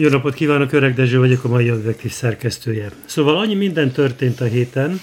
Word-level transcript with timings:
Jó 0.00 0.08
napot 0.08 0.34
kívánok, 0.34 0.72
Öreg 0.72 0.94
Dezső 0.94 1.18
vagyok, 1.18 1.44
a 1.44 1.48
mai 1.48 1.70
objektív 1.70 2.10
szerkesztője. 2.10 2.90
Szóval 3.04 3.36
annyi 3.36 3.54
minden 3.54 3.90
történt 3.90 4.40
a 4.40 4.44
héten, 4.44 5.00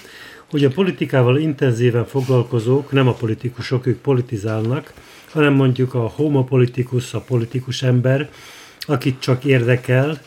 hogy 0.50 0.64
a 0.64 0.70
politikával 0.70 1.38
intenzíven 1.38 2.06
foglalkozók, 2.06 2.92
nem 2.92 3.08
a 3.08 3.12
politikusok, 3.12 3.86
ők 3.86 3.98
politizálnak, 3.98 4.92
hanem 5.30 5.52
mondjuk 5.52 5.94
a 5.94 6.06
homopolitikus, 6.06 7.14
a 7.14 7.20
politikus 7.20 7.82
ember, 7.82 8.30
akit 8.80 9.20
csak 9.20 9.44
érdekel, 9.44 10.20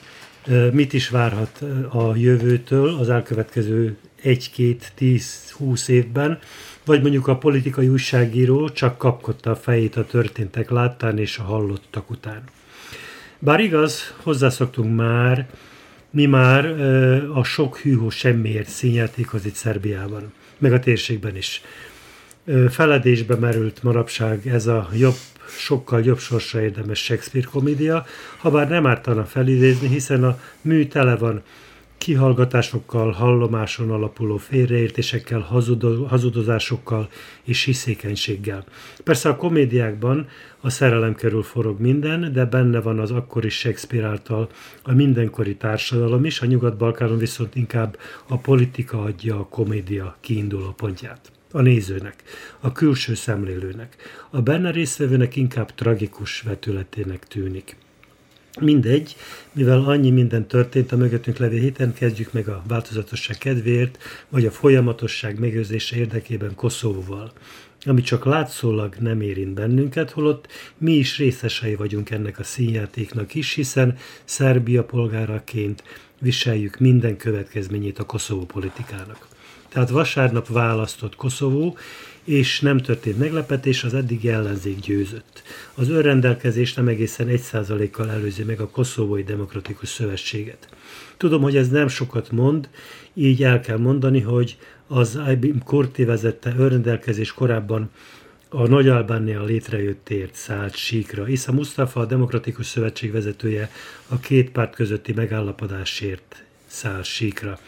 mit 0.72 0.94
is 0.94 1.10
várhat 1.10 1.64
a 1.90 2.16
jövőtől 2.16 2.98
az 3.00 3.10
elkövetkező 3.10 3.98
egy-két, 4.22 4.92
tíz, 4.96 5.52
húsz 5.58 5.88
évben, 5.88 6.40
vagy 6.86 7.02
mondjuk 7.02 7.28
a 7.28 7.38
politikai 7.38 7.88
újságíró 7.88 8.70
csak 8.70 8.98
kapkodta 8.98 9.52
a 9.52 9.56
fejét 9.56 9.96
a 9.96 10.06
történtek 10.06 10.70
láttán 10.70 11.18
és 11.18 11.38
a 11.38 11.44
hallottak 11.44 12.10
után. 12.10 12.44
Bár 13.44 13.60
igaz, 13.60 14.14
hozzászoktunk 14.24 14.96
már, 14.96 15.50
mi 16.10 16.26
már 16.26 16.66
a 17.34 17.44
sok 17.44 17.78
hűhó 17.78 18.10
semmiért 18.10 18.70
színjátékhoz 18.70 19.46
itt 19.46 19.54
Szerbiában, 19.54 20.34
meg 20.58 20.74
a 20.74 20.80
térségben 20.80 21.36
is. 21.36 21.62
Feledésbe 22.70 23.36
merült 23.36 23.84
manapság 23.84 24.48
ez 24.48 24.68
a 24.68 24.90
jobb, 24.94 25.16
sokkal 25.48 26.04
jobb 26.04 26.20
sorsra 26.20 26.62
érdemes 26.62 27.04
Shakespeare 27.04 27.48
komédia, 27.52 28.06
ha 28.38 28.52
bár 28.52 28.70
nem 28.70 28.88
ártana 28.88 29.26
felidézni, 29.26 29.88
hiszen 29.88 30.24
a 30.24 30.40
mű 30.62 30.88
tele 30.88 31.16
van 31.16 31.42
kihallgatásokkal, 32.02 33.12
hallomáson 33.12 33.92
alapuló 33.92 34.38
félreértésekkel, 34.38 35.40
hazudozásokkal 36.08 37.10
és 37.44 37.64
hiszékenységgel. 37.64 38.64
Persze 39.04 39.30
a 39.30 39.36
komédiákban 39.36 40.28
a 40.62 40.70
szerelem 40.70 41.16
körül 41.16 41.44
forog 41.44 41.80
minden, 41.80 42.34
de 42.34 42.46
benne 42.46 42.80
van 42.80 43.00
az 43.00 43.12
akkori 43.12 43.50
Shakespeare 43.50 44.08
által 44.08 44.50
a 44.84 44.94
mindenkori 44.94 45.56
társadalom 45.56 46.26
is, 46.26 46.42
a 46.42 46.46
Nyugat-Balkánon 46.46 47.18
viszont 47.18 47.56
inkább 47.56 47.98
a 48.28 48.38
politika 48.38 49.02
adja 49.02 49.40
a 49.40 49.48
komédia 49.50 50.18
kiinduló 50.20 50.72
pontját 50.72 51.32
a 51.52 51.62
nézőnek, 51.62 52.24
a 52.60 52.72
külső 52.72 53.14
szemlélőnek. 53.14 53.96
A 54.30 54.42
benne 54.42 54.72
résztvevőnek 54.72 55.36
inkább 55.36 55.74
tragikus 55.74 56.42
vetületének 56.42 57.28
tűnik. 57.28 57.76
Mindegy, 58.60 59.16
mivel 59.52 59.84
annyi 59.84 60.10
minden 60.10 60.48
történt 60.48 60.92
a 60.92 60.98
mögöttünk 60.98 61.38
levő 61.38 61.58
héten, 61.58 61.94
kezdjük 61.94 62.34
meg 62.34 62.48
a 62.48 62.64
változatosság 62.68 63.38
kedvéért, 63.38 63.98
vagy 64.30 64.46
a 64.46 64.52
folyamatosság 64.52 65.40
megőrzése 65.40 65.96
érdekében 65.96 66.56
Koszovóval 66.56 67.32
ami 67.86 68.02
csak 68.02 68.26
látszólag 68.26 68.96
nem 69.00 69.22
érint 69.22 69.54
bennünket, 69.54 70.12
holott 70.12 70.48
mi 70.78 70.92
is 70.92 71.18
részesei 71.18 71.76
vagyunk 71.76 72.10
ennek 72.10 72.40
a 72.40 72.44
színjátéknak 72.44 73.36
is, 73.36 73.54
hiszen 73.54 73.98
Szerbia 74.24 74.84
polgáraként 74.84 75.84
viseljük 76.20 76.80
minden 76.80 77.18
következményét 77.18 78.00
a 78.00 78.06
Koszovó 78.06 78.46
politikának. 78.46 79.28
Tehát 79.70 79.90
vasárnap 79.90 80.48
választott 80.48 81.16
Koszovó, 81.16 81.78
és 82.24 82.60
nem 82.60 82.78
történt 82.78 83.18
meglepetés, 83.18 83.84
az 83.84 83.94
eddigi 83.94 84.30
ellenzék 84.30 84.80
győzött. 84.80 85.42
Az 85.74 85.90
önrendelkezés 85.90 86.74
nem 86.74 86.88
egészen 86.88 87.28
1%-kal 87.30 88.10
előzi 88.10 88.44
meg 88.44 88.60
a 88.60 88.70
Koszovói 88.70 89.24
Demokratikus 89.24 89.90
Szövetséget. 89.90 90.68
Tudom, 91.18 91.42
hogy 91.42 91.58
ez 91.58 91.70
nem 91.70 91.88
sokat 91.88 92.32
mond, 92.32 92.70
így 93.14 93.44
el 93.44 93.60
kell 93.60 93.78
mondani, 93.78 94.20
hogy 94.20 94.58
az 94.88 95.20
IBM 95.32 95.58
Korti 95.66 96.04
vezette 96.04 96.54
önrendelkezés 96.58 97.34
korábban 97.34 97.90
a 98.50 98.68
Nagy 98.68 98.88
Albánia 98.88 99.44
létrejöttért 99.44 100.36
szállt 100.36 100.76
síkra. 100.76 101.28
Isza 101.28 101.52
Mustafa, 101.52 102.00
a 102.00 102.06
Demokratikus 102.06 102.66
Szövetség 102.66 103.12
vezetője 103.12 103.72
a 104.08 104.20
két 104.20 104.50
párt 104.50 104.76
közötti 104.76 105.14
megállapodásért 105.14 106.44
száll 106.68 107.04
síkra 107.04 107.60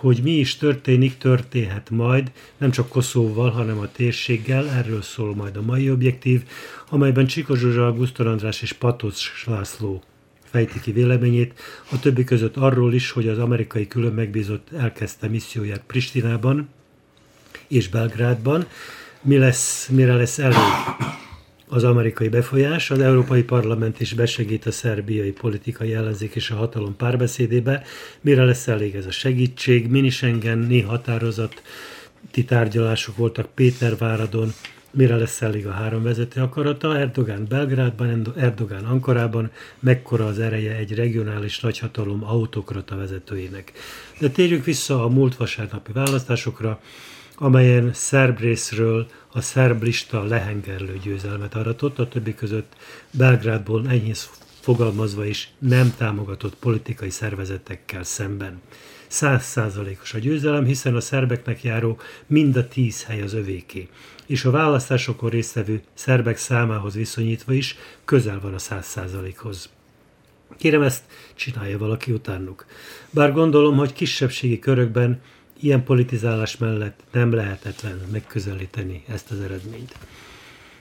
hogy 0.00 0.20
mi 0.22 0.30
is 0.30 0.56
történik, 0.56 1.18
történhet 1.18 1.90
majd, 1.90 2.32
nem 2.56 2.70
csak 2.70 2.88
Koszóval, 2.88 3.50
hanem 3.50 3.78
a 3.78 3.92
térséggel, 3.92 4.68
erről 4.68 5.02
szól 5.02 5.34
majd 5.34 5.56
a 5.56 5.62
mai 5.62 5.90
objektív, 5.90 6.42
amelyben 6.88 7.26
Csiko 7.26 7.54
Zsuzsa, 7.54 7.86
Augusztor 7.86 8.26
András 8.26 8.62
és 8.62 8.72
Patocs 8.72 9.44
László 9.46 10.02
fejti 10.44 10.80
ki 10.80 10.92
véleményét, 10.92 11.60
a 11.90 11.98
többi 11.98 12.24
között 12.24 12.56
arról 12.56 12.94
is, 12.94 13.10
hogy 13.10 13.28
az 13.28 13.38
amerikai 13.38 13.86
külön 13.86 14.12
megbízott 14.12 14.72
elkezdte 14.72 15.28
misszióját 15.28 15.82
Pristinában 15.86 16.68
és 17.68 17.88
Belgrádban, 17.88 18.66
mi 19.22 19.38
lesz, 19.38 19.88
mire 19.88 20.14
lesz 20.14 20.38
elég 20.38 20.58
az 21.70 21.84
amerikai 21.84 22.28
befolyás, 22.28 22.90
az 22.90 23.00
Európai 23.00 23.42
Parlament 23.42 24.00
is 24.00 24.14
besegít 24.14 24.66
a 24.66 24.70
szerbiai 24.70 25.32
politikai 25.32 25.94
ellenzék 25.94 26.34
és 26.34 26.50
a 26.50 26.54
hatalom 26.54 26.96
párbeszédébe. 26.96 27.82
Mire 28.20 28.44
lesz 28.44 28.68
elég 28.68 28.94
ez 28.94 29.06
a 29.06 29.10
segítség? 29.10 29.88
Minischengeni 29.88 30.80
határozat, 30.80 31.62
ti 32.30 32.44
tárgyalások 32.44 33.16
voltak 33.16 33.48
Péterváradon, 33.54 34.52
mire 34.90 35.16
lesz 35.16 35.42
elég 35.42 35.66
a 35.66 35.70
három 35.70 36.02
vezető 36.02 36.40
akarata, 36.40 36.98
Erdogán 36.98 37.46
Belgrádban, 37.48 38.32
Erdogán 38.36 38.84
Ankarában, 38.84 39.50
mekkora 39.80 40.26
az 40.26 40.38
ereje 40.38 40.76
egy 40.76 40.94
regionális 40.94 41.60
nagyhatalom 41.60 42.24
autokrata 42.24 42.96
vezetőjének. 42.96 43.72
De 44.18 44.28
térjük 44.28 44.64
vissza 44.64 45.04
a 45.04 45.08
múlt 45.08 45.36
vasárnapi 45.36 45.92
választásokra, 45.92 46.80
amelyen 47.34 47.90
szerb 47.92 48.38
részről 48.38 49.06
a 49.32 49.40
szerb 49.40 49.82
lista 49.82 50.24
lehengerlő 50.24 50.98
győzelmet 51.02 51.54
aratott, 51.54 51.98
a 51.98 52.08
többi 52.08 52.34
között 52.34 52.76
Belgrádból 53.10 53.88
enyhén 53.88 54.14
fogalmazva 54.60 55.24
is 55.24 55.50
nem 55.58 55.94
támogatott 55.96 56.54
politikai 56.54 57.10
szervezetekkel 57.10 58.04
szemben. 58.04 58.60
Százszázalékos 59.06 60.14
a 60.14 60.18
győzelem, 60.18 60.64
hiszen 60.64 60.96
a 60.96 61.00
szerbeknek 61.00 61.62
járó 61.62 61.98
mind 62.26 62.56
a 62.56 62.68
tíz 62.68 63.04
hely 63.04 63.22
az 63.22 63.34
övéké, 63.34 63.88
és 64.26 64.44
a 64.44 64.50
választásokon 64.50 65.30
résztvevő 65.30 65.82
szerbek 65.94 66.36
számához 66.36 66.94
viszonyítva 66.94 67.52
is 67.52 67.76
közel 68.04 68.40
van 68.40 68.54
a 68.54 68.58
száz 68.58 68.86
százalékhoz. 68.86 69.68
Kérem 70.58 70.82
ezt 70.82 71.02
csinálja 71.34 71.78
valaki 71.78 72.12
utánuk. 72.12 72.66
Bár 73.10 73.32
gondolom, 73.32 73.76
hogy 73.76 73.92
kisebbségi 73.92 74.58
körökben 74.58 75.20
ilyen 75.60 75.84
politizálás 75.84 76.56
mellett 76.56 77.00
nem 77.12 77.32
lehetetlen 77.32 78.00
megközelíteni 78.12 79.04
ezt 79.08 79.30
az 79.30 79.40
eredményt. 79.40 79.94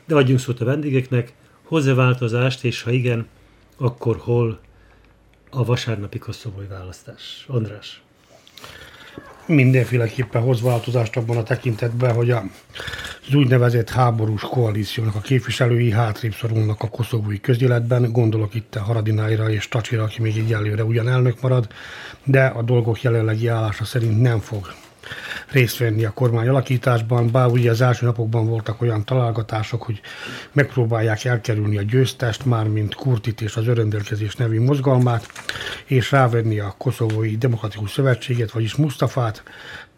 De 0.05 0.15
adjunk 0.15 0.39
szót 0.39 0.61
a 0.61 0.65
vendégeknek, 0.65 1.33
hozzá 1.63 1.93
változást, 1.93 2.63
és 2.63 2.81
ha 2.81 2.91
igen, 2.91 3.27
akkor 3.77 4.17
hol 4.17 4.59
a 5.49 5.65
vasárnapi 5.65 6.17
koszovói 6.17 6.65
választás? 6.65 7.45
András. 7.47 8.01
Mindenféleképpen 9.49 10.41
hoz 10.41 10.61
változást 10.61 11.17
abban 11.17 11.37
a 11.37 11.43
tekintetben, 11.43 12.13
hogy 12.13 12.31
az 12.31 13.33
úgynevezett 13.33 13.89
háborús 13.89 14.41
koalíciónak 14.41 15.15
a 15.15 15.19
képviselői 15.19 15.91
hátrébb 15.91 16.33
szorulnak 16.33 16.81
a 16.81 16.87
koszovói 16.87 17.39
közéletben. 17.39 18.11
Gondolok 18.11 18.55
itt 18.55 18.75
a 18.75 18.81
Haradináira 18.81 19.49
és 19.49 19.67
Tacsira, 19.67 20.03
aki 20.03 20.21
még 20.21 20.37
egy 20.37 20.53
előre 20.53 20.83
ugyan 20.83 21.09
elnök 21.09 21.41
marad, 21.41 21.67
de 22.23 22.45
a 22.45 22.61
dolgok 22.61 23.01
jelenlegi 23.01 23.47
állása 23.47 23.85
szerint 23.85 24.21
nem 24.21 24.39
fog 24.39 24.73
részt 25.51 25.77
venni 25.77 26.05
a 26.05 26.11
kormány 26.11 26.47
alakításban, 26.47 27.31
bár 27.31 27.47
ugye 27.47 27.69
az 27.69 27.81
első 27.81 28.05
napokban 28.05 28.47
voltak 28.47 28.81
olyan 28.81 29.05
találgatások, 29.05 29.83
hogy 29.83 30.01
megpróbálják 30.51 31.25
elkerülni 31.25 31.77
a 31.77 31.81
győztest, 31.81 32.45
mármint 32.45 32.95
Kurtit 32.95 33.41
és 33.41 33.55
az 33.55 33.67
öröndelkezés 33.67 34.35
nevű 34.35 34.61
mozgalmát, 34.61 35.27
és 35.85 36.11
rávenni 36.11 36.59
a 36.59 36.75
Koszovói 36.77 37.37
Demokratikus 37.37 37.91
Szövetséget, 37.91 38.51
vagyis 38.51 38.75
Mustafát, 38.75 39.43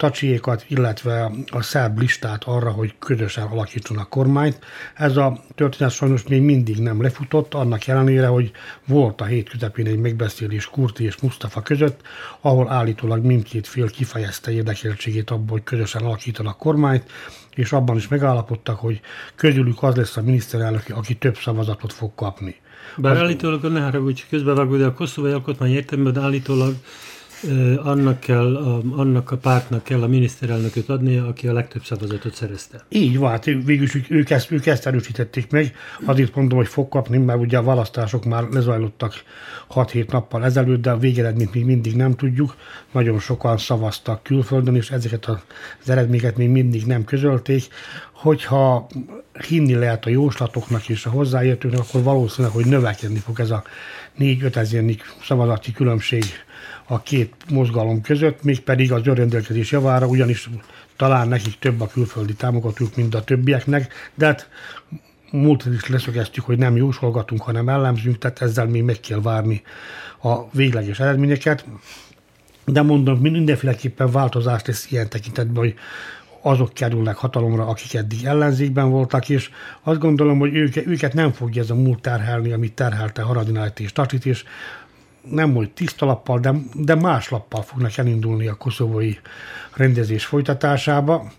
Tacsiékat, 0.02 0.64
illetve 0.68 1.30
a 1.46 1.62
szerb 1.62 1.98
listát 1.98 2.44
arra, 2.44 2.70
hogy 2.70 2.94
közösen 2.98 3.46
alakítsanak 3.46 4.08
kormányt. 4.08 4.58
Ez 4.94 5.16
a 5.16 5.40
történet 5.54 5.92
sajnos 5.92 6.22
még 6.22 6.42
mindig 6.42 6.78
nem 6.78 7.02
lefutott, 7.02 7.54
annak 7.54 7.86
ellenére, 7.86 8.26
hogy 8.26 8.50
volt 8.86 9.20
a 9.20 9.24
hét 9.24 9.48
közepén 9.48 9.86
egy 9.86 9.98
megbeszélés 9.98 10.66
Kurti 10.66 11.04
és 11.04 11.16
Mustafa 11.20 11.60
között, 11.60 12.00
ahol 12.40 12.70
állítólag 12.70 13.24
mindkét 13.24 13.66
fél 13.66 13.90
kifejezte 13.90 14.50
érdekel, 14.50 14.92
elégedetségét 14.92 15.30
abban, 15.30 15.48
hogy 15.48 15.62
közösen 15.62 16.02
alakítanak 16.02 16.58
kormányt, 16.58 17.10
és 17.54 17.72
abban 17.72 17.96
is 17.96 18.08
megállapodtak, 18.08 18.78
hogy 18.78 19.00
közülük 19.34 19.82
az 19.82 19.96
lesz 19.96 20.16
a 20.16 20.22
miniszterelnök, 20.22 20.84
aki 20.90 21.14
több 21.14 21.36
szavazatot 21.36 21.92
fog 21.92 22.14
kapni. 22.14 22.56
Bár 22.96 23.12
az... 23.12 23.18
állítólag, 23.18 23.64
ne 23.64 23.80
haragudj, 23.80 24.22
közbevágó, 24.30 24.76
de 24.76 24.84
a 24.84 24.92
koszovai 24.92 25.32
alkotmány 25.32 25.72
értelmében 25.72 26.22
állítólag 26.22 26.74
annak, 27.82 28.20
kell, 28.20 28.56
a, 28.56 28.80
annak 28.96 29.30
a 29.30 29.36
pártnak 29.36 29.82
kell 29.82 30.02
a 30.02 30.06
miniszterelnököt 30.06 30.88
adnia, 30.88 31.26
aki 31.26 31.48
a 31.48 31.52
legtöbb 31.52 31.84
szavazatot 31.84 32.34
szerezte. 32.34 32.84
Így 32.88 33.18
van, 33.18 33.30
hát 33.30 33.44
végülis 33.44 33.98
ők 34.08 34.30
ezt, 34.30 34.50
ők 34.50 34.66
ezt 34.66 34.86
erősítették 34.86 35.50
meg. 35.50 35.74
Azért 36.04 36.34
mondom, 36.34 36.58
hogy 36.58 36.68
fog 36.68 36.88
kapni, 36.88 37.18
mert 37.18 37.40
ugye 37.40 37.58
a 37.58 37.62
választások 37.62 38.24
már 38.24 38.44
lezajlottak 38.50 39.14
6-7 39.74 40.10
nappal 40.10 40.44
ezelőtt, 40.44 40.82
de 40.82 40.90
a 40.90 40.98
végeredményt 40.98 41.54
még 41.54 41.64
mindig 41.64 41.96
nem 41.96 42.14
tudjuk. 42.14 42.56
Nagyon 42.92 43.18
sokan 43.18 43.58
szavaztak 43.58 44.22
külföldön, 44.22 44.76
és 44.76 44.90
ezeket 44.90 45.26
az 45.26 45.90
eredményeket 45.90 46.36
még 46.36 46.48
mindig 46.48 46.86
nem 46.86 47.04
közölték. 47.04 47.68
Hogyha 48.12 48.86
hinni 49.48 49.74
lehet 49.74 50.06
a 50.06 50.10
jóslatoknak 50.10 50.88
és 50.88 51.06
a 51.06 51.10
hozzáértőknek, 51.10 51.80
akkor 51.80 52.02
valószínűleg, 52.02 52.56
hogy 52.56 52.66
növekedni 52.66 53.18
fog 53.18 53.40
ez 53.40 53.50
a 53.50 53.64
4-5 54.18 54.56
ezernyi 54.56 54.96
szavazati 55.22 55.72
különbség 55.72 56.24
a 56.86 57.02
két 57.02 57.34
mozgalom 57.50 58.00
között, 58.00 58.42
mégpedig 58.42 58.92
az 58.92 59.06
önrendelkezés 59.06 59.70
javára, 59.70 60.06
ugyanis 60.06 60.50
talán 60.96 61.28
nekik 61.28 61.58
több 61.58 61.80
a 61.80 61.86
külföldi 61.86 62.34
támogatók, 62.34 62.96
mint 62.96 63.14
a 63.14 63.24
többieknek, 63.24 63.92
de 64.14 64.26
hát 64.26 64.48
múlt 65.30 65.64
is 65.74 65.88
leszögeztük, 65.88 66.44
hogy 66.44 66.58
nem 66.58 66.76
jósolgatunk, 66.76 67.42
hanem 67.42 67.68
ellenzünk, 67.68 68.18
tehát 68.18 68.42
ezzel 68.42 68.66
még 68.66 68.82
meg 68.82 69.00
kell 69.00 69.20
várni 69.20 69.62
a 70.22 70.50
végleges 70.50 71.00
eredményeket. 71.00 71.64
De 72.64 72.82
mondom, 72.82 73.18
mindenféleképpen 73.18 74.10
változást 74.10 74.66
lesz 74.66 74.90
ilyen 74.90 75.08
tekintetben, 75.08 75.62
hogy 75.62 75.74
azok 76.42 76.72
kerülnek 76.72 77.16
hatalomra, 77.16 77.66
akik 77.66 77.94
eddig 77.94 78.24
ellenzékben 78.24 78.90
voltak, 78.90 79.28
és 79.28 79.50
azt 79.82 79.98
gondolom, 79.98 80.38
hogy 80.38 80.54
őket, 80.54 80.86
őket 80.86 81.14
nem 81.14 81.32
fogja 81.32 81.62
ez 81.62 81.70
a 81.70 81.74
múlt 81.74 82.00
terhelni, 82.00 82.52
amit 82.52 82.74
terhelte 82.74 83.22
Haradinájt 83.22 83.80
és 83.80 83.92
Tatit, 83.92 84.26
és 84.26 84.44
nem 85.30 85.54
hogy 85.54 85.70
tiszta 85.70 86.06
lappal, 86.06 86.38
de, 86.38 86.54
de 86.74 86.94
más 86.94 87.28
lappal 87.28 87.62
fognak 87.62 87.96
elindulni 87.96 88.46
a 88.46 88.54
koszovói 88.54 89.14
rendezés 89.74 90.24
folytatásába. 90.24 91.32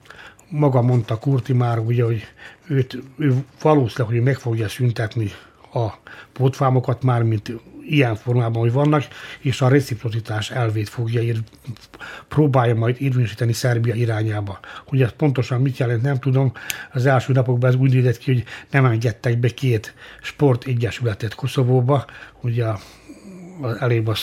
Maga 0.50 0.82
mondta 0.82 1.18
Kurti 1.18 1.54
már, 1.54 1.80
ugye, 1.80 2.04
hogy 2.04 2.24
őt, 2.68 3.04
ő 3.18 3.44
valószínűleg, 3.62 4.14
hogy 4.14 4.24
meg 4.24 4.36
fogja 4.36 4.68
szüntetni 4.68 5.32
a 5.74 5.94
pótfámokat 6.34 7.04
már, 7.04 7.24
mint 7.24 7.52
ilyen 7.86 8.16
formában, 8.16 8.62
hogy 8.62 8.72
vannak, 8.72 9.04
és 9.40 9.62
a 9.62 9.68
reciprocitás 9.68 10.52
elvét 10.52 10.90
fogja 10.90 11.22
ír, 11.22 11.40
próbálja 12.28 12.76
majd 12.76 12.96
érvényesíteni 13.00 13.54
Szerbia 13.54 13.94
irányába. 13.94 14.60
Hogy 14.88 15.02
ez 15.02 15.12
pontosan 15.18 15.62
mit 15.62 15.78
jelent, 15.78 16.02
nem 16.02 16.20
tudom. 16.20 16.52
Az 16.94 17.06
első 17.06 17.34
napokban 17.34 17.70
ez 17.70 17.76
úgy 17.76 17.94
nézett 17.94 18.18
ki, 18.18 18.34
hogy 18.34 18.44
nem 18.72 18.86
engedtek 18.86 19.38
be 19.38 19.50
két 19.50 19.94
sportegyesületet 20.22 21.36
Koszovóba, 21.36 22.06
ugye 22.42 22.66
a 22.66 22.80
elébb 23.80 24.08
az 24.08 24.20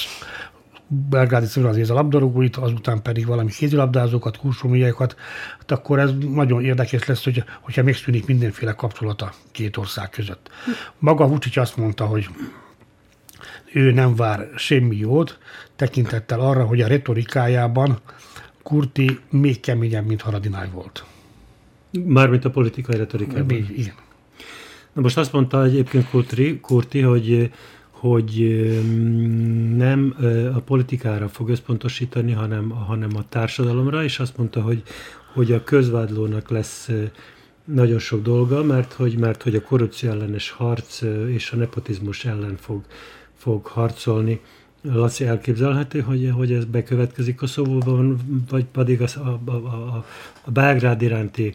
belgrádi 1.09 1.47
az 1.63 1.91
a 1.91 1.95
labdarúgóit, 1.95 2.57
azután 2.57 3.03
pedig 3.03 3.27
valami 3.27 3.51
kézilabdázókat, 3.51 4.37
kursumiaiakat, 4.37 5.17
hát 5.59 5.71
akkor 5.71 5.99
ez 5.99 6.11
nagyon 6.35 6.65
érdekes 6.65 7.07
lesz, 7.07 7.25
hogy, 7.25 7.45
hogyha 7.61 7.83
megszűnik 7.83 8.27
mindenféle 8.27 8.73
kapcsolata 8.73 9.33
két 9.53 9.77
ország 9.77 10.11
között. 10.11 10.51
Maga 10.99 11.29
Vucic 11.29 11.57
azt 11.57 11.77
mondta, 11.77 12.05
hogy 12.07 12.29
ő 13.73 13.93
nem 13.93 14.15
vár 14.15 14.49
semmi 14.57 14.97
jót, 14.97 15.39
tekintettel 15.77 16.41
arra, 16.41 16.65
hogy 16.65 16.81
a 16.81 16.87
retorikájában 16.87 18.01
Kurti 18.63 19.19
még 19.31 19.61
keményebb, 19.61 20.07
mint 20.07 20.23
Haradináj 20.23 20.69
volt. 20.73 21.05
Mármint 22.05 22.45
a 22.45 22.51
politikai 22.51 22.97
retorikában. 22.97 23.47
Még, 23.47 23.79
igen. 23.79 23.95
Na 24.93 25.01
most 25.01 25.19
azt 25.19 25.33
mondta 25.33 25.65
egyébként 25.65 26.09
Kurti, 26.09 26.61
Kurti 26.61 27.01
hogy 27.01 27.51
hogy 28.01 28.61
nem 29.77 30.17
a 30.55 30.61
politikára 30.61 31.29
fog 31.29 31.49
összpontosítani, 31.49 32.33
hanem, 32.33 32.71
hanem 32.71 33.11
a 33.17 33.29
társadalomra, 33.29 34.05
és 34.05 34.19
azt 34.19 34.37
mondta, 34.37 34.63
hogy, 34.63 34.83
hogy 35.33 35.53
a 35.53 35.65
közvádlónak 35.65 36.51
lesz 36.51 36.91
nagyon 37.65 37.99
sok 37.99 38.23
dolga, 38.23 38.63
mert 38.63 38.93
hogy, 38.93 39.19
mert 39.19 39.43
hogy 39.43 39.55
a 39.55 39.63
korrupció 39.63 40.11
ellenes 40.11 40.51
harc 40.51 41.03
és 41.29 41.51
a 41.53 41.57
nepotizmus 41.57 42.25
ellen 42.25 42.57
fog, 42.57 42.83
fog 43.35 43.67
harcolni. 43.67 44.41
Laci 44.83 45.25
elképzelhető, 45.25 46.01
hogy, 46.01 46.31
hogy 46.35 46.53
ez 46.53 46.65
bekövetkezik 46.65 47.37
Koszovóban, 47.37 48.17
vagy 48.51 48.65
pedig 48.65 49.03
a, 49.03 49.07
a, 49.45 49.51
a, 49.51 50.05
a 50.45 50.51
Belgrád 50.51 51.03
iránti 51.03 51.55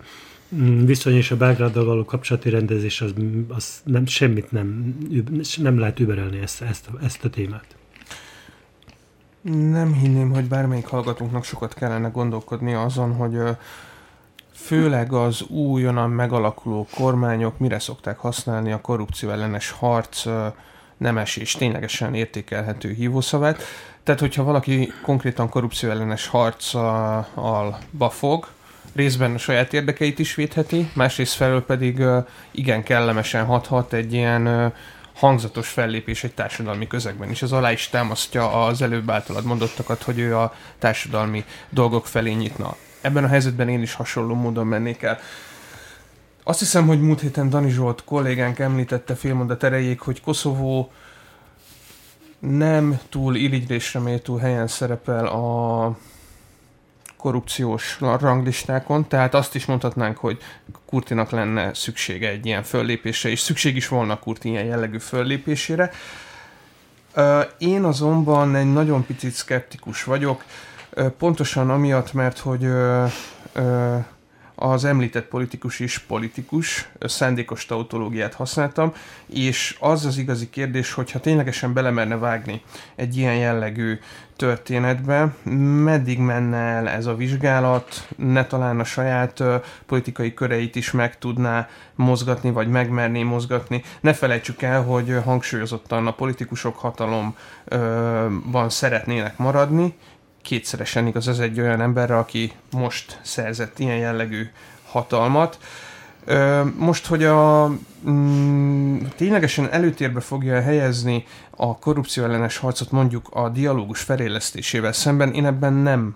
viszony 0.85 1.15
és 1.15 1.31
a 1.31 1.37
Belgráddal 1.37 1.85
való 1.85 2.05
kapcsolati 2.05 2.49
rendezés 2.49 3.01
az, 3.01 3.13
az 3.47 3.81
nem, 3.83 4.05
semmit 4.05 4.51
nem, 4.51 4.97
nem 5.57 5.79
lehet 5.79 5.99
überelni 5.99 6.39
ezt, 6.39 6.61
ezt, 6.61 6.89
ezt 7.01 7.25
a 7.25 7.29
témát. 7.29 7.75
Nem 9.71 9.93
hinném, 9.93 10.31
hogy 10.31 10.45
bármelyik 10.45 10.85
hallgatónknak 10.85 11.43
sokat 11.43 11.73
kellene 11.73 12.07
gondolkodni 12.07 12.73
azon, 12.73 13.13
hogy 13.13 13.37
főleg 14.53 15.13
az 15.13 15.41
újonnan 15.41 16.09
megalakuló 16.09 16.87
kormányok 16.95 17.59
mire 17.59 17.79
szokták 17.79 18.17
használni 18.17 18.71
a 18.71 18.81
korrupció 18.81 19.29
ellenes 19.29 19.69
harc 19.69 20.25
nemes 20.97 21.35
és 21.35 21.51
ténylegesen 21.51 22.13
értékelhető 22.13 22.91
hívószavát. 22.91 23.61
Tehát, 24.03 24.19
hogyha 24.19 24.43
valaki 24.43 24.91
konkrétan 25.01 25.49
korrupció 25.49 25.89
ellenes 25.89 26.27
harccal 26.27 27.79
bafog, 27.97 28.47
részben 28.95 29.33
a 29.33 29.37
saját 29.37 29.73
érdekeit 29.73 30.19
is 30.19 30.35
védheti, 30.35 30.89
másrészt 30.93 31.35
felől 31.35 31.65
pedig 31.65 32.03
igen 32.51 32.83
kellemesen 32.83 33.45
hathat 33.45 33.93
egy 33.93 34.13
ilyen 34.13 34.73
hangzatos 35.15 35.69
fellépés 35.69 36.23
egy 36.23 36.33
társadalmi 36.33 36.87
közegben 36.87 37.29
is. 37.29 37.41
Az 37.41 37.51
alá 37.51 37.71
is 37.71 37.89
támasztja 37.89 38.65
az 38.65 38.81
előbb 38.81 39.09
általad 39.09 39.45
mondottakat, 39.45 40.03
hogy 40.03 40.19
ő 40.19 40.37
a 40.37 40.53
társadalmi 40.79 41.45
dolgok 41.69 42.07
felé 42.07 42.31
nyitna. 42.31 42.75
Ebben 43.01 43.23
a 43.23 43.27
helyzetben 43.27 43.69
én 43.69 43.81
is 43.81 43.93
hasonló 43.93 44.33
módon 44.33 44.67
mennék 44.67 45.01
el. 45.01 45.19
Azt 46.43 46.59
hiszem, 46.59 46.87
hogy 46.87 47.01
múlt 47.01 47.21
héten 47.21 47.49
Dani 47.49 47.69
Zsolt 47.69 48.03
kollégánk 48.03 48.59
említette 48.59 49.15
félmondat 49.15 49.63
erejéig, 49.63 49.99
hogy 49.99 50.21
Koszovó 50.21 50.91
nem 52.39 52.99
túl 53.09 53.35
irigylésre 53.35 53.99
méltó 53.99 54.35
helyen 54.35 54.67
szerepel 54.67 55.25
a 55.25 55.97
korrupciós 57.25 57.97
ranglistákon, 57.99 59.07
tehát 59.07 59.33
azt 59.33 59.55
is 59.55 59.65
mondhatnánk, 59.65 60.17
hogy 60.17 60.37
Kurtinak 60.85 61.29
lenne 61.29 61.73
szüksége 61.73 62.29
egy 62.29 62.45
ilyen 62.45 62.63
föllépésre, 62.63 63.29
és 63.29 63.39
szükség 63.39 63.75
is 63.75 63.87
volna 63.87 64.19
Kurti 64.19 64.49
ilyen 64.49 64.65
jellegű 64.65 64.97
föllépésére. 64.97 65.91
Én 67.57 67.83
azonban 67.83 68.55
egy 68.55 68.73
nagyon 68.73 69.05
picit 69.05 69.31
szkeptikus 69.31 70.03
vagyok, 70.03 70.43
pontosan 71.17 71.69
amiatt, 71.69 72.13
mert 72.13 72.37
hogy 72.37 72.67
az 74.55 74.85
említett 74.85 75.27
politikus 75.27 75.79
is 75.79 75.99
politikus, 75.99 76.89
szándékos 76.99 77.65
tautológiát 77.65 78.33
használtam, 78.33 78.93
és 79.25 79.77
az 79.79 80.05
az 80.05 80.17
igazi 80.17 80.49
kérdés, 80.49 80.93
hogyha 80.93 81.19
ténylegesen 81.19 81.73
belemerne 81.73 82.17
vágni 82.17 82.61
egy 82.95 83.17
ilyen 83.17 83.35
jellegű 83.35 83.99
történetbe, 84.35 85.35
meddig 85.83 86.19
menne 86.19 86.57
el 86.57 86.89
ez 86.89 87.05
a 87.05 87.15
vizsgálat, 87.15 88.07
ne 88.17 88.45
talán 88.45 88.79
a 88.79 88.83
saját 88.83 89.43
politikai 89.85 90.33
köreit 90.33 90.75
is 90.75 90.91
meg 90.91 91.17
tudná 91.17 91.67
mozgatni, 91.95 92.51
vagy 92.51 92.67
megmerné 92.67 93.23
mozgatni. 93.23 93.83
Ne 94.01 94.13
felejtsük 94.13 94.61
el, 94.61 94.83
hogy 94.83 95.17
hangsúlyozottan 95.23 96.07
a 96.07 96.11
politikusok 96.11 96.77
hatalomban 96.77 98.69
szeretnének 98.69 99.37
maradni, 99.37 99.93
kétszeresen 100.45 101.07
igaz 101.07 101.27
ez 101.27 101.39
egy 101.39 101.59
olyan 101.59 101.81
emberre, 101.81 102.17
aki 102.17 102.51
most 102.71 103.19
szerzett 103.21 103.79
ilyen 103.79 103.97
jellegű 103.97 104.49
hatalmat. 104.85 105.57
Most, 106.75 107.05
hogy 107.05 107.23
a 107.23 107.71
mm, 108.09 108.97
ténylegesen 109.15 109.71
előtérbe 109.71 110.19
fogja 110.19 110.61
helyezni 110.61 111.25
a 111.49 111.77
korrupció 111.77 112.23
ellenes 112.23 112.57
harcot 112.57 112.91
mondjuk 112.91 113.27
a 113.31 113.49
dialógus 113.49 114.01
felélesztésével 114.01 114.91
szemben, 114.91 115.33
én 115.33 115.45
ebben 115.45 115.73
nem 115.73 116.15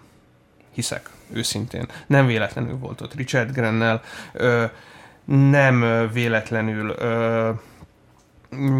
hiszek, 0.71 1.09
őszintén. 1.33 1.87
Nem 2.07 2.25
véletlenül 2.25 2.77
volt 2.77 3.01
ott 3.01 3.13
Richard 3.13 3.51
Grennel, 3.51 4.01
nem 5.25 6.09
véletlenül 6.13 6.95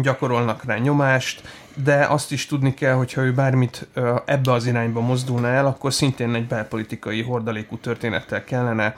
gyakorolnak 0.02 0.64
rá 0.64 0.76
nyomást, 0.76 1.42
de 1.74 2.06
azt 2.06 2.32
is 2.32 2.46
tudni 2.46 2.74
kell, 2.74 2.94
hogyha 2.94 3.22
ő 3.22 3.32
bármit 3.32 3.88
ebbe 4.24 4.52
az 4.52 4.66
irányba 4.66 5.00
mozdulna 5.00 5.48
el, 5.48 5.66
akkor 5.66 5.92
szintén 5.92 6.34
egy 6.34 6.46
belpolitikai 6.46 7.22
hordalékú 7.22 7.76
történettel 7.76 8.44
kellene 8.44 8.96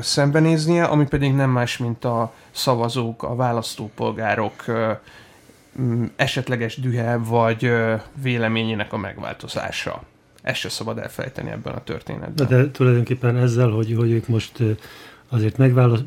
szembenéznie, 0.00 0.84
ami 0.84 1.06
pedig 1.06 1.34
nem 1.34 1.50
más, 1.50 1.76
mint 1.76 2.04
a 2.04 2.32
szavazók, 2.50 3.22
a 3.22 3.34
választópolgárok 3.34 4.64
esetleges 6.16 6.80
dühe 6.80 7.16
vagy 7.16 7.72
véleményének 8.22 8.92
a 8.92 8.96
megváltozása. 8.96 10.02
Ezt 10.42 10.58
se 10.58 10.68
szabad 10.68 10.98
elfelejteni 10.98 11.50
ebben 11.50 11.74
a 11.74 11.82
történetben. 11.84 12.46
De 12.46 12.70
tulajdonképpen 12.70 13.36
ezzel, 13.36 13.68
hogy, 13.68 13.94
hogy 13.96 14.10
ők 14.10 14.28
most 14.28 14.62
azért 15.28 15.56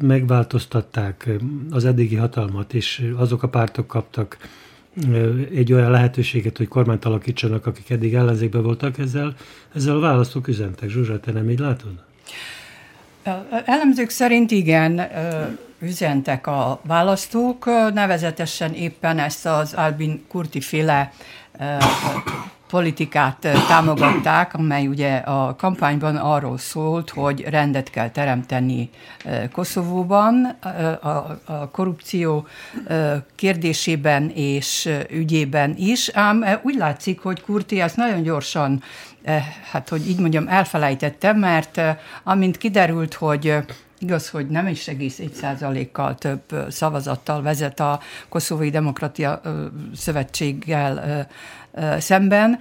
megváltoztatták 0.02 1.30
az 1.70 1.86
eddigi 1.86 2.16
hatalmat, 2.16 2.74
és 2.74 3.14
azok 3.18 3.44
a 3.44 3.48
pártok 3.48 3.88
kaptak 3.88 4.38
egy 5.56 5.74
olyan 5.74 5.92
lehetőséget, 5.92 6.58
hogy 6.58 6.68
kormányt 6.68 7.06
alakítsanak, 7.06 7.66
akik 7.66 7.90
eddig 7.90 8.14
ellenzékben 8.14 8.64
voltak, 8.64 8.98
ezzel, 8.98 9.36
ezzel 9.76 9.96
a 9.96 10.00
választók 10.00 10.48
üzentek. 10.48 10.90
Zsuzsa, 10.90 11.20
te 11.20 11.32
nem 11.32 11.50
így 11.50 11.60
látod? 11.60 11.92
Elemzők 13.66 14.10
szerint 14.10 14.52
igen, 14.52 15.02
üzentek 15.80 16.48
a 16.48 16.82
választók, 16.84 17.66
nevezetesen 17.94 18.74
éppen 18.74 19.20
ezt 19.20 19.46
az 19.46 19.74
Albin 19.74 20.24
Kurti 20.28 20.62
féle 20.62 21.14
politikát 22.72 23.48
támogatták, 23.68 24.54
amely 24.54 24.88
ugye 24.88 25.16
a 25.16 25.56
kampányban 25.56 26.16
arról 26.16 26.58
szólt, 26.58 27.10
hogy 27.10 27.42
rendet 27.50 27.90
kell 27.90 28.10
teremteni 28.10 28.90
Koszovóban 29.52 30.46
a, 31.02 31.08
a 31.46 31.70
korrupció 31.72 32.48
kérdésében 33.36 34.32
és 34.36 34.90
ügyében 35.10 35.74
is, 35.78 36.10
ám 36.10 36.46
úgy 36.64 36.76
látszik, 36.76 37.20
hogy 37.20 37.42
Kurti 37.42 37.82
ezt 37.82 37.96
nagyon 37.96 38.22
gyorsan 38.22 38.84
hát 39.72 39.90
hogy 39.90 40.10
így 40.10 40.20
mondjam, 40.20 40.48
elfelejtette, 40.48 41.34
mert 41.34 41.82
amint 42.24 42.58
kiderült, 42.58 43.14
hogy 43.14 43.56
Igaz, 44.04 44.30
hogy 44.30 44.48
nem 44.48 44.68
is 44.68 44.88
egész 44.88 45.20
egy 45.20 45.34
százalékkal 45.34 46.16
több 46.16 46.42
szavazattal 46.70 47.42
vezet 47.42 47.80
a 47.80 48.00
Koszovói 48.30 48.70
Demokratia 48.70 49.42
Szövetséggel 49.96 51.28
szemben, 51.98 52.60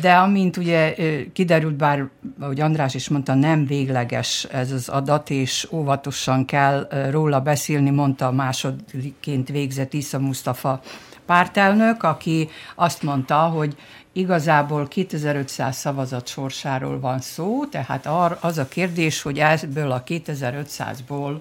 de 0.00 0.12
amint 0.12 0.56
ugye 0.56 0.94
kiderült, 1.32 1.74
bár, 1.74 2.08
ahogy 2.40 2.60
András 2.60 2.94
is 2.94 3.08
mondta, 3.08 3.34
nem 3.34 3.66
végleges 3.66 4.44
ez 4.44 4.72
az 4.72 4.88
adat, 4.88 5.30
és 5.30 5.68
óvatosan 5.70 6.44
kell 6.44 6.88
róla 7.10 7.40
beszélni, 7.40 7.90
mondta 7.90 8.26
a 8.26 8.32
másodikként 8.32 9.48
végzett 9.48 9.92
Isza 9.92 10.18
Mustafa 10.18 10.80
pártelnök, 11.26 12.02
aki 12.02 12.48
azt 12.74 13.02
mondta, 13.02 13.36
hogy 13.36 13.76
igazából 14.12 14.88
2500 14.88 15.76
szavazat 15.76 16.26
sorsáról 16.26 17.00
van 17.00 17.20
szó, 17.20 17.66
tehát 17.66 18.08
az 18.40 18.58
a 18.58 18.68
kérdés, 18.68 19.22
hogy 19.22 19.38
ebből 19.38 19.90
a 19.90 20.02
2500-ból 20.02 21.40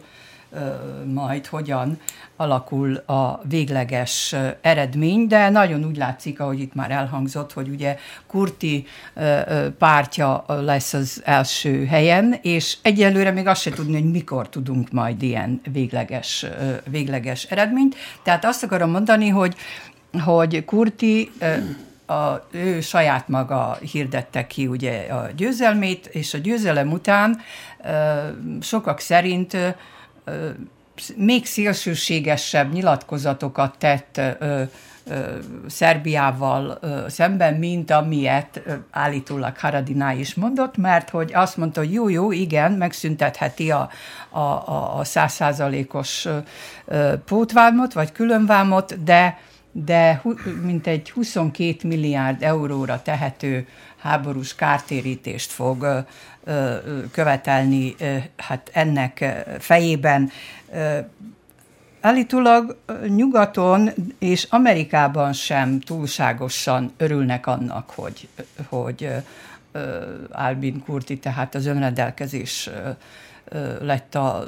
majd 1.13 1.45
hogyan 1.45 1.99
alakul 2.35 2.95
a 2.95 3.41
végleges 3.43 4.35
eredmény, 4.61 5.27
de 5.27 5.49
nagyon 5.49 5.85
úgy 5.85 5.97
látszik, 5.97 6.39
ahogy 6.39 6.59
itt 6.59 6.73
már 6.73 6.91
elhangzott, 6.91 7.53
hogy 7.53 7.69
ugye 7.69 7.97
Kurti 8.27 8.85
pártja 9.77 10.45
lesz 10.47 10.93
az 10.93 11.21
első 11.25 11.85
helyen, 11.85 12.35
és 12.41 12.77
egyelőre 12.81 13.31
még 13.31 13.47
azt 13.47 13.61
se 13.61 13.71
tudni, 13.71 13.93
hogy 13.93 14.11
mikor 14.11 14.49
tudunk 14.49 14.91
majd 14.91 15.21
ilyen 15.21 15.61
végleges, 15.71 16.45
végleges 16.89 17.43
eredményt. 17.43 17.95
Tehát 18.23 18.45
azt 18.45 18.63
akarom 18.63 18.89
mondani, 18.89 19.29
hogy 19.29 19.55
hogy 20.19 20.65
Kurti 20.65 21.31
a, 22.05 22.47
ő 22.51 22.81
saját 22.81 23.27
maga 23.27 23.77
hirdette 23.91 24.47
ki 24.47 24.67
ugye 24.67 25.13
a 25.13 25.29
győzelmét, 25.35 26.05
és 26.05 26.33
a 26.33 26.37
győzelem 26.37 26.91
után 26.91 27.39
sokak 28.61 28.99
szerint 28.99 29.57
még 31.15 31.45
szélsőségesebb 31.45 32.73
nyilatkozatokat 32.73 33.75
tett 33.77 34.21
Szerbiával 35.67 36.79
szemben, 37.07 37.53
mint 37.53 37.91
amilyet 37.91 38.61
állítólag 38.91 39.57
Haradinál 39.57 40.17
is 40.17 40.33
mondott, 40.33 40.77
mert 40.77 41.09
hogy 41.09 41.31
azt 41.33 41.57
mondta, 41.57 41.79
hogy 41.79 41.93
jó, 41.93 42.09
jó, 42.09 42.31
igen, 42.31 42.71
megszüntetheti 42.71 43.71
a, 43.71 43.89
a, 44.29 44.39
a 44.99 45.03
százszázalékos 45.03 46.27
pótvámot, 47.25 47.93
vagy 47.93 48.11
különvámot, 48.11 49.03
de 49.03 49.37
de 49.73 50.21
mintegy 50.61 51.11
22 51.11 51.87
milliárd 51.87 52.43
euróra 52.43 53.01
tehető 53.01 53.67
háborús 54.01 54.55
kártérítést 54.55 55.51
fog 55.51 56.05
követelni 57.11 57.95
hát 58.37 58.69
ennek 58.73 59.25
fejében. 59.59 60.31
Állítólag 62.01 62.77
nyugaton 63.07 63.89
és 64.19 64.47
Amerikában 64.49 65.33
sem 65.33 65.79
túlságosan 65.79 66.93
örülnek 66.97 67.47
annak, 67.47 67.89
hogy, 67.89 68.27
hogy 68.69 69.09
Albin 70.31 70.83
Kurti, 70.83 71.19
tehát 71.19 71.55
az 71.55 71.65
önrendelkezés 71.65 72.69
lett 73.81 74.15
a 74.15 74.47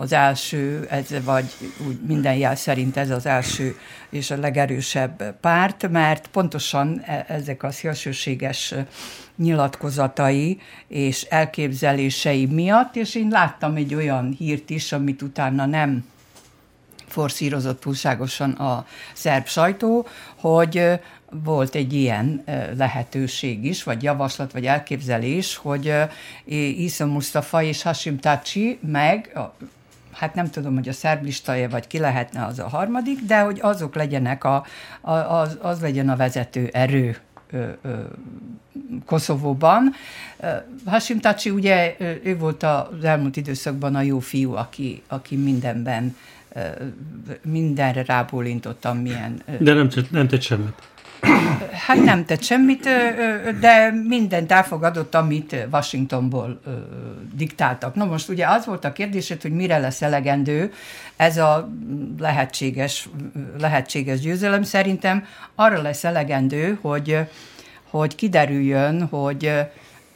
az 0.00 0.12
első, 0.12 0.86
ez, 0.90 1.24
vagy 1.24 1.44
úgy 1.86 2.00
minden 2.06 2.34
jel 2.34 2.56
szerint 2.56 2.96
ez 2.96 3.10
az 3.10 3.26
első 3.26 3.78
és 4.10 4.30
a 4.30 4.36
legerősebb 4.36 5.34
párt, 5.40 5.88
mert 5.88 6.26
pontosan 6.26 7.02
e, 7.04 7.24
ezek 7.28 7.62
a 7.62 7.70
szélsőséges 7.70 8.74
nyilatkozatai 9.36 10.60
és 10.88 11.22
elképzelései 11.22 12.46
miatt, 12.46 12.96
és 12.96 13.14
én 13.14 13.28
láttam 13.28 13.76
egy 13.76 13.94
olyan 13.94 14.34
hírt 14.38 14.70
is, 14.70 14.92
amit 14.92 15.22
utána 15.22 15.66
nem 15.66 16.04
forszírozott 17.06 17.80
túlságosan 17.80 18.50
a 18.50 18.86
szerb 19.14 19.46
sajtó, 19.46 20.06
hogy 20.36 21.00
volt 21.30 21.74
egy 21.74 21.92
ilyen 21.92 22.44
lehetőség 22.76 23.64
is, 23.64 23.82
vagy 23.82 24.02
javaslat, 24.02 24.52
vagy 24.52 24.66
elképzelés, 24.66 25.56
hogy 25.56 25.94
Isa 26.76 27.06
Mustafa 27.06 27.62
és 27.62 27.82
Hashim 27.82 28.18
Tachi 28.18 28.78
meg 28.82 29.32
hát 30.20 30.34
nem 30.34 30.50
tudom, 30.50 30.74
hogy 30.74 30.88
a 30.88 30.92
szerb 30.92 31.24
listája, 31.24 31.68
vagy 31.68 31.86
ki 31.86 31.98
lehetne 31.98 32.44
az 32.44 32.58
a 32.58 32.68
harmadik, 32.68 33.20
de 33.20 33.40
hogy 33.40 33.58
azok 33.62 33.94
legyenek 33.94 34.44
a, 34.44 34.64
a, 35.00 35.12
az, 35.12 35.58
az 35.62 35.80
legyen 35.80 36.08
a 36.08 36.16
vezető 36.16 36.68
erő 36.72 37.16
ö, 37.50 37.68
ö, 37.82 38.00
Koszovóban. 39.06 39.92
Hashim 40.86 41.20
Tachi 41.20 41.50
ugye 41.50 41.96
ő 42.22 42.36
volt 42.38 42.62
az 42.62 43.04
elmúlt 43.04 43.36
időszakban 43.36 43.94
a 43.94 44.00
jó 44.00 44.18
fiú, 44.18 44.54
aki, 44.54 45.02
aki 45.08 45.36
mindenben 45.36 46.16
mindenre 47.42 48.04
rábólintottam, 48.04 48.98
milyen... 48.98 49.42
De 49.58 49.72
nem, 49.72 49.88
nem 50.10 50.28
tett 50.28 50.42
semmit. 50.42 50.89
Hát 51.72 52.04
nem 52.04 52.24
tett 52.24 52.42
semmit, 52.42 52.88
de 53.60 53.90
mindent 54.08 54.52
elfogadott, 54.52 55.14
amit 55.14 55.56
Washingtonból 55.72 56.60
diktáltak. 57.34 57.94
Na 57.94 58.04
most 58.04 58.28
ugye 58.28 58.46
az 58.46 58.66
volt 58.66 58.84
a 58.84 58.92
kérdés, 58.92 59.34
hogy 59.42 59.52
mire 59.52 59.78
lesz 59.78 60.02
elegendő 60.02 60.72
ez 61.16 61.36
a 61.36 61.68
lehetséges, 62.18 63.08
lehetséges 63.58 64.20
győzelem. 64.20 64.62
Szerintem 64.62 65.24
arra 65.54 65.82
lesz 65.82 66.04
elegendő, 66.04 66.78
hogy, 66.80 67.18
hogy 67.90 68.14
kiderüljön, 68.14 69.06
hogy 69.06 69.52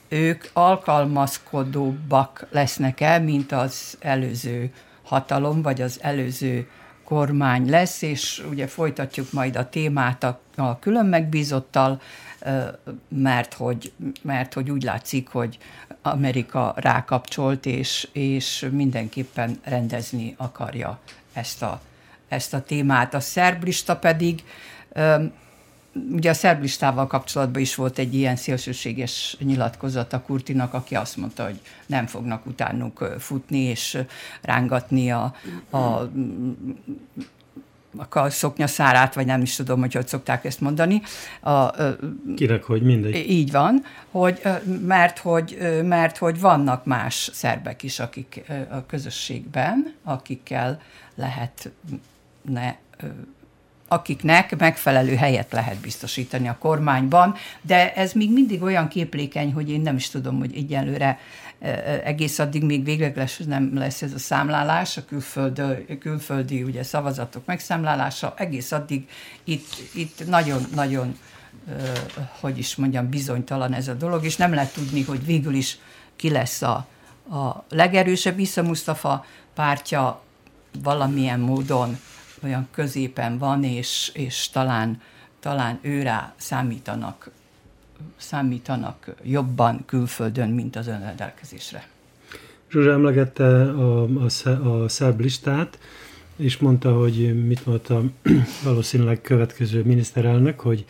ők 0.08 0.44
alkalmazkodóbbak 0.52 2.46
lesznek-e, 2.50 3.18
mint 3.18 3.52
az 3.52 3.96
előző 4.00 4.70
hatalom, 5.02 5.62
vagy 5.62 5.82
az 5.82 5.98
előző 6.02 6.68
kormány 7.04 7.70
lesz, 7.70 8.02
és 8.02 8.44
ugye 8.50 8.66
folytatjuk 8.66 9.32
majd 9.32 9.56
a 9.56 9.68
témát 9.68 10.24
a, 10.24 10.40
a 10.56 10.78
külön 10.78 11.06
megbízottal, 11.06 12.00
mert 13.08 13.54
hogy, 13.54 13.92
mert 14.22 14.54
hogy 14.54 14.70
úgy 14.70 14.82
látszik, 14.82 15.28
hogy 15.28 15.58
Amerika 16.02 16.72
rákapcsolt, 16.76 17.66
és, 17.66 18.08
és 18.12 18.66
mindenképpen 18.70 19.58
rendezni 19.64 20.34
akarja 20.36 20.98
ezt 21.32 21.62
a, 21.62 21.80
ezt 22.28 22.54
a 22.54 22.62
témát. 22.62 23.14
A 23.14 23.20
szerb 23.20 23.64
lista 23.64 23.96
pedig 23.96 24.44
ugye 26.10 26.30
a 26.30 26.34
szerb 26.34 26.60
listával 26.60 27.06
kapcsolatban 27.06 27.62
is 27.62 27.74
volt 27.74 27.98
egy 27.98 28.14
ilyen 28.14 28.36
szélsőséges 28.36 29.36
nyilatkozat 29.40 30.12
a 30.12 30.22
Kurtinak, 30.22 30.74
aki 30.74 30.94
azt 30.94 31.16
mondta, 31.16 31.44
hogy 31.44 31.60
nem 31.86 32.06
fognak 32.06 32.46
utánuk 32.46 33.14
futni 33.18 33.58
és 33.58 33.98
rángatni 34.42 35.10
a, 35.10 35.34
a 35.70 36.10
a 38.08 38.30
szoknya 38.30 38.66
szárát, 38.66 39.14
vagy 39.14 39.26
nem 39.26 39.42
is 39.42 39.54
tudom, 39.54 39.80
hogy 39.80 39.94
hogy 39.94 40.06
szokták 40.06 40.44
ezt 40.44 40.60
mondani. 40.60 41.02
A, 41.40 41.70
Kinek, 42.36 42.62
hogy 42.62 42.82
mindegy. 42.82 43.30
Így 43.30 43.50
van, 43.50 43.84
hogy, 44.10 44.40
mert, 44.86 45.18
hogy, 45.18 45.58
mert 45.82 46.16
hogy 46.16 46.40
vannak 46.40 46.84
más 46.84 47.30
szerbek 47.32 47.82
is, 47.82 48.00
akik 48.00 48.42
a 48.70 48.86
közösségben, 48.86 49.94
akikkel 50.04 50.80
lehet 51.14 51.70
ne 52.42 52.74
akiknek 53.94 54.58
megfelelő 54.58 55.14
helyet 55.14 55.52
lehet 55.52 55.76
biztosítani 55.76 56.48
a 56.48 56.56
kormányban, 56.58 57.34
de 57.62 57.94
ez 57.94 58.12
még 58.12 58.32
mindig 58.32 58.62
olyan 58.62 58.88
képlékeny, 58.88 59.52
hogy 59.52 59.70
én 59.70 59.80
nem 59.80 59.96
is 59.96 60.08
tudom, 60.08 60.38
hogy 60.38 60.56
egyelőre 60.56 61.18
e, 61.60 61.68
e, 61.68 62.00
egész 62.04 62.38
addig 62.38 62.64
még 62.64 62.84
végleges 62.84 63.36
nem 63.36 63.70
lesz 63.74 64.02
ez 64.02 64.12
a 64.12 64.18
számlálás, 64.18 64.96
a 64.96 65.04
külföldi, 65.04 65.62
külföldi 66.00 66.62
ugye, 66.62 66.82
szavazatok 66.82 67.46
megszámlálása, 67.46 68.34
egész 68.36 68.72
addig 68.72 69.08
itt, 69.44 69.68
itt 69.94 70.26
nagyon-nagyon 70.26 71.16
hogy 72.40 72.58
is 72.58 72.76
mondjam, 72.76 73.08
bizonytalan 73.08 73.72
ez 73.72 73.88
a 73.88 73.94
dolog, 73.94 74.24
és 74.24 74.36
nem 74.36 74.54
lehet 74.54 74.72
tudni, 74.72 75.02
hogy 75.02 75.26
végül 75.26 75.54
is 75.54 75.78
ki 76.16 76.30
lesz 76.30 76.62
a, 76.62 76.86
a 77.30 77.64
legerősebb. 77.68 78.38
Isza 78.38 78.62
Mustafa 78.62 79.24
pártja 79.54 80.22
valamilyen 80.82 81.40
módon 81.40 81.98
olyan 82.44 82.68
középen 82.70 83.38
van, 83.38 83.64
és, 83.64 84.10
és 84.14 84.48
talán, 84.48 85.00
talán 85.40 85.78
őrá 85.82 86.34
számítanak, 86.36 87.30
számítanak 88.16 89.14
jobban 89.22 89.82
külföldön, 89.86 90.48
mint 90.48 90.76
az 90.76 90.86
önrendelkezésre. 90.86 91.88
Zsuzsa 92.70 92.90
emlegette 92.90 93.70
a, 93.70 94.02
a, 94.02 94.48
a 94.48 94.88
szerb 94.88 95.20
listát, 95.20 95.78
és 96.36 96.58
mondta, 96.58 96.92
hogy 96.92 97.46
mit 97.46 97.66
mondta 97.66 98.02
valószínűleg 98.64 99.20
következő 99.20 99.82
miniszterelnök, 99.84 100.60
hogy 100.60 100.84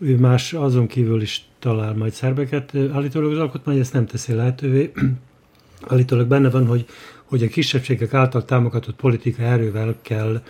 ő 0.00 0.16
más 0.16 0.52
azon 0.52 0.86
kívül 0.86 1.22
is 1.22 1.44
talál 1.58 1.94
majd 1.94 2.12
szerbeket. 2.12 2.74
Állítólag 2.92 3.32
az 3.32 3.38
alkotmány 3.38 3.78
ezt 3.78 3.92
nem 3.92 4.06
teszi 4.06 4.32
lehetővé. 4.32 4.92
Állítólag 5.88 6.26
benne 6.26 6.50
van, 6.50 6.66
hogy, 6.66 6.86
hogy 7.24 7.42
a 7.42 7.48
kisebbségek 7.48 8.14
által 8.14 8.44
támogatott 8.44 8.96
politika 8.96 9.42
erővel 9.42 9.96
kell, 10.02 10.42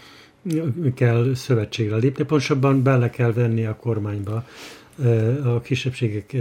kell 0.95 1.35
szövetségre 1.35 1.97
lépni, 1.97 2.25
pontosabban 2.25 2.83
bele 2.83 3.11
kell 3.11 3.33
venni 3.33 3.65
a 3.65 3.77
kormányba 3.77 4.45
a 5.45 5.61
kisebbségek 5.61 6.37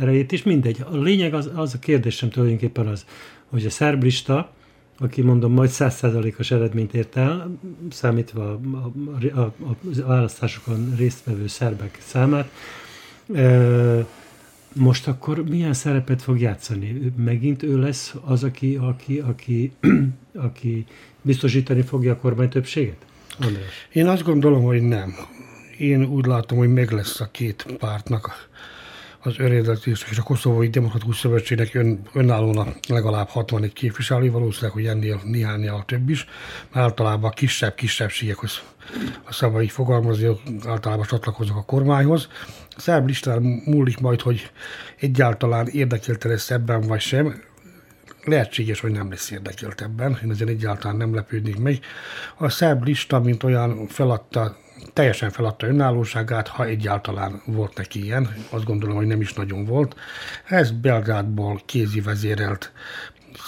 erejét 0.00 0.32
is. 0.32 0.42
Mindegy. 0.42 0.84
A 0.90 0.96
lényeg 0.96 1.34
az, 1.34 1.50
az 1.54 1.74
a 1.74 1.78
kérdésem 1.78 2.30
tulajdonképpen 2.30 2.86
az, 2.86 3.04
hogy 3.50 3.66
a 3.66 3.70
szerb 3.70 4.02
lista, 4.02 4.52
aki 4.98 5.22
mondom 5.22 5.52
majd 5.52 5.70
százszázalékos 5.70 6.50
eredményt 6.50 6.94
ért 6.94 7.16
el, 7.16 7.58
számítva 7.90 8.50
a, 8.50 8.60
a, 9.34 9.40
a, 9.40 9.52
a 9.62 9.76
választásokon 10.06 10.94
résztvevő 10.96 11.46
szerbek 11.46 11.98
számát, 12.00 12.50
most 14.72 15.08
akkor 15.08 15.44
milyen 15.48 15.74
szerepet 15.74 16.22
fog 16.22 16.40
játszani? 16.40 17.12
Megint 17.16 17.62
ő 17.62 17.78
lesz 17.78 18.14
az, 18.24 18.44
aki, 18.44 18.76
aki, 18.76 19.18
aki, 19.18 19.72
aki 20.46 20.86
biztosítani 21.22 21.82
fogja 21.82 22.12
a 22.12 22.16
kormány 22.16 22.48
többséget? 22.48 23.06
Én 23.92 24.06
azt 24.06 24.22
gondolom, 24.22 24.62
hogy 24.62 24.82
nem. 24.82 25.14
Én 25.78 26.04
úgy 26.04 26.26
látom, 26.26 26.58
hogy 26.58 26.72
meg 26.72 26.90
lesz 26.90 27.20
a 27.20 27.28
két 27.30 27.66
pártnak 27.78 28.48
az 29.26 29.38
önrendelkezés 29.38 30.06
és 30.10 30.18
a 30.18 30.22
Koszovói 30.22 30.68
Demokratikus 30.68 31.18
Szövetségnek 31.18 31.74
ön, 31.74 32.00
önállóan 32.12 32.74
legalább 32.88 33.28
61 33.28 33.72
képviselő, 33.72 34.30
valószínűleg, 34.30 34.72
hogy 34.72 34.86
ennél 34.86 35.20
néhányal 35.24 35.84
több 35.84 36.08
is, 36.08 36.26
mert 36.72 36.86
általában 36.86 37.30
a 37.30 37.34
kisebb 37.34 37.74
kisebbségekhoz 37.74 38.62
a 39.24 39.32
szavai 39.32 39.68
fogalmazni, 39.68 40.28
általában 40.66 41.06
csatlakoznak 41.06 41.56
a 41.56 41.62
kormányhoz. 41.64 42.28
A 42.76 42.80
szerb 42.80 43.06
listán 43.06 43.42
múlik 43.64 44.00
majd, 44.00 44.20
hogy 44.20 44.50
egyáltalán 45.00 45.66
érdekelte 45.66 46.28
lesz 46.28 46.50
ebben 46.50 46.80
vagy 46.80 47.00
sem. 47.00 47.42
Lehetséges, 48.24 48.80
hogy 48.80 48.90
nem 48.90 49.10
lesz 49.10 49.30
érdekelt 49.30 49.80
ebben, 49.80 50.18
én 50.24 50.30
ezért 50.30 50.50
egyáltalán 50.50 50.96
nem 50.96 51.14
lepődnék 51.14 51.58
meg. 51.58 51.78
A 52.36 52.48
szerb 52.48 52.84
lista, 52.84 53.20
mint 53.20 53.42
olyan 53.42 53.86
feladta 53.86 54.56
teljesen 54.92 55.30
feladta 55.30 55.66
önállóságát, 55.66 56.48
ha 56.48 56.64
egyáltalán 56.64 57.42
volt 57.46 57.76
neki 57.76 58.02
ilyen, 58.02 58.34
azt 58.50 58.64
gondolom, 58.64 58.96
hogy 58.96 59.06
nem 59.06 59.20
is 59.20 59.32
nagyon 59.32 59.64
volt. 59.64 59.96
Ez 60.44 60.70
Belgrádból 60.70 61.60
kézi 61.66 62.00
vezérelt 62.00 62.72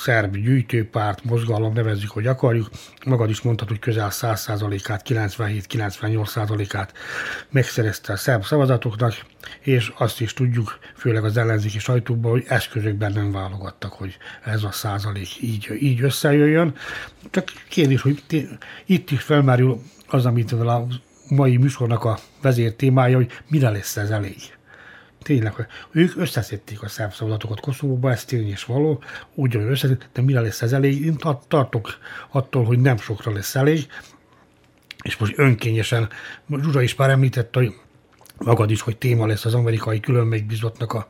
szerb 0.05 0.37
gyűjtőpárt, 0.37 1.25
mozgalom, 1.25 1.73
nevezzük, 1.73 2.11
hogy 2.11 2.27
akarjuk. 2.27 2.71
Magad 3.05 3.31
is 3.31 3.41
mondtad, 3.41 3.69
hogy 3.69 3.79
közel 3.79 4.09
100%-át, 4.11 5.03
97-98%-át 5.09 6.93
megszerezte 7.51 8.13
a 8.13 8.17
szerb 8.17 8.45
szavazatoknak, 8.45 9.15
és 9.67 9.93
azt 9.97 10.21
is 10.21 10.33
tudjuk, 10.33 10.79
főleg 10.97 11.25
az 11.25 11.37
ellenzéki 11.37 11.79
sajtóban, 11.79 12.31
hogy 12.31 12.45
eszközökben 12.49 13.13
nem 13.13 13.33
válogattak, 13.33 13.93
hogy 13.93 14.17
ez 14.45 14.63
a 14.63 14.71
százalék 14.71 15.43
így, 15.43 15.79
így 15.81 16.03
összejöjjön. 16.03 16.75
Csak 17.31 17.53
kérdés, 17.69 18.01
hogy 18.01 18.23
itt 18.85 19.11
is 19.11 19.23
felmerül 19.23 19.81
az, 20.09 20.27
amit 20.27 20.53
a 20.53 20.87
mai 21.29 21.57
műsornak 21.57 22.05
a 22.05 22.19
vezér 22.43 22.75
témája, 22.75 23.17
hogy 23.17 23.31
mire 23.49 23.71
lesz 23.71 23.97
ez 23.97 24.11
elég. 24.11 24.37
Tényleg, 25.23 25.53
hogy 25.53 25.67
ők 25.91 26.17
összeszedték 26.17 26.83
a 26.83 26.89
szerb 26.89 27.13
szavazatokat 27.13 27.61
Koszovóba, 27.61 28.11
ez 28.11 28.25
tény 28.25 28.49
és 28.49 28.65
való, 28.65 29.03
ugyanúgy 29.35 29.71
összeszedték, 29.71 30.09
de 30.13 30.23
mire 30.23 30.41
lesz 30.41 30.63
ez 30.63 30.73
elég? 30.73 31.05
Én 31.05 31.17
tartok 31.49 31.99
attól, 32.31 32.65
hogy 32.65 32.79
nem 32.79 32.97
sokra 32.97 33.33
lesz 33.33 33.55
elég, 33.55 33.87
és 35.03 35.17
most 35.17 35.39
önkényesen, 35.39 36.09
Zsuzsa 36.49 36.83
is 36.83 36.95
már 36.95 37.11
említette, 37.11 37.59
hogy 37.59 37.75
magad 38.39 38.71
is, 38.71 38.81
hogy 38.81 38.97
téma 38.97 39.27
lesz 39.27 39.45
az 39.45 39.55
amerikai 39.55 40.01
külön 40.01 40.27
megbízottnak 40.27 40.93
a 40.93 41.09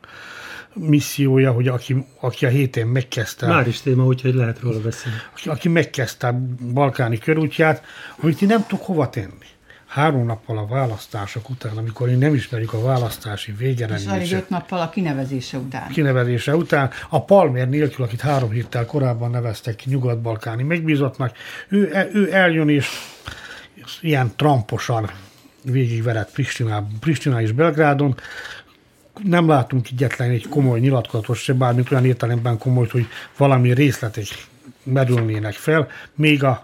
missziója, 0.75 1.53
hogy 1.53 1.69
aki, 1.69 2.07
aki 2.21 2.47
a 2.47 2.49
héten 2.49 2.87
megkezdte... 2.87 3.47
Már 3.47 3.69
is 3.69 3.81
téma, 3.81 4.05
úgyhogy 4.05 4.35
lehet 4.35 4.61
róla 4.61 4.81
beszélni. 4.81 5.19
Aki, 5.33 5.49
aki 5.49 5.69
megkezdte 5.69 6.27
a 6.27 6.41
balkáni 6.73 7.19
körútját, 7.19 7.85
amit 8.21 8.43
én 8.43 8.49
nem 8.49 8.67
tudok 8.67 8.85
hova 8.85 9.11
tenni 9.11 9.55
három 9.87 10.27
nappal 10.27 10.59
a 10.59 10.67
választások 10.67 11.51
után, 11.51 11.77
amikor 11.77 12.09
én 12.09 12.19
nem 12.19 12.35
ismerjük 12.35 12.73
a 12.73 12.83
választási 12.83 13.53
végeredményeket. 13.53 14.23
És 14.23 14.33
öt 14.33 14.49
nappal 14.49 14.81
a 14.81 14.89
kinevezése 14.89 15.59
után. 15.59 15.89
Kinevezése 15.89 16.57
után. 16.57 16.91
A 17.09 17.25
Palmer 17.25 17.69
nélkül, 17.69 18.05
akit 18.05 18.21
három 18.21 18.51
héttel 18.51 18.87
korábban 18.87 19.31
neveztek 19.31 19.77
ki 19.77 19.91
nyugat-balkáni 19.91 20.63
megbízottnak, 20.63 21.37
ő, 21.69 22.09
ő 22.13 22.33
eljön 22.33 22.69
és 22.69 22.89
ilyen 24.01 24.33
tramposan 24.37 25.11
végigverett 25.71 26.33
Pristina, 26.33 26.87
Pristina 27.01 27.41
és 27.41 27.53
Belgrádon, 27.53 28.15
nem 29.23 29.49
látunk 29.49 29.87
egyetlen 29.93 30.31
egy 30.31 30.49
komoly 30.49 30.81
nyilatkozatot 30.81 31.37
se, 31.37 31.53
bármint 31.53 31.91
olyan 31.91 32.05
értelemben 32.05 32.59
komoly, 32.59 32.87
hogy 32.91 33.07
valami 33.37 33.75
részletek 33.75 34.27
merülnének 34.83 35.53
fel, 35.53 35.89
még 36.15 36.45
a 36.45 36.63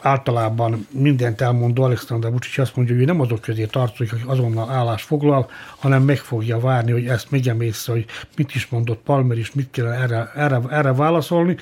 általában 0.00 0.86
mindent 0.90 1.40
elmondó 1.40 1.82
Alexander 1.82 2.30
Vucic 2.30 2.58
azt 2.58 2.76
mondja, 2.76 2.94
hogy 2.94 3.02
ő 3.02 3.06
nem 3.06 3.20
azok 3.20 3.40
közé 3.40 3.64
tartozik, 3.64 4.12
aki 4.12 4.22
azonnal 4.26 4.70
állás 4.70 5.02
foglal, 5.02 5.50
hanem 5.76 6.02
meg 6.02 6.18
fogja 6.18 6.58
várni, 6.58 6.92
hogy 6.92 7.06
ezt 7.06 7.30
megemészze, 7.30 7.92
hogy 7.92 8.04
mit 8.36 8.54
is 8.54 8.66
mondott 8.66 9.00
Palmer, 9.02 9.38
és 9.38 9.52
mit 9.52 9.70
kell 9.70 9.86
erre, 9.86 10.30
erre, 10.34 10.60
erre 10.70 10.92
válaszolni. 10.92 11.56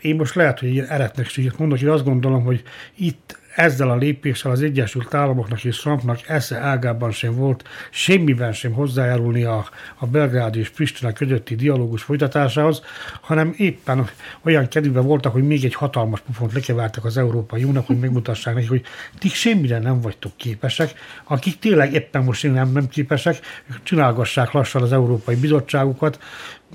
Én 0.00 0.16
most 0.16 0.34
lehet, 0.34 0.58
hogy 0.58 0.68
ilyen 0.68 0.86
eretnekséget 0.86 1.58
mondok, 1.58 1.78
hogy 1.78 1.88
azt 1.88 2.04
gondolom, 2.04 2.44
hogy 2.44 2.62
itt 2.94 3.38
ezzel 3.56 3.90
a 3.90 3.96
lépéssel 3.96 4.50
az 4.50 4.62
Egyesült 4.62 5.14
Államoknak 5.14 5.64
és 5.64 5.76
Trumpnak 5.78 6.28
esze 6.28 6.56
ágában 6.58 7.10
sem 7.10 7.34
volt 7.34 7.64
semmiben 7.90 8.52
sem 8.52 8.72
hozzájárulni 8.72 9.42
a, 9.42 9.68
a 9.96 10.06
Belgrád 10.06 10.56
és 10.56 10.68
Pristina 10.68 11.12
közötti 11.12 11.54
dialógus 11.54 12.02
folytatásához, 12.02 12.82
hanem 13.20 13.54
éppen 13.56 14.08
olyan 14.42 14.68
kedvben 14.68 15.06
voltak, 15.06 15.32
hogy 15.32 15.46
még 15.46 15.64
egy 15.64 15.74
hatalmas 15.74 16.20
pufont 16.20 16.52
lekevertek 16.52 17.04
az 17.04 17.16
Európai 17.16 17.62
Uniónak, 17.62 17.86
hogy 17.86 17.98
megmutassák 17.98 18.54
neki, 18.54 18.66
hogy 18.66 18.82
ti 19.18 19.28
semmire 19.28 19.78
nem 19.78 20.00
vagytok 20.00 20.32
képesek, 20.36 20.94
akik 21.24 21.58
tényleg 21.58 21.92
éppen 21.92 22.24
most 22.24 22.42
nem, 22.52 22.72
nem 22.72 22.88
képesek, 22.88 23.40
csinálgassák 23.82 24.52
lassan 24.52 24.82
az 24.82 24.92
Európai 24.92 25.34
Bizottságukat, 25.34 26.18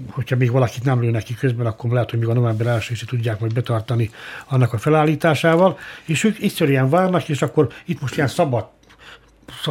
hogyha 0.10 0.36
még 0.36 0.52
valakit 0.52 0.84
nem 0.84 1.02
lő 1.02 1.10
neki 1.10 1.34
közben, 1.34 1.66
akkor 1.66 1.92
lehet, 1.92 2.10
hogy 2.10 2.20
még 2.20 2.28
a 2.28 2.34
november 2.34 2.68
1 2.68 3.04
tudják 3.08 3.40
majd 3.40 3.54
betartani 3.54 4.10
annak 4.48 4.74
a 4.74 4.78
felállításával, 4.78 5.78
és 6.06 6.24
ők 6.24 6.40
egyszerűen 6.40 6.90
várnak, 6.90 7.30
és 7.30 7.42
akkor 7.42 7.68
itt 7.86 8.02
most 8.02 8.16
ilyen 8.16 8.28
szabad 8.28 8.68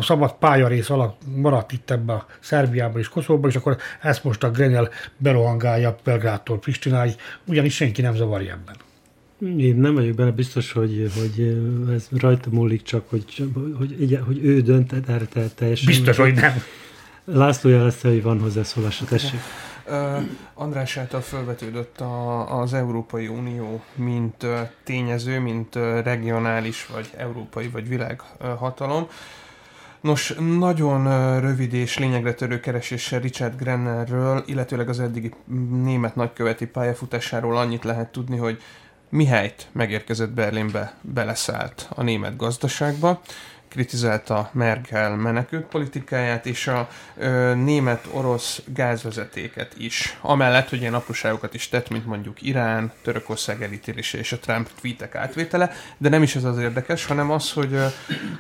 szabad 0.01 0.35
pályarész 0.39 0.91
alatt 0.91 1.21
maradt 1.35 1.73
itt 1.73 1.91
ebbe 1.91 2.13
a 2.13 2.27
Szerbiába 2.41 2.99
és 2.99 3.09
Koszovóba, 3.09 3.49
és 3.49 3.57
akkor 3.57 3.77
ezt 4.01 4.25
most 4.25 4.43
a 4.43 4.51
Grenel 4.51 4.91
berohangálja 5.17 5.97
Belgrádtól 6.05 6.59
Pristináig, 6.59 7.15
ugyanis 7.45 7.75
senki 7.75 8.03
nem 8.03 8.15
zavarja 8.15 8.53
ebben. 8.53 8.77
Én 9.59 9.77
nem 9.77 9.95
vagyok 9.95 10.15
benne 10.15 10.31
biztos, 10.31 10.73
hogy, 10.73 11.11
hogy 11.15 11.63
ez 11.95 12.09
rajta 12.11 12.49
múlik 12.51 12.83
csak, 12.83 13.09
hogy, 13.09 13.51
hogy, 13.79 13.95
hogy, 13.99 14.19
hogy 14.27 14.45
ő 14.45 14.61
dönt 14.61 14.93
erre 14.93 15.49
teljesen. 15.55 15.87
Biztos, 15.87 16.17
hogy 16.17 16.35
nem. 16.35 16.63
László 17.25 17.71
jelezte, 17.71 18.09
hogy 18.09 18.23
van 18.23 18.41
hozzászólása, 18.41 19.05
tessék. 19.05 19.41
András 20.55 20.97
által 20.97 21.21
felvetődött 21.21 22.01
a, 22.01 22.61
az 22.61 22.75
Európai 22.75 23.29
Unió, 23.29 23.83
mint 23.95 24.47
tényező, 24.85 25.39
mint 25.41 25.75
regionális, 26.03 26.87
vagy 26.87 27.11
európai, 27.17 27.69
vagy 27.69 27.89
világhatalom. 27.89 29.07
Nos, 30.01 30.35
nagyon 30.59 31.05
rövid 31.41 31.73
és 31.73 31.99
lényegre 31.99 32.35
törő 32.35 32.61
kereséssel 32.61 33.21
Richard 33.21 33.57
Grennerről, 33.57 34.43
illetőleg 34.47 34.89
az 34.89 35.01
eddigi 35.01 35.35
német 35.71 36.17
nagyköveti 36.17 36.67
pályafutásáról 36.67 37.57
annyit 37.57 37.85
lehet 37.85 38.13
tudni, 38.13 38.37
hogy 38.37 38.63
mihelyt 39.09 39.69
megérkezett 39.73 40.31
Berlinbe, 40.31 40.95
beleszállt 41.01 41.89
a 41.95 42.03
német 42.03 42.37
gazdaságba, 42.37 43.21
kritizálta 43.71 44.51
Merkel 44.53 45.17
menekült 45.17 45.65
politikáját, 45.65 46.47
és 46.47 46.67
a 46.67 46.89
német-orosz 47.55 48.63
gázvezetéket 48.67 49.73
is. 49.79 50.19
Amellett, 50.21 50.69
hogy 50.69 50.81
ilyen 50.81 50.95
apróságokat 50.95 51.55
is 51.55 51.69
tett, 51.69 51.91
mint 51.91 52.07
mondjuk 52.07 52.43
Irán, 52.43 52.93
Törökország 53.03 53.63
elítélése 53.63 54.19
és 54.19 54.33
a 54.33 54.39
Trump 54.39 54.71
tweetek 54.81 55.15
átvétele, 55.15 55.73
de 55.99 56.09
nem 56.09 56.23
is 56.23 56.37
ez 56.37 56.45
az 56.45 56.59
érdekes, 56.59 57.07
hanem 57.07 57.31
az, 57.31 57.53
hogy 57.53 57.73
ö, 57.73 57.87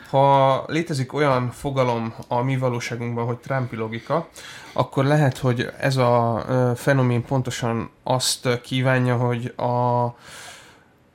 ha 0.08 0.64
létezik 0.66 1.12
olyan 1.12 1.50
fogalom 1.50 2.14
a 2.28 2.42
mi 2.42 2.56
valóságunkban, 2.56 3.26
hogy 3.26 3.38
Trumpi 3.38 3.76
logika, 3.76 4.28
akkor 4.72 5.04
lehet, 5.04 5.38
hogy 5.38 5.70
ez 5.78 5.96
a 5.96 6.44
fenomén 6.76 7.24
pontosan 7.24 7.90
azt 8.02 8.60
kívánja, 8.62 9.16
hogy 9.16 9.52
a 9.56 10.06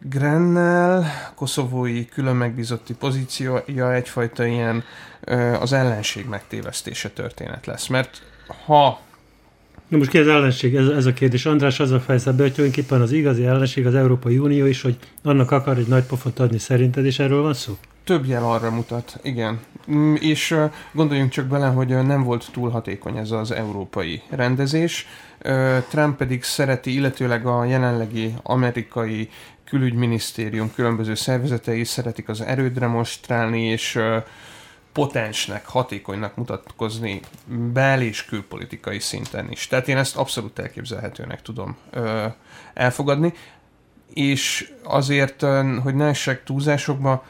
Grennel 0.10 1.06
koszovói 1.36 2.06
külön 2.06 2.36
megbízotti 2.36 2.94
pozíciója 2.94 3.94
egyfajta 3.94 4.46
ilyen 4.46 4.84
az 5.60 5.74
ellenség 5.74 6.26
megtévesztése 6.26 7.10
történet 7.10 7.66
lesz. 7.66 7.88
Mert 7.88 8.22
ha 8.66 9.00
Na 9.88 9.98
most 9.98 10.10
ki 10.10 10.18
az 10.18 10.28
ellenség? 10.28 10.76
Ez, 10.76 10.88
ez 10.88 11.06
a 11.06 11.14
kérdés. 11.14 11.46
András 11.46 11.80
az 11.80 11.92
a 11.92 12.00
fejezte 12.00 12.32
be, 12.32 12.42
hogy 12.42 12.54
tulajdonképpen 12.54 13.02
az 13.02 13.12
igazi 13.12 13.46
ellenség 13.46 13.86
az 13.86 13.96
Európai 13.96 14.38
Unió 14.38 14.66
is, 14.66 14.82
hogy 14.82 14.98
annak 15.24 15.52
akar 15.52 15.78
egy 15.78 15.88
nagy 15.88 16.04
pofont 16.04 16.40
adni 16.40 16.58
szerinted, 16.58 17.06
és 17.06 17.20
erről 17.20 17.42
van 17.42 17.54
szó? 17.54 17.78
Több 18.04 18.26
jel 18.26 18.44
arra 18.44 18.72
mutat, 18.72 19.20
igen. 19.22 19.60
Mm, 19.92 20.16
és 20.16 20.56
gondoljunk 20.92 21.32
csak 21.32 21.46
bele, 21.46 21.68
hogy 21.68 21.88
nem 21.88 22.24
volt 22.24 22.48
túl 22.52 22.70
hatékony 22.70 23.18
ez 23.18 23.32
az 23.32 23.52
európai 23.52 24.22
rendezés. 24.30 25.08
Trump 25.90 26.18
pedig 26.18 26.44
szereti, 26.44 26.94
illetőleg 26.94 27.46
a 27.46 27.64
jelenlegi 27.64 28.34
amerikai 28.44 29.30
külügyminisztérium 29.66 30.74
különböző 30.74 31.16
szervezetei 31.16 31.84
szeretik 31.84 32.30
az 32.30 32.42
erőt 32.42 32.74
demonstrálni, 32.74 33.62
és 33.62 34.00
potensnek, 34.92 35.66
hatékonynak 35.66 36.36
mutatkozni 36.36 37.20
bel- 37.74 38.02
és 38.02 38.26
külpolitikai 38.26 39.00
szinten 39.00 39.52
is. 39.52 39.68
Tehát 39.68 39.88
én 39.88 39.98
ezt 39.98 40.16
abszolút 40.16 40.60
elképzelhetőnek 40.60 41.42
tudom 41.42 41.78
elfogadni, 42.74 43.34
és 44.14 44.72
azért, 44.84 45.42
hogy 45.84 45.96
ne 45.96 46.08
essek 46.08 46.44
túlzásokba, 46.44 47.26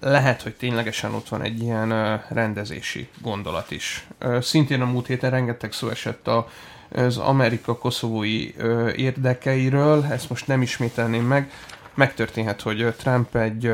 lehet, 0.00 0.42
hogy 0.42 0.54
ténylegesen 0.54 1.14
ott 1.14 1.28
van 1.28 1.42
egy 1.42 1.62
ilyen 1.62 2.20
rendezési 2.28 3.08
gondolat 3.20 3.70
is. 3.70 4.06
Ö, 4.18 4.38
szintén 4.40 4.80
a 4.80 4.84
múlt 4.84 5.06
héten 5.06 5.30
rengeteg 5.30 5.72
szó 5.72 5.88
esett 5.88 6.28
a 6.28 6.48
az 6.94 7.16
Amerika-koszovói 7.16 8.54
érdekeiről, 8.96 10.04
ezt 10.10 10.28
most 10.28 10.46
nem 10.46 10.62
ismételném 10.62 11.24
meg. 11.24 11.50
Megtörténhet, 11.94 12.60
hogy 12.60 12.94
Trump 12.96 13.36
egy 13.36 13.70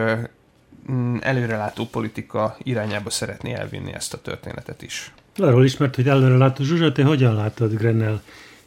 előrelátó 1.20 1.86
politika 1.86 2.56
irányába 2.62 3.10
szeretné 3.10 3.52
elvinni 3.52 3.92
ezt 3.92 4.14
a 4.14 4.20
történetet 4.20 4.82
is. 4.82 5.12
Arról 5.36 5.64
ismert, 5.64 5.94
hogy 5.94 6.08
előrelátó 6.08 6.64
Zsuzsa, 6.64 6.92
te 6.92 7.04
hogyan 7.04 7.34
látod 7.34 7.74
Grennel 7.74 8.22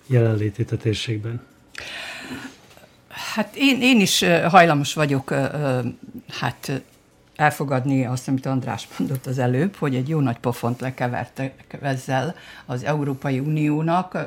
jelenlétét 0.07 0.71
a 0.71 0.77
térségben? 0.77 1.41
Hát 3.35 3.55
én, 3.55 3.81
én 3.81 3.99
is 3.99 4.23
hajlamos 4.49 4.93
vagyok 4.93 5.33
hát 6.29 6.83
elfogadni 7.35 8.05
azt, 8.05 8.27
amit 8.27 8.45
András 8.45 8.87
mondott 8.97 9.25
az 9.25 9.37
előbb, 9.37 9.75
hogy 9.75 9.95
egy 9.95 10.09
jó 10.09 10.19
nagy 10.19 10.37
pofont 10.37 10.81
lekevertek 10.81 11.77
ezzel 11.81 12.35
az 12.65 12.83
Európai 12.83 13.39
Uniónak. 13.39 14.17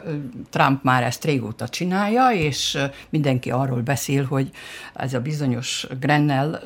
Trump 0.50 0.82
már 0.82 1.02
ezt 1.02 1.24
régóta 1.24 1.68
csinálja, 1.68 2.30
és 2.30 2.78
mindenki 3.08 3.50
arról 3.50 3.80
beszél, 3.80 4.24
hogy 4.24 4.50
ez 4.94 5.14
a 5.14 5.20
bizonyos 5.20 5.86
Grennel 6.00 6.62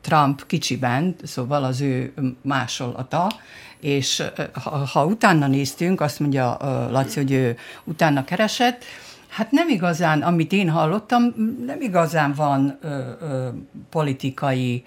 Trump 0.00 0.46
kicsiben, 0.46 1.16
szóval 1.22 1.64
az 1.64 1.80
ő 1.80 2.12
másolata, 2.42 3.32
és 3.80 4.22
ha, 4.52 4.70
ha 4.70 5.04
utána 5.04 5.46
néztünk, 5.46 6.00
azt 6.00 6.20
mondja 6.20 6.56
Laci, 6.90 7.18
hogy 7.18 7.32
ő 7.32 7.56
utána 7.84 8.24
keresett, 8.24 8.84
Hát 9.32 9.50
nem 9.50 9.68
igazán, 9.68 10.22
amit 10.22 10.52
én 10.52 10.70
hallottam, 10.70 11.22
nem 11.66 11.80
igazán 11.80 12.32
van 12.32 12.78
ö, 12.82 12.88
ö, 13.20 13.48
politikai 13.90 14.84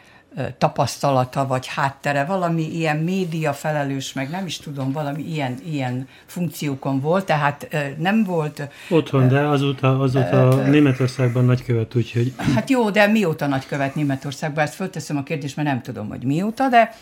tapasztalata 0.58 1.48
vagy 1.48 1.68
háttere, 1.68 2.26
valami 2.26 2.76
ilyen 2.76 2.98
média 2.98 3.54
felelős, 3.54 4.14
meg 4.14 4.30
nem 4.30 4.46
is 4.46 4.58
tudom, 4.58 4.92
valami 4.92 5.24
ilyen, 5.24 5.56
ilyen 5.66 6.08
funkciókon 6.26 7.00
volt, 7.00 7.26
tehát 7.26 7.68
nem 7.98 8.24
volt... 8.24 8.70
Otthon, 8.90 9.28
de 9.28 9.40
azóta, 9.40 10.00
azóta 10.00 10.48
uh, 10.48 10.68
Németországban 10.68 11.46
nagykövet, 11.46 11.96
úgyhogy... 11.96 12.34
Hát 12.56 12.70
jó, 12.70 12.90
de 12.90 13.08
mióta 13.08 13.48
nagykövet 13.48 13.96
Németországban? 13.96 14.64
Ezt 14.64 14.76
fölteszem 14.76 15.18
a 15.18 15.24
kérdést, 15.24 15.56
mert 15.56 15.68
nem 15.68 15.82
tudom, 15.82 16.08
hogy 16.08 16.24
mióta, 16.24 16.70
de 16.70 16.96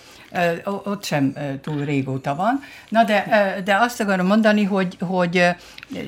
ott 0.66 1.04
sem 1.04 1.34
túl 1.62 1.86
régóta 1.86 2.36
van. 2.36 2.62
Na 2.90 3.04
de, 3.04 3.56
de 3.64 3.76
azt 3.76 4.00
akarom 4.00 4.26
mondani, 4.26 4.64
hogy, 4.64 4.98
hogy 5.00 5.56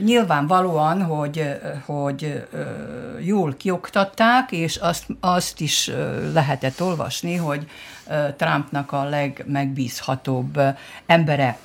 nyilvánvalóan, 0.03 1.03
hogy, 1.03 1.59
hogy 1.85 2.47
jól 3.19 3.53
kioktatták, 3.57 4.51
és 4.51 4.75
azt, 4.75 5.05
azt 5.19 5.59
is 5.59 5.91
lehetett 6.33 6.81
olvasni, 6.81 7.35
hogy 7.35 7.67
Trumpnak 8.37 8.91
a 8.91 9.03
legmegbízhatóbb 9.03 10.59
embere 11.05 11.57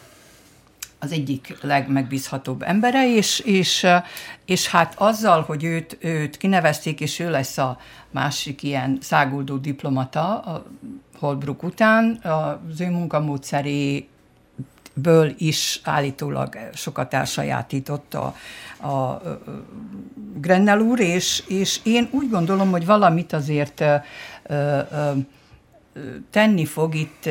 az 1.01 1.13
egyik 1.13 1.57
legmegbízhatóbb 1.61 2.63
embere, 2.63 3.15
és, 3.15 3.39
és, 3.39 3.87
és 4.45 4.69
hát 4.69 4.95
azzal, 4.99 5.43
hogy 5.43 5.65
őt, 5.65 5.97
őt 6.01 6.37
kinevezték, 6.37 7.01
és 7.01 7.19
ő 7.19 7.31
lesz 7.31 7.59
a 7.59 7.79
másik 8.11 8.63
ilyen 8.63 8.99
száguldó 9.01 9.57
diplomata 9.57 10.41
a 10.41 10.67
Holbrook 11.19 11.63
után, 11.63 12.21
az 12.23 12.81
ő 12.81 12.91
munkamódszeré 12.91 14.09
ből 14.95 15.35
is 15.39 15.81
állítólag 15.85 16.57
sokat 16.75 17.15
elsajátított 17.15 18.15
a, 18.15 18.35
a 18.89 19.23
Grennel 20.35 20.81
úr, 20.81 21.01
és, 21.01 21.43
és 21.47 21.81
én 21.83 22.09
úgy 22.11 22.31
gondolom, 22.31 22.71
hogy 22.71 22.87
valamit 22.87 23.33
azért 23.33 23.81
ö, 23.81 23.95
ö, 24.47 24.81
tenni 26.31 26.65
fog 26.65 26.95
itt 26.95 27.29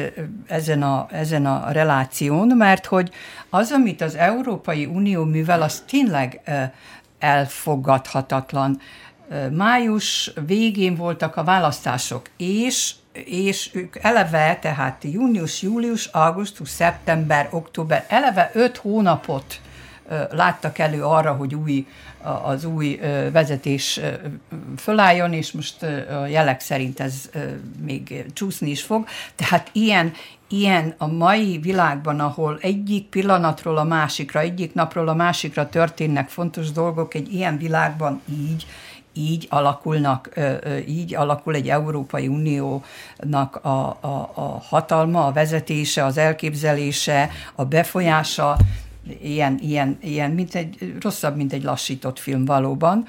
ezen 0.48 0.84
a, 0.84 1.08
ezen 1.12 1.46
a 1.46 1.72
reláción, 1.72 2.48
mert 2.48 2.86
hogy 2.86 3.12
az, 3.50 3.72
amit 3.72 4.02
az 4.02 4.16
Európai 4.16 4.86
Unió 4.86 5.24
művel, 5.24 5.62
az 5.62 5.84
tényleg 5.88 6.42
elfogadhatatlan. 7.20 8.80
Május 9.52 10.32
végén 10.46 10.96
voltak 10.96 11.36
a 11.36 11.44
választások, 11.44 12.30
és 12.38 12.94
és 13.26 13.70
ők 13.74 13.96
eleve, 14.02 14.58
tehát 14.62 15.04
június, 15.04 15.62
július, 15.62 16.06
augusztus, 16.06 16.70
szeptember, 16.70 17.48
október, 17.52 18.06
eleve 18.08 18.52
öt 18.54 18.78
hónapot 18.78 19.62
láttak 20.32 20.78
elő 20.78 21.04
arra, 21.04 21.34
hogy 21.34 21.56
új, 21.56 21.88
az 22.44 22.66
új 22.66 23.00
vezetés 23.32 24.00
fölálljon, 24.78 25.34
és 25.34 25.52
most 25.52 25.84
a 26.22 26.26
jelek 26.26 26.60
szerint 26.60 27.00
ez 27.00 27.30
még 27.82 28.26
csúszni 28.34 28.70
is 28.70 28.84
fog. 28.84 29.08
Tehát 29.36 29.70
ilyen, 29.72 30.14
ilyen 30.48 30.94
a 30.98 31.08
mai 31.08 31.58
világban, 31.58 32.20
ahol 32.20 32.58
egyik 32.62 33.06
pillanatról 33.06 33.78
a 33.78 33.84
másikra, 33.84 34.40
egyik 34.40 34.74
napról 34.74 35.08
a 35.08 35.14
másikra 35.14 35.70
történnek 35.70 36.30
fontos 36.30 36.72
dolgok, 36.72 37.14
egy 37.14 37.34
ilyen 37.34 37.58
világban 37.58 38.22
így, 38.30 38.66
így 39.14 39.48
alakulnak, 39.50 40.30
így 40.88 41.16
alakul 41.16 41.56
egy 41.56 41.70
Európai 41.70 42.28
Uniónak 42.28 43.56
a, 43.62 43.98
a, 44.00 44.32
a 44.34 44.62
hatalma, 44.70 45.26
a 45.26 45.32
vezetése, 45.32 46.06
az 46.06 46.18
elképzelése, 46.18 47.30
a 47.56 47.66
befolyása, 47.66 48.58
ilyen, 49.22 49.60
ilyen, 49.62 49.98
ilyen 50.02 50.32
mint 50.32 50.56
egy, 50.56 50.96
rosszabb, 51.02 51.36
mint 51.36 51.54
egy 51.54 51.64
lassított 51.64 52.20
film 52.20 52.46
valóban. 52.46 53.06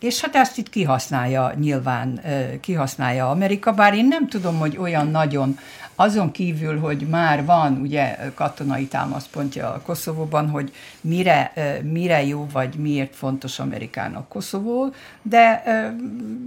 És 0.00 0.20
hát 0.20 0.34
ezt 0.34 0.58
itt 0.58 0.68
kihasználja 0.68 1.52
nyilván, 1.60 2.20
kihasználja 2.60 3.30
Amerika, 3.30 3.72
bár 3.72 3.94
én 3.94 4.06
nem 4.06 4.28
tudom, 4.28 4.58
hogy 4.58 4.76
olyan 4.76 5.06
nagyon 5.06 5.58
azon 5.94 6.30
kívül, 6.30 6.78
hogy 6.78 7.06
már 7.08 7.44
van 7.44 7.80
ugye 7.80 8.32
katonai 8.34 8.86
támaszpontja 8.86 9.72
a 9.72 9.80
Koszovóban, 9.80 10.48
hogy 10.48 10.72
mire, 11.00 11.52
mire 11.82 12.24
jó 12.24 12.46
vagy 12.52 12.74
miért 12.74 13.16
fontos 13.16 13.58
Amerikának 13.58 14.28
Koszovó, 14.28 14.92
de 15.22 15.62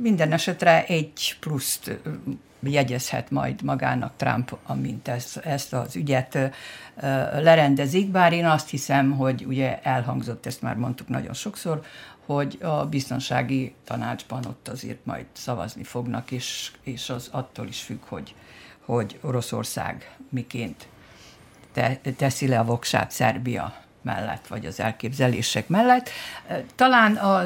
minden 0.01 0.31
esetre 0.31 0.85
egy 0.85 1.35
pluszt 1.39 1.99
jegyezhet 2.67 3.31
majd 3.31 3.61
magának 3.61 4.13
Trump, 4.15 4.57
amint 4.65 5.07
ezt, 5.07 5.37
ezt 5.37 5.73
az 5.73 5.95
ügyet 5.95 6.37
lerendezik, 7.33 8.11
bár 8.11 8.33
én 8.33 8.45
azt 8.45 8.69
hiszem, 8.69 9.11
hogy 9.11 9.45
ugye 9.47 9.79
elhangzott, 9.81 10.45
ezt 10.45 10.61
már 10.61 10.75
mondtuk 10.75 11.07
nagyon 11.07 11.33
sokszor, 11.33 11.81
hogy 12.25 12.57
a 12.61 12.85
biztonsági 12.85 13.73
tanácsban 13.83 14.45
ott 14.45 14.67
azért 14.67 15.05
majd 15.05 15.25
szavazni 15.33 15.83
fognak, 15.83 16.31
és, 16.31 16.71
és 16.83 17.09
az 17.09 17.29
attól 17.31 17.67
is 17.67 17.81
függ, 17.81 17.99
hogy, 18.07 18.35
hogy 18.85 19.19
Oroszország 19.21 20.15
miként 20.29 20.87
te, 21.73 21.99
teszi 22.17 22.47
le 22.47 22.59
a 22.59 22.63
voksát 22.63 23.11
Szerbia 23.11 23.83
mellett, 24.01 24.47
vagy 24.47 24.65
az 24.65 24.79
elképzelések 24.79 25.67
mellett. 25.67 26.09
Talán 26.75 27.15
a, 27.15 27.43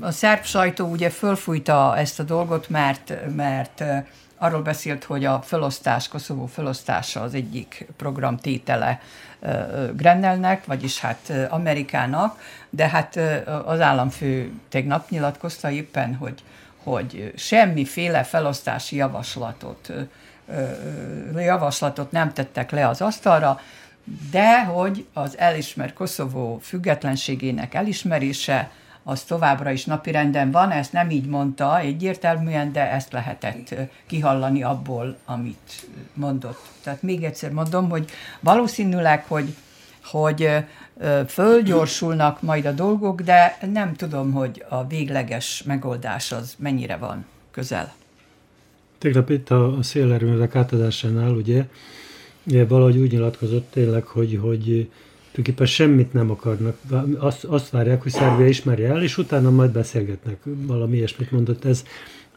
a 0.00 0.10
szerb 0.10 0.44
sajtó 0.44 0.86
ugye 0.86 1.10
fölfújta 1.10 1.96
ezt 1.96 2.20
a 2.20 2.22
dolgot, 2.22 2.68
mert, 2.68 3.14
mert 3.34 3.84
arról 4.38 4.62
beszélt, 4.62 5.04
hogy 5.04 5.24
a 5.24 5.42
felosztás, 5.42 6.08
Koszovó 6.08 6.46
felosztása 6.46 7.20
az 7.20 7.34
egyik 7.34 7.86
programtétele 7.96 9.00
Grennelnek, 9.92 10.64
vagyis 10.64 11.00
hát 11.00 11.32
Amerikának, 11.48 12.40
de 12.70 12.88
hát 12.88 13.16
az 13.64 13.80
államfő 13.80 14.52
tegnap 14.68 15.10
nyilatkozta 15.10 15.70
éppen, 15.70 16.14
hogy, 16.14 16.42
hogy 16.82 17.32
semmiféle 17.36 18.22
felosztási 18.22 18.96
javaslatot, 18.96 19.92
javaslatot 21.36 22.12
nem 22.12 22.32
tettek 22.32 22.70
le 22.70 22.88
az 22.88 23.00
asztalra, 23.00 23.60
de 24.30 24.64
hogy 24.64 25.06
az 25.12 25.38
elismer 25.38 25.92
Koszovó 25.92 26.58
függetlenségének 26.62 27.74
elismerése 27.74 28.70
az 29.08 29.22
továbbra 29.22 29.70
is 29.70 29.84
napirenden 29.84 30.50
van, 30.50 30.70
ezt 30.70 30.92
nem 30.92 31.10
így 31.10 31.26
mondta 31.26 31.78
egyértelműen, 31.78 32.72
de 32.72 32.92
ezt 32.92 33.12
lehetett 33.12 33.74
kihallani 34.06 34.62
abból, 34.62 35.16
amit 35.24 35.86
mondott. 36.14 36.60
Tehát 36.82 37.02
még 37.02 37.24
egyszer 37.24 37.50
mondom, 37.50 37.88
hogy 37.88 38.10
valószínűleg, 38.40 39.24
hogy, 39.26 39.54
hogy 40.04 40.48
fölgyorsulnak 41.26 42.42
majd 42.42 42.66
a 42.66 42.72
dolgok, 42.72 43.20
de 43.20 43.58
nem 43.72 43.94
tudom, 43.94 44.32
hogy 44.32 44.64
a 44.68 44.86
végleges 44.86 45.62
megoldás 45.62 46.32
az 46.32 46.54
mennyire 46.58 46.96
van 46.96 47.26
közel. 47.50 47.94
Tegnap 48.98 49.30
itt 49.30 49.50
a, 49.50 49.78
a 49.78 49.82
szélerőművek 49.82 50.54
átadásánál, 50.54 51.30
ugye, 51.30 51.64
ugye 52.42 52.66
valahogy 52.66 52.96
úgy 52.96 53.10
nyilatkozott 53.10 53.70
tényleg, 53.70 54.04
hogy, 54.04 54.38
hogy 54.42 54.90
tulajdonképpen 55.38 55.66
semmit 55.66 56.12
nem 56.12 56.30
akarnak. 56.30 56.78
Azt, 57.18 57.44
azt 57.44 57.70
várják, 57.70 58.02
hogy 58.02 58.12
Szerbia 58.12 58.46
ismerje 58.46 58.88
el, 58.88 59.02
és 59.02 59.18
utána 59.18 59.50
majd 59.50 59.70
beszélgetnek. 59.70 60.36
Valami 60.44 60.96
ilyesmit 60.96 61.30
mondott. 61.30 61.64
Ez, 61.64 61.84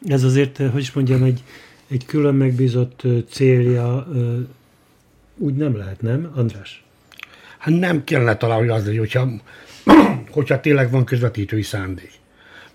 ez 0.05 0.23
azért, 0.23 0.57
hogy 0.57 0.81
is 0.81 0.91
mondjam, 0.91 1.23
egy, 1.23 1.43
egy 1.87 2.05
külön 2.05 2.35
megbízott 2.35 3.01
célja 3.29 4.07
úgy 5.37 5.55
nem 5.55 5.77
lehet, 5.77 6.01
nem, 6.01 6.31
András? 6.35 6.83
Hát 7.57 7.79
nem 7.79 8.03
kellene 8.03 8.37
találni 8.37 8.67
az, 8.67 8.97
hogyha, 8.97 9.27
hogyha 10.37 10.59
tényleg 10.59 10.91
van 10.91 11.05
közvetítői 11.05 11.61
szándék. 11.61 12.11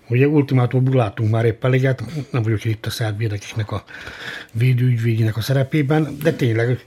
Ugye 0.09 0.27
ultimátumból 0.27 0.95
látunk 0.95 1.31
már 1.31 1.45
épp 1.45 1.63
eleget, 1.63 2.03
nem 2.31 2.43
vagyok 2.43 2.65
itt 2.65 2.85
a 2.85 2.89
szerb 2.89 3.21
érdekeknek 3.21 3.71
a 3.71 3.83
védőügyvédjének 4.51 5.37
a 5.37 5.41
szerepében, 5.41 6.17
de 6.23 6.33
tényleg 6.33 6.85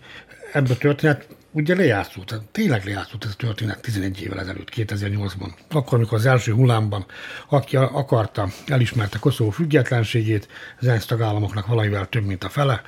ebben 0.53 0.71
a 0.71 0.77
történet 0.77 1.27
ugye 1.53 1.75
lejátszott, 1.75 2.35
tényleg 2.53 2.85
lejátszott 2.85 3.25
ez 3.25 3.31
a 3.31 3.37
történet 3.37 3.81
11 3.81 4.21
évvel 4.23 4.41
ezelőtt, 4.41 4.69
2008-ban. 4.77 5.51
Akkor, 5.71 5.99
amikor 5.99 6.19
az 6.19 6.27
első 6.27 6.53
hullámban, 6.53 7.07
aki 7.49 7.77
akarta, 7.77 8.49
elismerte 8.67 9.19
Koszovó 9.19 9.51
függetlenségét, 9.51 10.49
az 10.81 10.87
ENSZ 10.87 11.07
tagállamoknak 11.07 11.67
valamivel 11.67 12.09
több, 12.09 12.25
mint 12.25 12.45
a 12.45 12.49
fele, 12.49 12.83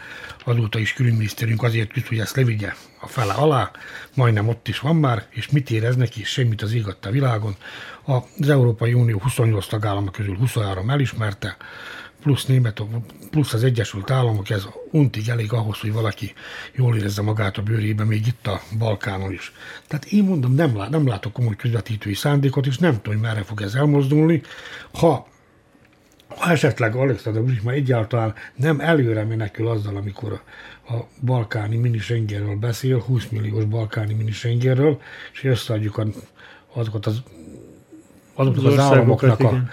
azóta 0.45 0.79
is 0.79 0.93
külügyminiszterünk 0.93 1.63
azért 1.63 1.93
küzd, 1.93 2.07
hogy 2.07 2.19
ezt 2.19 2.37
levigye 2.37 2.73
a 3.01 3.07
fele 3.07 3.33
alá, 3.33 3.71
majdnem 4.15 4.49
ott 4.49 4.69
is 4.69 4.79
van 4.79 4.97
már, 4.97 5.27
és 5.31 5.51
mit 5.51 5.71
érez 5.71 5.97
neki, 5.97 6.25
semmit 6.25 6.63
az 6.63 6.73
ígatta 6.73 7.09
a 7.09 7.13
világon. 7.13 7.57
Az 8.05 8.49
Európai 8.49 8.93
Unió 8.93 9.19
28 9.19 9.67
tagállama 9.67 10.11
közül 10.11 10.37
23 10.37 10.91
elismerte, 10.91 11.57
plusz 12.23 12.45
német, 12.45 12.83
plusz 13.31 13.53
az 13.53 13.65
Egyesült 13.65 14.11
Államok, 14.11 14.51
ez 14.51 14.67
untig 14.91 15.29
elég 15.29 15.53
ahhoz, 15.53 15.79
hogy 15.79 15.93
valaki 15.93 16.33
jól 16.75 16.97
érezze 16.97 17.23
magát 17.23 17.57
a 17.57 17.63
bőrében, 17.63 18.07
még 18.07 18.27
itt 18.27 18.47
a 18.47 18.61
Balkánon 18.79 19.33
is. 19.33 19.53
Tehát 19.89 20.05
én 20.05 20.25
mondom, 20.25 20.55
nem, 20.55 20.77
lát, 20.77 20.91
nem 20.91 21.07
látok 21.07 21.33
komoly 21.33 21.57
közvetítői 21.57 22.15
szándékot, 22.15 22.67
és 22.67 22.79
nem 22.79 22.93
tudom, 22.93 23.21
hogy 23.21 23.23
merre 23.23 23.43
fog 23.43 23.61
ez 23.63 23.75
elmozdulni. 23.75 24.43
Ha 24.93 25.31
ha 26.37 26.51
esetleg 26.51 26.95
Alexander 26.95 27.43
Vucic 27.43 27.63
már 27.63 27.75
egyáltalán 27.75 28.35
nem 28.57 28.81
előre 28.81 29.25
menekül 29.25 29.69
azzal, 29.69 29.97
amikor 29.97 30.43
a, 30.87 30.93
a 30.93 31.07
balkáni 31.25 31.77
minisengerről 31.77 32.57
beszél, 32.57 32.99
20 32.99 33.27
milliós 33.29 33.65
balkáni 33.65 34.15
minisengerről, 34.15 35.01
és 35.33 35.45
összeadjuk 35.45 35.99
a, 35.99 36.07
azokat 36.73 37.07
az, 37.07 37.23
azokat 38.35 38.65
az, 38.65 38.73
az 38.73 38.79
államoknak 38.79 39.41
a, 39.41 39.43
igen 39.43 39.71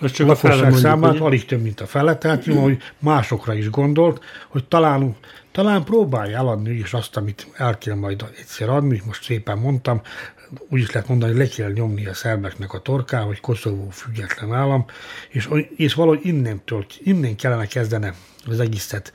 az 0.00 0.12
csak 0.12 0.26
lakosság 0.26 0.74
számát 0.74 1.10
ugye? 1.10 1.22
alig 1.22 1.44
több, 1.44 1.62
mint 1.62 1.80
a 1.80 1.86
fele, 1.86 2.16
tehát 2.16 2.44
jó, 2.44 2.62
hogy 2.62 2.78
másokra 2.98 3.54
is 3.54 3.70
gondolt, 3.70 4.24
hogy 4.48 4.64
talán, 4.64 5.16
talán 5.52 5.84
próbálja 5.84 6.36
eladni 6.36 6.70
is 6.70 6.92
azt, 6.92 7.16
amit 7.16 7.46
el 7.56 7.78
kell 7.78 7.94
majd 7.94 8.24
egyszer 8.38 8.68
adni, 8.68 9.02
most 9.06 9.22
szépen 9.22 9.58
mondtam, 9.58 10.00
úgy 10.68 10.80
is 10.80 10.90
lehet 10.90 11.08
mondani, 11.08 11.32
hogy 11.32 11.40
le 11.40 11.48
kell 11.48 11.72
nyomni 11.72 12.06
a 12.06 12.14
szerbeknek 12.14 12.72
a 12.72 12.80
torká, 12.80 13.20
hogy 13.20 13.40
Koszovó 13.40 13.88
független 13.90 14.52
állam, 14.52 14.84
és, 15.28 15.48
és 15.76 15.94
valahogy 15.94 16.20
innentől, 16.22 16.86
innen 16.98 17.36
kellene 17.36 17.66
kezdene 17.66 18.14
az 18.46 18.60
egészet 18.60 19.12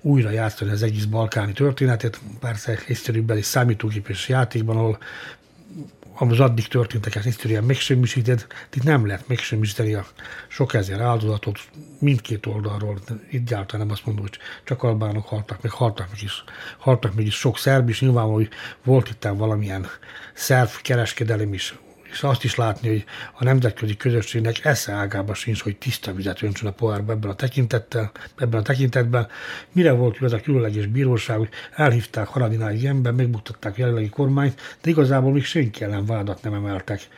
újra 0.00 0.30
játszani, 0.30 0.70
az 0.70 0.82
egész 0.82 1.04
balkáni 1.04 1.52
történetet, 1.52 2.20
persze 2.40 2.78
egyszerűbben 2.86 3.36
és 3.36 3.44
számítógépes 3.44 4.28
játékban, 4.28 4.76
ahol 4.76 4.98
az 6.18 6.40
addig 6.40 6.68
történteket 6.68 7.24
egyszerűen 7.24 7.64
megsemmisíted, 7.64 8.46
itt 8.74 8.82
nem 8.82 9.06
lehet 9.06 9.28
megsemmisíteni 9.28 9.94
a 9.94 10.06
sok 10.48 10.74
ezer 10.74 11.00
áldozatot 11.00 11.58
mindkét 11.98 12.46
oldalról. 12.46 12.98
Egyáltalán 13.30 13.86
nem 13.86 13.94
azt 13.94 14.06
mondom, 14.06 14.24
hogy 14.24 14.38
csak 14.64 14.82
albánok 14.82 15.26
haltak 15.26 15.62
meg, 15.62 15.72
haltak 15.72 16.08
meg 16.10 16.22
is, 16.22 16.44
haltak 16.78 17.14
meg 17.14 17.26
is 17.26 17.34
sok 17.34 17.58
szerb 17.58 17.88
is, 17.88 18.00
nyilván, 18.00 18.26
hogy 18.26 18.48
volt 18.84 19.08
itt 19.08 19.28
valamilyen 19.36 19.86
szerv 20.34 20.68
kereskedelem 20.82 21.52
is 21.52 21.74
és 22.10 22.22
azt 22.22 22.44
is 22.44 22.54
látni, 22.54 22.88
hogy 22.88 23.04
a 23.32 23.44
nemzetközi 23.44 23.96
közösségnek 23.96 24.64
esze 24.64 24.92
ágába 24.92 25.34
sincs, 25.34 25.62
hogy 25.62 25.76
tiszta 25.76 26.12
vizet 26.12 26.42
öntsön 26.42 26.68
a 26.68 26.72
pohárba 26.72 27.12
ebben 27.12 27.30
a, 27.30 27.34
tekintettel, 27.34 28.12
ebben 28.38 28.60
a 28.60 28.62
tekintetben. 28.62 29.28
Mire 29.72 29.92
volt 29.92 30.22
ez 30.22 30.32
a 30.32 30.40
különleges 30.40 30.86
bíróság, 30.86 31.38
hogy 31.38 31.48
elhívták 31.74 32.26
Haradinái 32.26 32.86
ember, 32.86 33.12
megbuktatták 33.12 33.72
a 33.72 33.80
jelenlegi 33.80 34.08
kormányt, 34.08 34.60
de 34.82 34.90
igazából 34.90 35.32
még 35.32 35.44
senki 35.44 35.84
ellen 35.84 36.06
vádat 36.06 36.42
nem 36.42 36.54
emeltek 36.54 37.08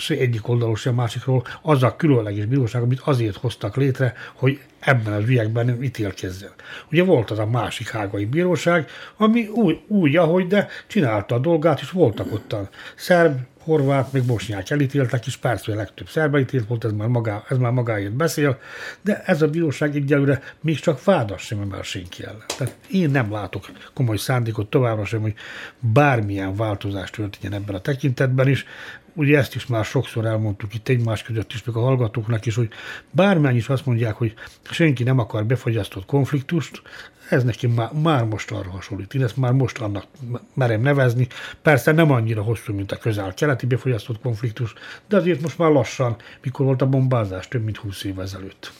se 0.00 0.14
egyik 0.14 0.48
oldalról, 0.48 0.76
se 0.76 0.90
másikról, 0.90 1.44
az 1.62 1.82
a 1.82 1.96
különleges 1.96 2.44
bíróság, 2.44 2.82
amit 2.82 3.00
azért 3.00 3.36
hoztak 3.36 3.76
létre, 3.76 4.14
hogy 4.34 4.60
ebben 4.80 5.12
az 5.12 5.28
ügyekben 5.28 5.82
ítélkezzen. 5.82 6.50
Ugye 6.90 7.02
volt 7.04 7.30
az 7.30 7.38
a 7.38 7.46
másik 7.46 7.88
hágai 7.88 8.24
bíróság, 8.24 8.88
ami 9.16 9.46
úgy, 9.46 9.80
úgy 9.86 10.16
ahogy, 10.16 10.46
de 10.46 10.68
csinálta 10.86 11.34
a 11.34 11.38
dolgát, 11.38 11.80
és 11.80 11.90
voltak 11.90 12.32
ottan 12.32 12.68
szerb, 12.96 13.38
horvát, 13.60 14.12
még 14.12 14.22
bosnyák 14.22 14.70
elítéltek, 14.70 15.26
és 15.26 15.36
persze 15.36 15.72
a 15.72 15.74
legtöbb 15.74 16.08
szerb 16.08 16.34
elítélt 16.34 16.66
volt, 16.66 16.84
ez 16.84 16.92
már, 16.92 17.08
magá, 17.08 17.42
ez 17.48 17.56
már 17.56 17.72
magáért 17.72 18.12
beszél, 18.12 18.58
de 19.00 19.22
ez 19.24 19.42
a 19.42 19.48
bíróság 19.48 19.96
egyelőre 19.96 20.42
még 20.60 20.78
csak 20.78 21.04
vádas 21.04 21.42
sem 21.42 21.60
emel 21.60 21.82
senki 21.82 22.24
ellen. 22.24 22.44
Tehát 22.58 22.76
én 22.90 23.10
nem 23.10 23.32
látok 23.32 23.70
komoly 23.94 24.16
szándékot 24.16 24.70
továbbra 24.70 25.04
sem, 25.04 25.20
hogy 25.20 25.34
bármilyen 25.78 26.54
változás 26.54 27.10
történjen 27.10 27.60
ebben 27.60 27.74
a 27.74 27.80
tekintetben 27.80 28.48
is. 28.48 28.66
Ugye 29.14 29.38
ezt 29.38 29.54
is 29.54 29.66
már 29.66 29.84
sokszor 29.84 30.24
elmondtuk 30.24 30.74
itt 30.74 30.88
egymás 30.88 31.22
között 31.22 31.52
is, 31.52 31.64
meg 31.64 31.76
a 31.76 31.80
hallgatóknak 31.80 32.46
is, 32.46 32.54
hogy 32.54 32.68
bármennyi 33.10 33.56
is 33.56 33.68
azt 33.68 33.86
mondják, 33.86 34.14
hogy 34.14 34.34
senki 34.62 35.02
nem 35.02 35.18
akar 35.18 35.46
befagyasztott 35.46 36.06
konfliktust, 36.06 36.82
ez 37.30 37.44
neki 37.44 37.66
már, 37.66 37.92
már 37.92 38.24
most 38.24 38.50
arra 38.50 38.70
hasonlít. 38.70 39.14
Én 39.14 39.22
ezt 39.22 39.36
már 39.36 39.52
most 39.52 39.78
annak 39.78 40.06
merem 40.54 40.80
nevezni. 40.80 41.26
Persze 41.62 41.92
nem 41.92 42.10
annyira 42.10 42.42
hosszú, 42.42 42.74
mint 42.74 42.92
a 42.92 42.96
közel-keleti 42.96 43.66
befolyasztott 43.66 44.20
konfliktus, 44.20 44.74
de 45.08 45.16
azért 45.16 45.40
most 45.40 45.58
már 45.58 45.70
lassan, 45.70 46.16
mikor 46.42 46.66
volt 46.66 46.82
a 46.82 46.86
bombázás, 46.86 47.48
több 47.48 47.64
mint 47.64 47.76
20 47.76 48.04
év 48.04 48.20
ezelőtt. 48.20 48.72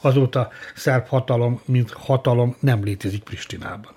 Azóta 0.00 0.50
szerb 0.74 1.06
hatalom, 1.06 1.60
mint 1.64 1.92
hatalom 1.92 2.56
nem 2.60 2.84
létezik 2.84 3.22
Pristinában. 3.22 3.92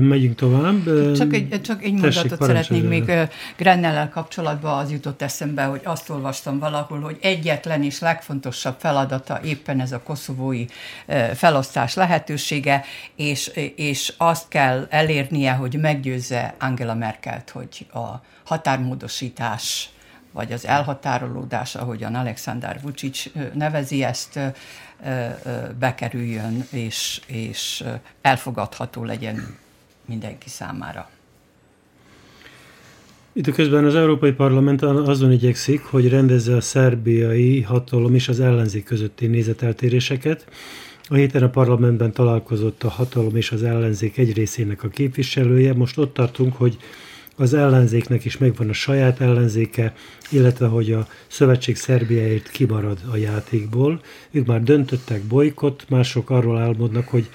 Megyünk 0.00 0.34
tovább. 0.34 1.12
Csak 1.14 1.32
egy, 1.32 1.60
csak 1.62 1.82
egy 1.82 1.92
mondatot 1.92 2.42
szeretnék 2.42 2.88
még 2.88 3.12
Grennellel 3.56 4.08
kapcsolatban 4.08 4.78
az 4.78 4.90
jutott 4.90 5.22
eszembe, 5.22 5.64
hogy 5.64 5.80
azt 5.84 6.10
olvastam 6.10 6.58
valahol, 6.58 7.00
hogy 7.00 7.18
egyetlen 7.20 7.82
és 7.82 8.00
legfontosabb 8.00 8.74
feladata 8.78 9.40
éppen 9.44 9.80
ez 9.80 9.92
a 9.92 10.02
koszovói 10.02 10.64
felosztás 11.34 11.94
lehetősége, 11.94 12.84
és, 13.16 13.46
és 13.76 14.14
azt 14.16 14.48
kell 14.48 14.86
elérnie, 14.90 15.52
hogy 15.52 15.78
meggyőzze 15.80 16.54
Angela 16.58 16.94
Merkelt, 16.94 17.50
hogy 17.50 17.86
a 17.92 18.22
határmódosítás 18.44 19.88
vagy 20.32 20.52
az 20.52 20.66
elhatárolódás, 20.66 21.74
ahogyan 21.74 22.14
Alexander 22.14 22.80
Vucic 22.82 23.24
nevezi 23.52 24.02
ezt, 24.04 24.38
bekerüljön, 25.78 26.66
és, 26.70 27.20
és 27.26 27.84
elfogadható 28.20 29.04
legyen 29.04 29.56
mindenki 30.04 30.48
számára. 30.48 31.10
Itt 33.32 33.50
közben 33.50 33.84
az 33.84 33.94
Európai 33.94 34.32
Parlament 34.32 34.82
azon 34.82 35.32
igyekszik, 35.32 35.82
hogy 35.82 36.08
rendezze 36.08 36.56
a 36.56 36.60
szerbiai 36.60 37.62
hatalom 37.62 38.14
és 38.14 38.28
az 38.28 38.40
ellenzék 38.40 38.84
közötti 38.84 39.26
nézeteltéréseket. 39.26 40.46
A 41.08 41.14
héten 41.14 41.42
a 41.42 41.48
parlamentben 41.48 42.12
találkozott 42.12 42.82
a 42.82 42.88
hatalom 42.88 43.36
és 43.36 43.50
az 43.50 43.62
ellenzék 43.62 44.18
egy 44.18 44.32
részének 44.32 44.82
a 44.82 44.88
képviselője. 44.88 45.74
Most 45.74 45.98
ott 45.98 46.14
tartunk, 46.14 46.56
hogy 46.56 46.76
az 47.36 47.54
ellenzéknek 47.54 48.24
is 48.24 48.38
megvan 48.38 48.68
a 48.68 48.72
saját 48.72 49.20
ellenzéke, 49.20 49.94
illetve 50.30 50.66
hogy 50.66 50.92
a 50.92 51.06
Szövetség 51.26 51.76
Szerbiáért 51.76 52.50
kimarad 52.50 52.98
a 53.10 53.16
játékból. 53.16 54.00
Ők 54.30 54.46
már 54.46 54.62
döntöttek 54.62 55.22
bolykott, 55.22 55.88
mások 55.88 56.30
arról 56.30 56.58
álmodnak, 56.58 57.08
hogy 57.08 57.30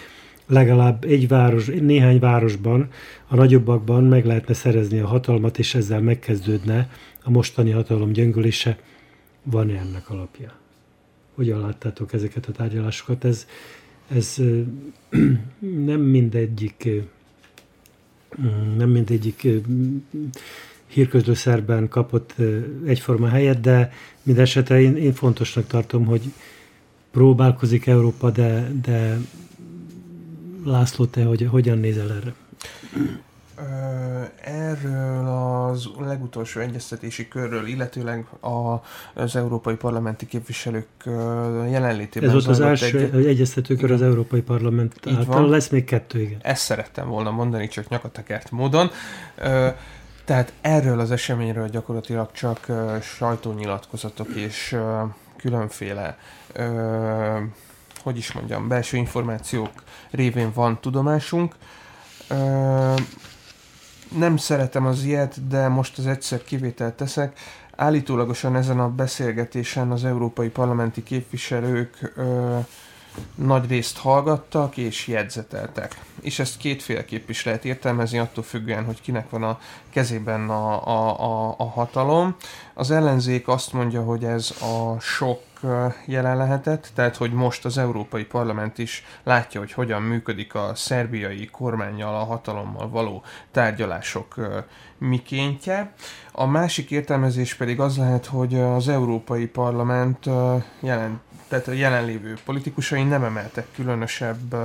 legalább 0.47 1.03
egy 1.03 1.27
város, 1.27 1.65
néhány 1.65 2.19
városban, 2.19 2.87
a 3.27 3.35
nagyobbakban 3.35 4.03
meg 4.03 4.25
lehetne 4.25 4.53
szerezni 4.53 4.99
a 4.99 5.07
hatalmat, 5.07 5.59
és 5.59 5.75
ezzel 5.75 6.01
megkezdődne 6.01 6.89
a 7.23 7.29
mostani 7.29 7.71
hatalom 7.71 8.11
gyöngülése. 8.11 8.77
Van-e 9.43 9.79
ennek 9.79 10.09
alapja? 10.09 10.53
Hogyan 11.35 11.59
láttátok 11.59 12.13
ezeket 12.13 12.45
a 12.45 12.51
tárgyalásokat? 12.51 13.25
Ez, 13.25 13.47
ez 14.07 14.35
nem 15.85 16.01
mindegyik 16.01 16.89
nem 18.77 18.89
mindegyik 18.89 19.47
hírközlő 20.87 21.33
szerben 21.33 21.87
kapott 21.87 22.35
egyforma 22.85 23.27
helyet, 23.27 23.61
de 23.61 23.91
mindesetre 24.23 24.81
én, 24.81 24.95
én 24.95 25.13
fontosnak 25.13 25.67
tartom, 25.67 26.05
hogy 26.05 26.21
próbálkozik 27.11 27.87
Európa, 27.87 28.31
de, 28.31 28.71
de 28.81 29.17
László, 30.63 31.05
te 31.05 31.23
hogy, 31.23 31.47
hogyan 31.49 31.77
nézel 31.77 32.11
erre? 32.11 32.33
Erről 34.43 35.27
az 35.27 35.89
legutolsó 35.99 36.59
egyeztetési 36.59 37.27
körről, 37.27 37.67
illetőleg 37.67 38.25
az 39.13 39.35
európai 39.35 39.75
parlamenti 39.75 40.25
képviselők 40.25 40.87
jelenlétében 41.69 42.29
Ez 42.29 42.35
volt 42.35 42.47
az 42.47 42.59
első 42.59 43.11
egy... 43.13 43.25
egyeztető 43.25 43.75
kör 43.75 43.91
az 43.91 44.01
európai 44.01 44.41
parlament 44.41 44.95
Így 45.05 45.15
által, 45.15 45.33
van. 45.33 45.49
lesz 45.49 45.69
még 45.69 45.85
kettő, 45.85 46.19
igen. 46.21 46.39
Ezt 46.41 46.61
szerettem 46.63 47.07
volna 47.07 47.31
mondani, 47.31 47.67
csak 47.67 47.87
nyakatakert 47.87 48.51
módon. 48.51 48.89
Tehát 50.25 50.53
erről 50.61 50.99
az 50.99 51.11
eseményről 51.11 51.67
gyakorlatilag 51.67 52.31
csak 52.31 52.67
sajtónyilatkozatok 53.01 54.27
és 54.35 54.77
különféle 55.37 56.17
hogy 58.03 58.17
is 58.17 58.31
mondjam, 58.31 58.67
belső 58.67 58.97
információk 58.97 59.83
révén 60.11 60.51
van 60.53 60.79
tudomásunk. 60.81 61.55
Nem 64.17 64.37
szeretem 64.37 64.85
az 64.85 65.03
ilyet, 65.03 65.47
de 65.47 65.67
most 65.67 65.97
az 65.97 66.07
egyszer 66.07 66.43
kivételt 66.43 66.93
teszek. 66.93 67.39
Állítólagosan 67.75 68.55
ezen 68.55 68.79
a 68.79 68.89
beszélgetésen 68.89 69.91
az 69.91 70.05
európai 70.05 70.49
parlamenti 70.49 71.03
képviselők 71.03 72.13
ö, 72.15 72.57
nagy 73.35 73.67
részt 73.67 73.97
hallgattak 73.97 74.77
és 74.77 75.07
jegyzeteltek. 75.07 75.99
És 76.21 76.39
ezt 76.39 76.57
kétféleképp 76.57 77.29
is 77.29 77.45
lehet 77.45 77.65
értelmezni, 77.65 78.17
attól 78.17 78.43
függően, 78.43 78.85
hogy 78.85 79.01
kinek 79.01 79.29
van 79.29 79.43
a 79.43 79.59
kezében 79.89 80.49
a, 80.49 80.87
a, 80.87 81.19
a, 81.19 81.55
a 81.57 81.63
hatalom. 81.63 82.35
Az 82.73 82.91
ellenzék 82.91 83.47
azt 83.47 83.73
mondja, 83.73 84.03
hogy 84.03 84.23
ez 84.23 84.53
a 84.61 84.99
sok 84.99 85.41
jelen 86.05 86.37
lehetett, 86.37 86.91
tehát 86.93 87.15
hogy 87.15 87.31
most 87.31 87.65
az 87.65 87.77
Európai 87.77 88.25
Parlament 88.25 88.77
is 88.77 89.05
látja, 89.23 89.59
hogy 89.59 89.71
hogyan 89.71 90.01
működik 90.01 90.55
a 90.55 90.71
szerbiai 90.75 91.45
kormányjal, 91.45 92.15
a 92.15 92.23
hatalommal 92.23 92.89
való 92.89 93.23
tárgyalások 93.51 94.35
mikéntje. 94.97 95.93
A 96.31 96.45
másik 96.45 96.91
értelmezés 96.91 97.53
pedig 97.53 97.79
az 97.79 97.97
lehet, 97.97 98.25
hogy 98.25 98.59
az 98.59 98.87
Európai 98.87 99.47
Parlament 99.47 100.25
jelen, 100.79 101.21
tehát 101.47 101.67
a 101.67 101.71
jelenlévő 101.71 102.37
politikusai 102.45 103.03
nem 103.03 103.23
emeltek 103.23 103.67
különösebb 103.75 104.55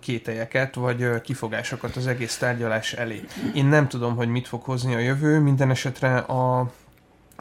kételyeket, 0.00 0.74
vagy 0.74 1.20
kifogásokat 1.20 1.96
az 1.96 2.06
egész 2.06 2.36
tárgyalás 2.36 2.92
elé. 2.92 3.24
Én 3.54 3.66
nem 3.66 3.88
tudom, 3.88 4.16
hogy 4.16 4.28
mit 4.28 4.48
fog 4.48 4.62
hozni 4.62 4.94
a 4.94 4.98
jövő, 4.98 5.38
minden 5.38 5.70
esetre 5.70 6.16
a 6.16 6.70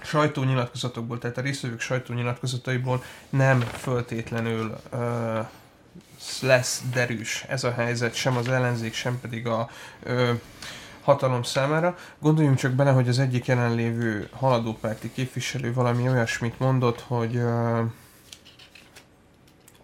sajtónyilatkozatokból, 0.03 1.17
tehát 1.17 1.37
a 1.37 1.41
részvevők 1.41 1.79
sajtónyilatkozataiból 1.79 3.03
nem 3.29 3.59
föltétlenül 3.59 4.77
ö, 4.91 5.39
lesz 6.41 6.81
derűs 6.91 7.45
ez 7.47 7.63
a 7.63 7.71
helyzet, 7.71 8.13
sem 8.13 8.37
az 8.37 8.47
ellenzék, 8.47 8.93
sem 8.93 9.19
pedig 9.19 9.47
a 9.47 9.69
ö, 10.03 10.31
hatalom 11.01 11.43
számára. 11.43 11.97
Gondoljunk 12.19 12.57
csak 12.57 12.71
bele, 12.71 12.91
hogy 12.91 13.07
az 13.07 13.19
egyik 13.19 13.45
jelenlévő 13.45 14.29
haladópárti 14.31 15.11
képviselő 15.11 15.73
valami 15.73 16.09
olyasmit 16.09 16.59
mondott, 16.59 17.01
hogy 17.01 17.35
ö, 17.35 17.81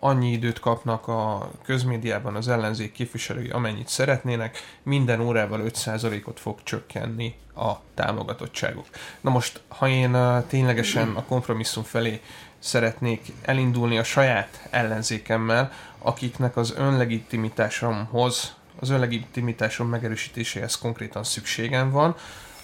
annyi 0.04 0.32
időt 0.32 0.60
kapnak 0.60 1.08
a 1.08 1.52
közmédiában 1.64 2.36
az 2.36 2.48
ellenzék 2.48 2.92
képviselői, 2.92 3.50
amennyit 3.50 3.88
szeretnének, 3.88 4.58
minden 4.84 5.20
órával 5.20 5.62
5%-ot 5.66 6.40
fog 6.40 6.60
csökkenni 6.64 7.36
a 7.56 7.72
támogatottságuk. 7.94 8.86
Na 9.22 9.30
most, 9.30 9.62
ha 9.68 9.88
én 9.88 10.18
ténylegesen 10.48 11.10
a 11.16 11.24
kompromisszum 11.24 11.84
felé 11.84 12.22
szeretnék 12.60 13.32
elindulni 13.42 13.98
a 13.98 14.04
saját 14.04 14.68
ellenzékemmel, 14.70 15.72
akiknek 15.98 16.58
az 16.58 16.74
önlegitimitásomhoz, 16.78 18.56
az 18.80 18.90
önlegitimitásom 18.90 19.90
megerősítéséhez 19.90 20.78
konkrétan 20.78 21.24
szükségem 21.24 21.92
van, 21.92 22.16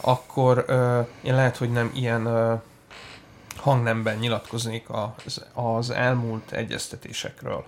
akkor 0.01 0.65
uh, 0.67 1.07
én 1.21 1.35
lehet, 1.35 1.57
hogy 1.57 1.71
nem 1.71 1.91
ilyen 1.93 2.27
uh, 2.27 2.61
hangnemben 3.59 4.17
nyilatkoznék 4.17 4.85
az, 5.25 5.43
az 5.53 5.89
elmúlt 5.89 6.51
egyeztetésekről. 6.51 7.65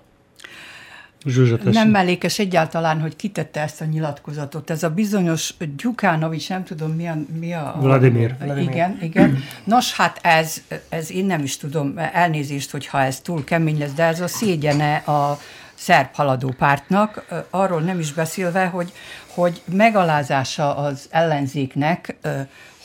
Zsuzsa, 1.25 1.58
nem 1.63 1.89
mellékes 1.89 2.39
egyáltalán, 2.39 3.01
hogy 3.01 3.15
kitette 3.15 3.62
ezt 3.62 3.82
a 3.82 3.86
nyilatkozatot. 3.86 4.69
Ez 4.69 4.84
a 4.84 4.89
bizonyos 4.89 5.54
Gyukánovics, 5.77 6.49
nem 6.49 6.63
tudom 6.63 6.91
mi 6.91 7.08
a... 7.08 7.17
Mi 7.39 7.54
a 7.54 7.75
Vladimir. 7.80 8.36
A, 8.39 8.54
igen, 8.54 8.97
igen. 9.01 9.43
Nos, 9.63 9.95
hát 9.95 10.19
ez, 10.21 10.62
ez 10.89 11.12
én 11.12 11.25
nem 11.25 11.43
is 11.43 11.58
tudom, 11.58 11.93
elnézést, 11.97 12.71
hogyha 12.71 13.01
ez 13.01 13.19
túl 13.19 13.43
kemény 13.43 13.80
lesz, 13.80 13.93
de 13.93 14.04
ez 14.04 14.21
a 14.21 14.27
szégyene 14.27 14.95
a 14.95 15.39
szerb 15.73 16.13
haladó 16.13 16.54
pártnak, 16.58 17.25
arról 17.49 17.82
nem 17.82 17.99
is 17.99 18.13
beszélve, 18.13 18.65
hogy, 18.65 18.91
hogy 19.27 19.62
megalázása 19.65 20.75
az 20.75 21.08
ellenzéknek, 21.10 22.15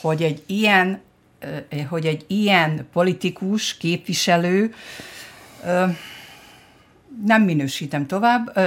hogy 0.01 0.23
egy 0.23 0.43
ilyen 0.45 0.99
hogy 1.89 2.05
egy 2.05 2.25
ilyen 2.27 2.87
politikus, 2.93 3.77
képviselő, 3.77 4.73
nem 7.25 7.41
minősítem 7.41 8.07
tovább, 8.07 8.59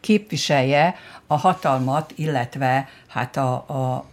képviselje 0.00 0.94
a 1.26 1.36
hatalmat, 1.36 2.12
illetve 2.16 2.88
hát 3.06 3.36
a, 3.36 3.52
a, 3.52 4.06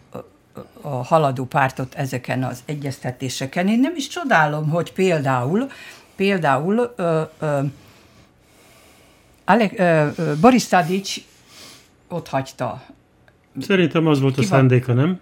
a 0.82 0.90
haladó 0.90 1.46
pártot 1.46 1.96
ezeken 1.96 2.44
az 2.44 2.64
egyeztetéseken. 2.66 3.68
Én 3.68 3.80
nem 3.80 3.94
is 3.96 4.08
csodálom, 4.08 4.70
hogy 4.70 4.94
például, 4.94 5.68
például 6.16 6.94
ö, 6.96 7.22
ö, 7.40 7.62
ö, 9.78 10.08
Boris 10.42 10.68
Tadic 10.68 11.16
ott 12.08 12.28
hagyta. 12.28 12.82
Szerintem 13.60 14.08
az 14.08 14.20
volt 14.20 14.38
a 14.38 14.44
szándéka, 14.44 14.94
nem? 14.94 15.20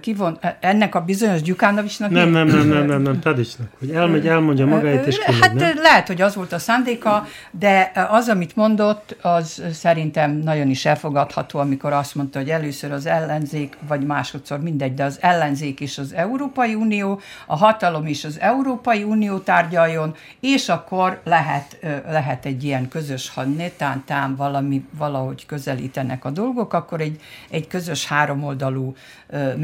Kivon, 0.00 0.38
ennek 0.60 0.94
a 0.94 1.00
bizonyos 1.00 1.42
Gyukánovicsnak... 1.42 2.10
Nem, 2.10 2.28
nem, 2.28 2.46
nem, 2.46 2.68
nem, 2.68 2.86
nem, 2.86 3.02
nem, 3.02 3.20
Tadicsnak, 3.20 3.68
hogy 3.78 3.90
elmegy, 3.90 4.26
elmondja 4.26 4.66
magáit, 4.66 5.06
és 5.06 5.18
kimegy, 5.18 5.40
Hát 5.40 5.54
nem? 5.54 5.76
lehet, 5.76 6.06
hogy 6.06 6.22
az 6.22 6.34
volt 6.34 6.52
a 6.52 6.58
szándéka, 6.58 7.26
de 7.50 7.92
az, 8.10 8.28
amit 8.28 8.56
mondott, 8.56 9.16
az 9.22 9.62
szerintem 9.72 10.30
nagyon 10.30 10.68
is 10.68 10.84
elfogadható, 10.84 11.58
amikor 11.58 11.92
azt 11.92 12.14
mondta, 12.14 12.38
hogy 12.38 12.50
először 12.50 12.92
az 12.92 13.06
ellenzék, 13.06 13.76
vagy 13.88 14.06
másodszor 14.06 14.60
mindegy, 14.60 14.94
de 14.94 15.04
az 15.04 15.18
ellenzék 15.20 15.80
is 15.80 15.98
az 15.98 16.14
Európai 16.14 16.74
Unió, 16.74 17.20
a 17.46 17.56
hatalom 17.56 18.06
is 18.06 18.24
az 18.24 18.40
Európai 18.40 19.02
Unió 19.02 19.38
tárgyaljon, 19.38 20.14
és 20.40 20.68
akkor 20.68 21.20
lehet, 21.24 21.78
lehet 22.08 22.44
egy 22.46 22.64
ilyen 22.64 22.88
közös, 22.88 23.30
ha 23.30 23.42
netán 23.42 24.02
tám 24.06 24.36
valami, 24.36 24.84
valahogy 24.98 25.46
közelítenek 25.46 26.24
a 26.24 26.30
dolgok, 26.30 26.72
akkor 26.72 27.00
egy, 27.00 27.20
egy 27.50 27.66
közös 27.66 28.06
háromoldalú 28.06 28.94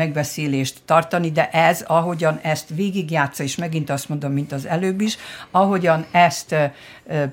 megbeszélést 0.03 0.81
tartani, 0.85 1.31
de 1.31 1.51
ez, 1.51 1.85
ahogyan 1.87 2.39
ezt 2.43 2.69
végigjátsza, 2.75 3.43
és 3.43 3.57
megint 3.57 3.91
azt 3.91 4.09
mondom, 4.09 4.33
mint 4.33 4.53
az 4.53 4.67
előbb 4.67 5.01
is, 5.01 5.17
ahogyan 5.51 6.07
ezt 6.11 6.55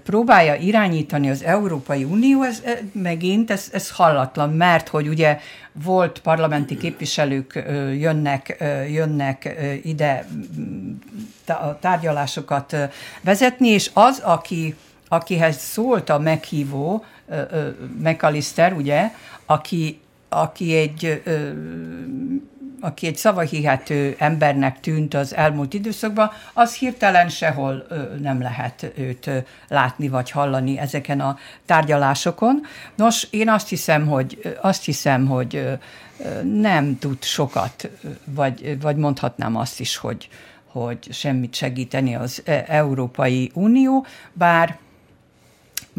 próbálja 0.04 0.56
irányítani 0.56 1.30
az 1.30 1.44
Európai 1.44 2.04
Unió, 2.04 2.44
ez 2.44 2.64
megint, 2.92 3.52
ez, 3.52 3.70
ez 3.74 3.90
hallatlan, 3.90 4.50
mert 4.50 4.88
hogy 4.88 5.08
ugye 5.08 5.40
volt 5.72 6.20
parlamenti 6.20 6.78
képviselők 6.78 7.64
jönnek, 8.00 8.64
jönnek 8.90 9.56
ide 9.84 10.28
a 11.46 11.80
tárgyalásokat 11.80 12.76
vezetni, 13.22 13.68
és 13.68 13.92
az, 13.94 14.20
aki, 14.20 14.76
akihez 15.08 15.58
szólt 15.58 16.10
a 16.10 16.20
meghívó, 16.20 17.06
McAllister, 18.04 18.74
ugye, 18.74 19.12
aki 19.46 20.00
aki 20.30 20.76
egy 20.76 21.22
ö, 21.24 21.50
aki 22.82 23.08
egy 23.08 23.16
szavahihető 23.16 24.16
embernek 24.18 24.80
tűnt 24.80 25.14
az 25.14 25.36
elmúlt 25.36 25.74
időszakban, 25.74 26.32
az 26.54 26.76
hirtelen 26.76 27.30
sehol 27.30 27.88
nem 28.22 28.42
lehet 28.42 28.92
őt 28.96 29.30
látni 29.68 30.08
vagy 30.08 30.32
hallani 30.32 30.80
ezeken 30.80 31.20
a 31.20 31.38
tárgyalásokon. 31.66 32.62
Nos, 32.96 33.28
én 33.30 33.50
azt 33.50 33.68
hiszem, 33.68 34.08
hogy, 34.08 34.58
azt 34.62 34.86
hiszem, 34.86 35.28
hogy 35.28 35.80
nem 36.44 37.00
tud 37.00 37.24
sokat, 37.24 37.90
vagy, 38.26 38.82
vagy 38.82 38.96
mondhatnám 38.96 39.56
azt 39.56 39.80
is, 39.80 39.98
hogy, 39.98 40.30
hogy 40.66 41.08
semmit 41.12 41.56
segíteni 41.56 42.16
az 42.16 42.44
Európai 42.68 43.52
Unió, 43.54 44.06
bár 44.34 44.78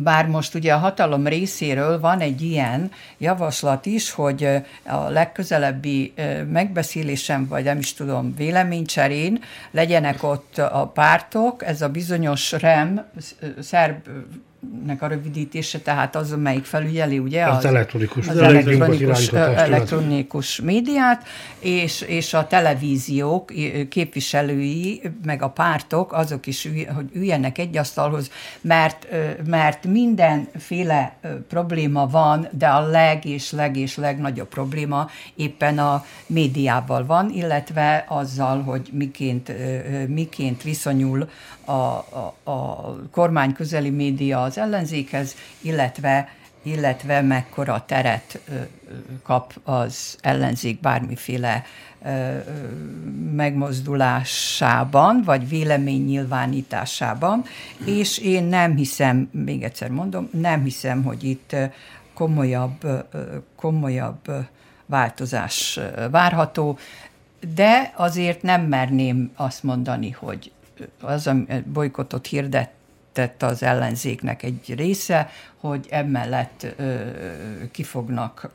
bár 0.03 0.27
most 0.27 0.55
ugye 0.55 0.73
a 0.73 0.79
hatalom 0.79 1.27
részéről 1.27 2.01
van 2.01 2.21
egy 2.21 2.43
ilyen 2.43 2.91
javaslat 3.19 3.87
is, 3.87 4.11
hogy 4.11 4.49
a 4.87 5.09
legközelebbi 5.09 6.13
megbeszélésen, 6.49 7.47
vagy 7.47 7.65
nem 7.65 7.79
is 7.79 7.95
tudom, 7.95 8.35
véleménycserén 8.37 9.41
legyenek 9.71 10.23
ott 10.23 10.59
a 10.59 10.91
pártok, 10.95 11.65
ez 11.65 11.83
a 11.83 11.89
bizonyos 11.89 12.53
REM, 12.53 13.07
szerb 13.61 13.97
nek 14.87 15.03
a 15.03 15.07
rövidítése, 15.07 15.79
tehát 15.79 16.17
az, 16.17 16.33
amelyik 16.33 16.65
felügyeli 16.65 17.19
ugye 17.19 17.45
az, 17.45 17.57
az 17.57 17.65
elektronikus, 17.65 18.29
az 18.29 18.39
elektronikus, 18.39 19.29
elektronikus 19.33 20.61
médiát, 20.61 21.27
és, 21.59 22.01
és 22.01 22.35
a 22.35 22.47
televíziók 22.47 23.53
képviselői, 23.89 25.03
meg 25.25 25.43
a 25.43 25.49
pártok, 25.49 26.13
azok 26.13 26.47
is, 26.47 26.69
hogy 26.95 27.09
üljenek 27.13 27.59
egy 27.59 27.77
asztalhoz, 27.77 28.31
mert, 28.61 29.07
mert 29.47 29.87
mindenféle 29.87 31.17
probléma 31.49 32.07
van, 32.07 32.49
de 32.51 32.67
a 32.67 32.87
leg 32.87 33.25
és 33.25 33.53
leg 33.53 33.77
és 33.77 33.97
legnagyobb 33.97 34.49
probléma 34.49 35.11
éppen 35.35 35.79
a 35.79 36.05
médiával 36.27 37.07
van, 37.07 37.31
illetve 37.31 38.05
azzal, 38.09 38.63
hogy 38.63 38.89
miként, 38.93 39.53
miként 40.09 40.63
viszonyul 40.63 41.29
a, 41.71 42.05
a, 42.45 42.51
a 42.51 42.97
kormány 43.11 43.53
közeli 43.53 43.91
média 43.91 44.43
az 44.43 44.59
ellenzékhez, 44.59 45.35
illetve 45.61 46.29
illetve 46.63 47.21
mekkora 47.21 47.85
teret 47.87 48.41
kap 49.23 49.53
az 49.65 50.19
ellenzék 50.21 50.81
bármiféle 50.81 51.65
megmozdulásában, 53.35 55.23
vagy 55.25 55.49
véleménynyilvánításában, 55.49 57.45
és 57.85 58.19
én 58.19 58.45
nem 58.45 58.77
hiszem, 58.77 59.29
még 59.33 59.63
egyszer 59.63 59.91
mondom, 59.91 60.29
nem 60.33 60.63
hiszem, 60.63 61.03
hogy 61.03 61.25
itt 61.25 61.57
komolyabb, 62.15 63.07
komolyabb 63.57 64.31
változás 64.87 65.81
várható, 66.11 66.79
de 67.55 67.93
azért 67.97 68.43
nem 68.43 68.63
merném 68.63 69.31
azt 69.35 69.63
mondani, 69.63 70.11
hogy 70.11 70.53
az 71.01 71.27
a 71.27 71.37
bolykotot 71.65 72.27
hirdetett 72.27 73.43
az 73.43 73.63
ellenzéknek 73.63 74.43
egy 74.43 74.75
része, 74.77 75.31
hogy 75.57 75.87
emellett 75.91 76.67
ki 77.71 77.83
fognak 77.83 78.51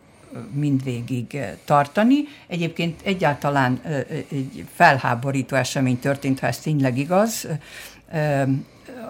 mindvégig 0.52 1.40
tartani. 1.66 2.16
Egyébként 2.48 3.02
egyáltalán 3.04 3.80
egy 4.30 4.66
felháborító 4.74 5.56
esemény 5.56 6.00
történt, 6.00 6.40
ha 6.40 6.48
ez 6.48 6.60
tényleg 6.60 6.98
igaz. 6.98 7.48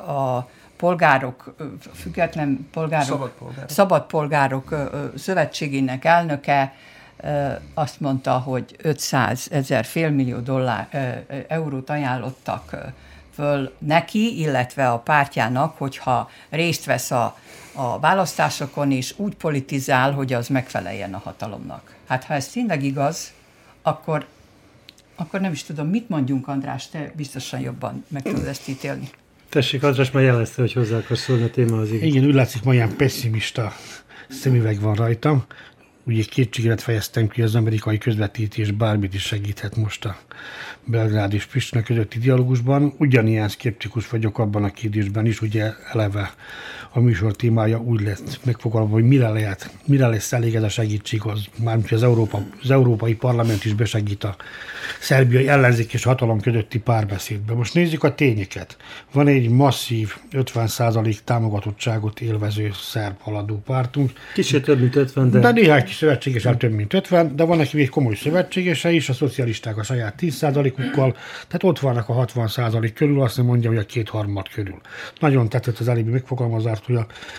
A 0.08 0.50
polgárok, 0.76 1.56
független 1.94 2.68
polgárok, 2.72 3.08
szabad 3.08 3.32
polgárok, 3.32 3.70
szabad 3.70 4.06
polgárok 4.06 4.90
szövetségének 5.16 6.06
elnöke 6.06 6.74
azt 7.74 8.00
mondta, 8.00 8.38
hogy 8.38 8.76
500 8.78 9.48
ezer 9.52 9.86
félmillió 9.86 10.40
dollár, 10.40 10.88
eurót 11.48 11.90
ajánlottak 11.90 12.94
föl 13.34 13.74
neki, 13.78 14.40
illetve 14.40 14.90
a 14.90 15.00
pártjának, 15.00 15.78
hogyha 15.78 16.30
részt 16.50 16.86
vesz 16.86 17.12
a, 17.12 17.38
a 17.74 18.00
választásokon, 18.00 18.92
és 18.92 19.14
úgy 19.18 19.36
politizál, 19.36 20.12
hogy 20.12 20.34
az 20.34 20.48
megfeleljen 20.48 21.14
a 21.14 21.22
hatalomnak. 21.24 21.96
Hát 22.08 22.24
ha 22.24 22.34
ez 22.34 22.48
tényleg 22.48 22.84
igaz, 22.84 23.34
akkor, 23.82 24.26
akkor 25.16 25.40
nem 25.40 25.52
is 25.52 25.64
tudom, 25.64 25.88
mit 25.88 26.10
mondjunk, 26.10 26.48
András, 26.48 26.90
te 26.90 27.12
biztosan 27.16 27.60
jobban 27.60 28.06
meg 28.08 28.22
tudod 28.22 28.46
ezt 28.46 28.68
ítélni. 28.68 29.10
Tessék, 29.50 29.84
András 29.84 30.12
már 30.12 30.24
jelezte, 30.24 30.62
hogy 30.62 30.74
hozzá 30.74 30.98
akarsz 30.98 31.22
szólni 31.22 31.44
a 31.44 31.50
témához. 31.50 31.92
Igen, 31.92 32.26
úgy 32.26 32.34
látszik, 32.34 32.64
ma 32.64 32.74
ilyen 32.74 32.96
pessimista 32.96 33.74
szemüveg 34.30 34.80
van 34.80 34.94
rajtam 34.94 35.46
ugye 36.06 36.24
kétséget 36.24 36.82
fejeztem 36.82 37.28
ki, 37.28 37.42
az 37.42 37.56
amerikai 37.56 37.98
közvetítés 37.98 38.72
bármit 38.72 39.14
is 39.14 39.22
segíthet 39.22 39.76
most 39.76 40.06
a 40.06 40.18
Belgrád 40.84 41.34
és 41.34 41.46
Pristina 41.46 41.84
közötti 41.84 42.20
dialógusban. 42.20 42.94
Ugyanilyen 42.98 43.50
szkeptikus 43.50 44.10
vagyok 44.10 44.40
abban 44.40 44.64
a 44.64 44.72
kérdésben 44.72 45.26
is, 45.26 45.42
ugye 45.42 45.72
eleve 45.92 46.34
a 46.92 47.00
műsor 47.00 47.36
témája 47.36 47.80
úgy 47.80 48.02
lett 48.02 48.40
megfogalmazva, 48.44 48.96
hogy 48.96 49.08
mire 49.08 49.30
lehet, 49.30 49.70
mire 49.86 50.08
lesz 50.08 50.34
elég 50.34 50.56
ez 50.56 50.64
a 50.64 50.70
segítség, 50.70 51.22
az 51.24 51.46
mármint 51.64 51.92
az, 51.92 52.04
Európa, 52.04 52.42
az 52.62 52.72
Európai 52.72 53.16
Parlament 53.16 53.66
is 53.66 53.74
besegít 53.74 54.24
a 54.24 54.36
szerbiai 55.00 55.48
ellenzék 55.48 55.94
és 55.94 56.04
hatalom 56.04 56.42
közötti 56.42 56.80
párbeszédbe. 56.80 57.54
Most 57.54 57.74
nézzük 57.74 58.04
a 58.04 58.16
tényeket. 58.16 58.78
Van 59.12 59.28
egy 59.28 59.50
masszív 59.50 60.16
50% 60.32 61.18
támogatottságot 61.24 62.22
élvező 62.22 62.72
szerb 62.74 63.16
haladó 63.20 63.62
pártunk. 63.66 64.12
Kicsit 64.34 64.64
több 64.64 64.80
mint 64.80 64.96
50, 64.96 65.30
de... 65.30 65.40
De 65.40 65.52
néhány 65.52 65.84
szövetségesen 65.96 66.58
több 66.58 66.72
mint 66.72 66.94
50, 66.94 67.36
de 67.36 67.44
van 67.44 67.58
neki 67.58 67.82
egy 67.82 67.90
komoly 67.90 68.16
szövetségese 68.16 68.92
is, 68.92 69.10
a 69.10 69.14
szocialisták 69.14 69.78
a 69.78 69.84
saját 69.84 70.16
10%-ukkal, 70.22 71.16
tehát 71.48 71.64
ott 71.64 71.80
vannak 71.80 72.10
a 72.10 72.26
60% 72.26 72.92
körül, 72.96 73.22
azt 73.22 73.38
nem 73.38 73.46
mondja, 73.46 73.70
hogy 73.70 73.78
a 73.78 73.86
kétharmad 73.86 74.50
körül. 74.50 74.82
Nagyon 75.20 75.50
tetszett 75.50 75.80
az 75.80 75.88
elébi 75.88 76.10
megfogalmazást, 76.10 76.86
hogy 76.86 76.96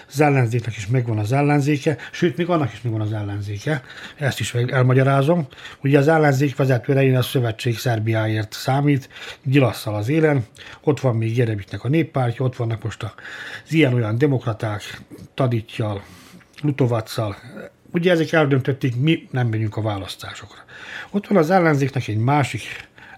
az 0.08 0.20
ellenzéknek 0.20 0.76
is 0.76 0.86
megvan 0.86 1.18
az 1.18 1.32
ellenzéke, 1.32 1.96
sőt, 2.12 2.36
még 2.36 2.48
annak 2.48 2.72
is 2.72 2.82
megvan 2.82 3.00
az 3.00 3.12
ellenzéke. 3.12 3.82
Ezt 4.16 4.40
is 4.40 4.54
elmagyarázom. 4.54 5.46
Ugye 5.82 5.98
az 5.98 6.08
ellenzék 6.08 6.56
vezetőre 6.56 7.18
a 7.18 7.22
szövetség 7.22 7.78
Szerbiáért 7.78 8.52
számít, 8.52 9.08
Gyilasszal 9.42 9.94
az 9.94 10.08
élen, 10.08 10.44
ott 10.80 11.00
van 11.00 11.16
még 11.16 11.36
Jerebitnek 11.36 11.84
a 11.84 11.88
néppártja, 11.88 12.44
ott 12.44 12.56
vannak 12.56 12.82
most 12.82 13.02
az 13.02 13.72
ilyen-olyan 13.72 14.18
demokraták, 14.18 14.82
Taditjal, 15.34 16.02
Lutovacsal, 16.62 17.36
Ugye 17.96 18.10
ezek 18.10 18.32
eldöntötték, 18.32 18.96
mi 18.96 19.28
nem 19.30 19.48
megyünk 19.48 19.76
a 19.76 19.82
választásokra. 19.82 20.64
Ott 21.10 21.26
van 21.26 21.38
az 21.38 21.50
ellenzéknek 21.50 22.08
egy 22.08 22.18
másik 22.18 22.62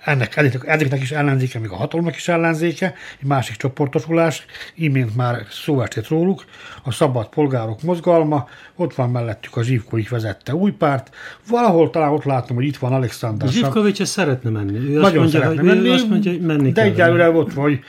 ennek, 0.04 0.36
ezeknek 0.66 1.00
is 1.00 1.10
ellenzéke, 1.10 1.58
még 1.58 1.70
a 1.70 1.76
hatalomnak 1.76 2.16
is 2.16 2.28
ellenzéke, 2.28 2.94
egy 3.20 3.26
másik 3.26 3.56
csoportosulás, 3.56 4.44
imént 4.74 5.16
már 5.16 5.46
szó 5.50 5.82
esett 5.82 6.08
róluk, 6.08 6.44
a 6.82 6.92
szabad 6.92 7.28
polgárok 7.28 7.82
mozgalma, 7.82 8.48
ott 8.76 8.94
van 8.94 9.10
mellettük 9.10 9.56
a 9.56 9.62
Zsivkovics 9.62 10.08
vezette 10.08 10.54
új 10.54 10.70
párt, 10.70 11.14
valahol 11.48 11.90
talán 11.90 12.12
ott 12.12 12.24
látom, 12.24 12.56
hogy 12.56 12.66
itt 12.66 12.76
van 12.76 12.92
Alexander. 12.92 13.48
Zsivkovics 13.48 14.02
szeretne 14.02 14.50
menni. 14.50 14.78
Ő 14.78 15.00
Nagyon 15.00 15.18
mondja, 15.18 15.40
szeretne 15.40 15.62
menni, 15.62 15.88
ő 15.88 15.92
azt 15.92 16.08
mondja, 16.08 16.30
hogy 16.30 16.40
menni 16.40 16.72
de 16.72 16.82
egyelőre 16.82 17.30
ott 17.30 17.52
van, 17.52 17.64
hogy 17.64 17.80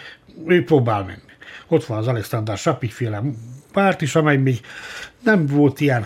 ő 0.48 0.64
próbál 0.64 1.04
menni. 1.04 1.22
Ott 1.68 1.86
van 1.86 1.98
az 1.98 2.08
Alexander 2.08 2.58
Sapik 2.58 2.92
féle 2.92 3.22
párt 3.72 4.02
is, 4.02 4.16
amely 4.16 4.38
még 4.38 4.60
nem 5.24 5.46
volt 5.46 5.80
ilyen 5.80 6.06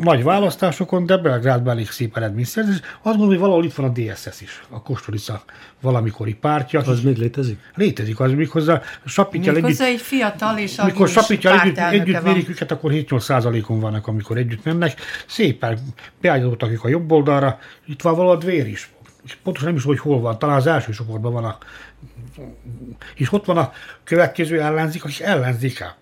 nagy 0.00 0.22
választásokon, 0.22 1.06
de 1.06 1.16
Belgrádban 1.16 1.72
elég 1.72 1.90
szép 1.90 2.16
eredmény 2.16 2.44
szerzett. 2.44 2.82
Azt 2.82 3.02
gondolom, 3.02 3.28
hogy 3.28 3.38
valahol 3.38 3.64
itt 3.64 3.74
van 3.74 3.86
a 3.86 3.92
DSS 3.92 4.40
is, 4.40 4.62
a 4.68 4.82
Kosturica 4.82 5.44
valamikori 5.80 6.34
pártja. 6.34 6.80
Az 6.80 7.00
még 7.00 7.16
létezik? 7.16 7.58
Létezik, 7.74 8.20
az 8.20 8.32
méghozzá 8.32 8.82
Sapitjal 9.04 9.56
együtt. 9.56 9.80
egy 9.80 10.00
fiatal 10.00 10.58
és 10.58 10.78
Amikor 10.78 11.08
Sapitjal 11.08 11.60
együtt, 11.60 11.78
együtt 11.78 12.22
mérik 12.22 12.48
őket, 12.48 12.70
akkor 12.70 12.90
7-8 12.94 13.20
százalékon 13.20 13.80
vannak, 13.80 14.06
amikor 14.06 14.36
együtt 14.36 14.64
mennek. 14.64 15.00
Szépen 15.26 15.78
beállítottak 16.20 16.70
ők 16.70 16.84
a 16.84 16.88
jobb 16.88 17.12
oldalra, 17.12 17.58
itt 17.86 18.02
van 18.02 18.14
valahol 18.14 18.38
vér 18.38 18.66
is. 18.66 18.92
És 19.24 19.34
pontosan 19.42 19.68
nem 19.68 19.76
is, 19.76 19.84
hogy 19.84 19.98
hol 19.98 20.20
van, 20.20 20.38
talán 20.38 20.56
az 20.56 20.66
első 20.66 20.92
csoportban 20.92 21.32
van 21.32 21.44
a 21.44 21.58
és 23.14 23.32
ott 23.32 23.44
van 23.44 23.56
a 23.56 23.72
következő 24.04 24.60
ellenzék, 24.60 25.04
akik 25.04 25.20
ellenzéke 25.20 25.96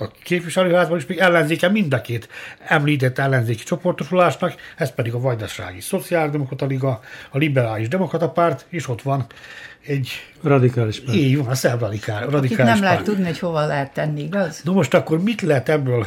a 0.00 0.10
képviselőházban 0.22 0.98
is 0.98 1.06
még 1.06 1.18
ellenzéke 1.18 1.68
mind 1.68 1.92
a 1.92 2.00
két 2.00 2.28
említett 2.66 3.18
ellenzéki 3.18 3.64
csoportosulásnak, 3.64 4.54
ez 4.76 4.94
pedig 4.94 5.14
a 5.14 5.20
Vajdasági 5.20 5.80
Szociáldemokrata 5.80 6.66
Liga, 6.66 7.00
a 7.30 7.38
Liberális 7.38 7.88
Demokrata 7.88 8.30
Párt, 8.30 8.66
és 8.68 8.88
ott 8.88 9.02
van 9.02 9.26
egy... 9.86 10.08
Radikális 10.42 11.00
párt. 11.00 11.16
Így 11.16 11.36
van, 11.36 11.46
a 11.46 11.54
szerb 11.54 11.80
radikál, 11.80 12.26
radikális 12.26 12.56
nem 12.56 12.66
párt. 12.66 12.80
lehet 12.80 13.02
tudni, 13.02 13.24
hogy 13.24 13.38
hova 13.38 13.66
lehet 13.66 13.92
tenni, 13.92 14.22
igaz? 14.22 14.60
Na 14.64 14.72
most 14.72 14.94
akkor 14.94 15.22
mit 15.22 15.40
lehet 15.40 15.68
ebből 15.68 16.06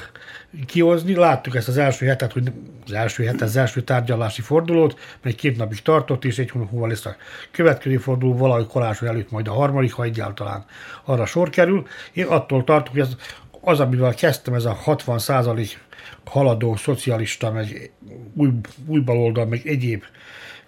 kihozni? 0.65 1.15
Láttuk 1.15 1.55
ezt 1.55 1.67
az 1.67 1.77
első 1.77 2.05
hetet, 2.05 2.33
hogy 2.33 2.51
az 2.85 2.91
első 2.91 3.23
hetet, 3.23 3.41
az 3.41 3.55
első 3.55 3.81
tárgyalási 3.81 4.41
fordulót, 4.41 4.99
mely 5.21 5.33
két 5.33 5.57
napig 5.57 5.81
tartott, 5.81 6.25
és 6.25 6.37
egy 6.37 6.49
hónap 6.49 6.87
lesz 6.87 7.05
a 7.05 7.15
következő 7.51 7.97
forduló, 7.97 8.37
valahogy 8.37 8.67
karácsony 8.67 9.07
előtt 9.07 9.31
majd 9.31 9.47
a 9.47 9.53
harmadik, 9.53 9.93
ha 9.93 10.03
egyáltalán 10.03 10.65
arra 11.03 11.25
sor 11.25 11.49
kerül. 11.49 11.87
Én 12.13 12.25
attól 12.25 12.63
tartok, 12.63 12.93
hogy 12.93 13.01
ez 13.01 13.15
az, 13.65 13.79
amivel 13.79 14.13
kezdtem, 14.13 14.53
ez 14.53 14.65
a 14.65 14.73
60 14.73 15.19
százalék 15.19 15.79
haladó 16.25 16.75
szocialista, 16.75 17.51
meg 17.51 17.91
új, 18.35 18.49
új 18.85 18.99
baloldal, 18.99 19.45
meg 19.45 19.67
egyéb 19.67 20.03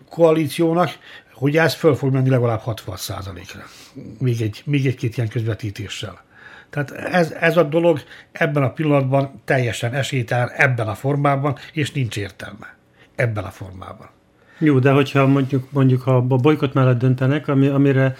koalíciónak, 0.09 0.89
hogy 1.33 1.57
ez 1.57 1.73
föl 1.73 1.95
fog 1.95 2.13
menni 2.13 2.29
legalább 2.29 2.59
60 2.59 2.97
ra 3.07 3.33
még 4.19 4.41
egy, 4.41 4.61
még 4.65 4.85
egy-két 4.85 5.17
ilyen 5.17 5.29
közvetítéssel. 5.29 6.23
Tehát 6.69 6.91
ez, 6.91 7.31
ez 7.31 7.57
a 7.57 7.63
dolog 7.63 7.99
ebben 8.31 8.63
a 8.63 8.71
pillanatban 8.71 9.41
teljesen 9.45 9.93
esélytelen 9.93 10.49
ebben 10.49 10.87
a 10.87 10.95
formában, 10.95 11.57
és 11.73 11.91
nincs 11.91 12.17
értelme 12.17 12.75
ebben 13.15 13.43
a 13.43 13.49
formában. 13.49 14.09
Jó, 14.57 14.79
de 14.79 14.91
hogyha 14.91 15.27
mondjuk, 15.27 15.71
mondjuk 15.71 16.01
ha 16.01 16.15
a 16.15 16.21
bolykot 16.21 16.73
mellett 16.73 16.99
döntenek, 16.99 17.47
ami, 17.47 17.67
amire 17.67 18.15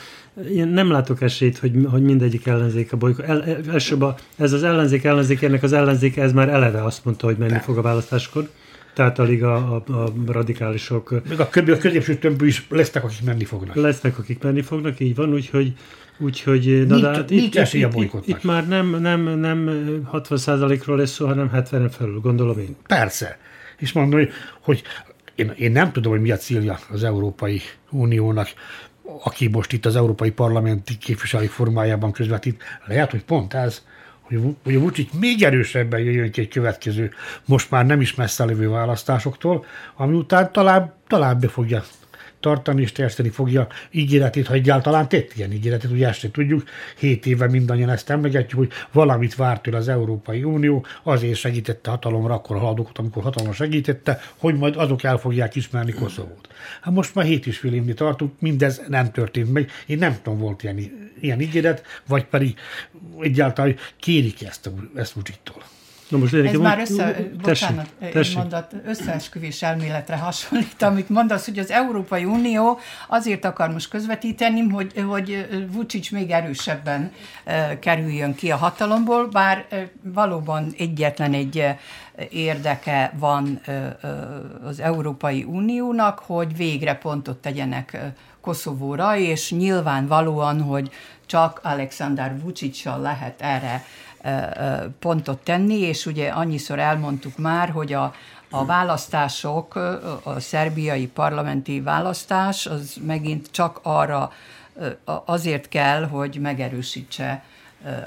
én 0.50 0.68
nem 0.68 0.92
látok 0.92 1.22
esélyt, 1.22 1.58
hogy, 1.58 1.72
hogy 1.90 2.02
mindegyik 2.02 2.48
ellenzék 2.48 2.94
a 2.94 2.98
bolykot. 2.98 3.26
El, 3.26 3.44
elsőbb 3.72 4.02
a, 4.02 4.16
ez 4.38 4.54
az 4.54 4.64
ellenzék 4.64 5.04
ellenzékének 5.04 5.64
az 5.64 5.74
ellenzék, 5.74 6.18
ez 6.18 6.34
már 6.34 6.50
eleve 6.50 6.84
azt 6.84 7.06
mondta, 7.06 7.26
hogy 7.26 7.38
menni 7.38 7.60
fog 7.60 7.78
a 7.78 7.82
választáskor. 7.82 8.50
Tehát 8.94 9.20
alig 9.20 9.44
a, 9.44 9.56
a, 9.56 9.94
a 9.94 10.12
radikálisok. 10.28 11.22
Még 11.30 11.40
a, 11.40 11.48
a 11.72 11.78
középső 11.78 12.16
tömbű 12.16 12.48
is 12.48 12.66
lesznek, 12.70 13.04
akik 13.04 13.24
menni 13.24 13.44
fognak. 13.44 13.76
Lesznek, 13.76 14.20
akik 14.20 14.44
menni 14.44 14.62
fognak, 14.62 15.00
így 15.00 15.16
van, 15.16 15.34
úgyhogy 15.34 15.74
Úgyhogy, 16.18 16.88
na, 16.88 16.96
nincs, 16.96 17.06
hát 17.06 17.30
nincs 17.30 17.56
itt, 17.56 17.74
itt, 17.74 17.94
itt, 17.96 18.28
itt, 18.28 18.44
már 18.44 18.68
nem, 18.68 19.02
nem, 19.02 19.40
nem 19.40 19.70
60%-ról 20.14 20.98
lesz 20.98 21.12
szó, 21.12 21.26
hanem 21.26 21.50
70 21.50 21.90
felül, 21.90 22.20
gondolom 22.20 22.60
én. 22.60 22.76
Persze. 22.88 23.38
És 23.78 23.92
mondom, 23.92 24.20
hogy, 24.20 24.30
hogy 24.62 24.84
én, 25.36 25.54
én 25.58 25.72
nem 25.72 25.92
tudom, 25.92 26.12
hogy 26.12 26.22
mi 26.22 26.32
a 26.32 26.38
célja 26.38 26.80
az 26.90 27.04
Európai 27.04 27.62
Uniónak, 27.90 28.48
aki 29.24 29.48
most 29.48 29.74
itt 29.74 29.86
az 29.86 29.96
Európai 29.96 30.32
Parlamenti 30.32 30.98
képviselői 30.98 31.48
formájában 31.48 32.12
közvetít. 32.12 32.64
Lehet, 32.86 33.12
hogy 33.12 33.24
pont 33.24 33.54
ez, 33.54 33.84
hogy, 34.22 34.40
hogy 34.64 34.76
a 34.76 34.80
Vucic 34.80 35.14
még 35.20 35.44
erősebben 35.44 36.00
jöjjön 36.00 36.32
ki 36.32 36.42
egy 36.42 36.48
következő, 36.48 37.12
most 37.46 37.72
már 37.72 37.86
nem 37.86 38.02
is 38.02 38.16
messze 38.16 38.46
lévő 38.46 38.70
választásoktól, 38.70 39.66
ami 39.96 40.16
után 40.16 40.52
talán, 40.52 40.94
talán 41.08 41.40
be 41.40 41.48
fogja 41.48 41.84
tartani 42.46 42.82
és 42.82 42.92
teljesíteni 42.92 43.30
fogja 43.30 43.68
ígéretét, 43.92 44.48
ha 44.48 44.54
egyáltalán 44.54 45.10
tett 45.10 45.32
ilyen 45.36 45.52
ígéretét, 45.52 45.92
ugye 45.92 46.08
ezt 46.08 46.28
tudjuk, 46.32 46.64
hét 46.98 47.26
éve 47.26 47.48
mindannyian 47.48 47.90
ezt 47.90 48.10
emlegetjük, 48.10 48.60
hogy 48.60 48.72
valamit 48.92 49.36
várt 49.36 49.62
tőle 49.62 49.78
az 49.78 49.88
Európai 49.88 50.44
Unió, 50.44 50.86
azért 51.04 51.36
segítette 51.36 51.90
hatalomra 51.90 52.34
akkor 52.34 52.56
a 52.56 52.60
haladókat, 52.60 52.98
amikor 52.98 53.24
hatalomra 53.24 53.56
segítette, 53.56 54.22
hogy 54.38 54.56
majd 54.56 54.76
azok 54.76 55.04
el 55.04 55.18
fogják 55.18 55.56
ismerni 55.56 55.92
Koszovót. 55.92 56.48
Hát 56.82 56.94
most 56.94 57.16
már 57.16 57.26
hét 57.26 57.46
és 57.48 57.58
fél 57.58 57.74
évni 57.74 57.94
tartunk, 57.94 58.32
mindez 58.40 58.82
nem 58.88 59.12
történt 59.12 59.52
meg. 59.52 59.72
Én 59.86 59.98
nem 59.98 60.18
tudom, 60.24 60.40
volt 60.40 60.64
ilyen, 60.64 60.80
ilyen 61.20 61.42
ígéret, 61.42 61.84
vagy 62.08 62.26
pedig 62.26 62.56
egyáltalán 63.20 63.76
kérik 64.00 64.44
ezt, 64.44 64.70
ezt 64.96 65.14
Vucsittól. 65.14 65.64
Na 66.10 66.18
most 66.18 66.34
Ez 66.34 66.54
már 66.54 66.80
össze, 66.80 67.12
tessék, 67.14 67.36
bocsánat, 67.36 67.90
tessék. 68.12 68.38
mondat, 68.38 68.76
összeesküvés 68.86 69.62
elméletre 69.62 70.16
hasonlít, 70.16 70.82
amit 70.82 71.10
mondasz, 71.10 71.46
hogy 71.46 71.60
az 71.60 71.72
Európai 71.72 72.26
Unió 72.26 72.80
azért 73.08 73.46
akar 73.46 73.72
most 73.72 73.90
közvetíteni, 73.90 74.62
hogy, 74.62 75.04
hogy 75.08 75.48
Vucic 75.72 76.10
még 76.10 76.32
erősebben 76.32 77.12
kerüljön 77.80 78.36
ki 78.36 78.52
a 78.52 78.56
hatalomból, 78.56 79.28
bár 79.28 79.66
valóban 80.02 80.74
egyetlen 80.78 81.34
egy 81.34 81.64
érdeke 82.30 83.14
van 83.20 83.62
az 84.64 84.80
Európai 84.80 85.44
Uniónak, 85.44 86.20
hogy 86.20 86.58
végre 86.58 86.96
pontot 86.96 87.38
tegyenek 87.38 87.98
Koszovóra, 88.42 89.18
és 89.18 89.52
nyilvánvalóan, 89.52 90.62
hogy 90.62 90.92
csak 91.26 91.60
Alexander 91.64 92.42
Vucic 92.42 92.86
lehet 92.86 93.42
erre 93.42 93.84
pontot 95.00 95.38
tenni, 95.38 95.80
és 95.80 96.06
ugye 96.06 96.30
annyiszor 96.30 96.80
elmondtuk 96.80 97.38
már, 97.38 97.70
hogy 97.70 97.94
a, 97.94 98.14
a 98.50 98.66
választások, 98.66 99.76
a 100.24 100.40
szerbiai 100.40 101.08
parlamenti 101.08 101.82
választás, 101.82 102.66
az 102.66 102.98
megint 103.06 103.52
csak 103.52 103.80
arra 103.84 104.32
azért 105.26 105.68
kell, 105.68 106.04
hogy 106.04 106.38
megerősítse 106.42 107.44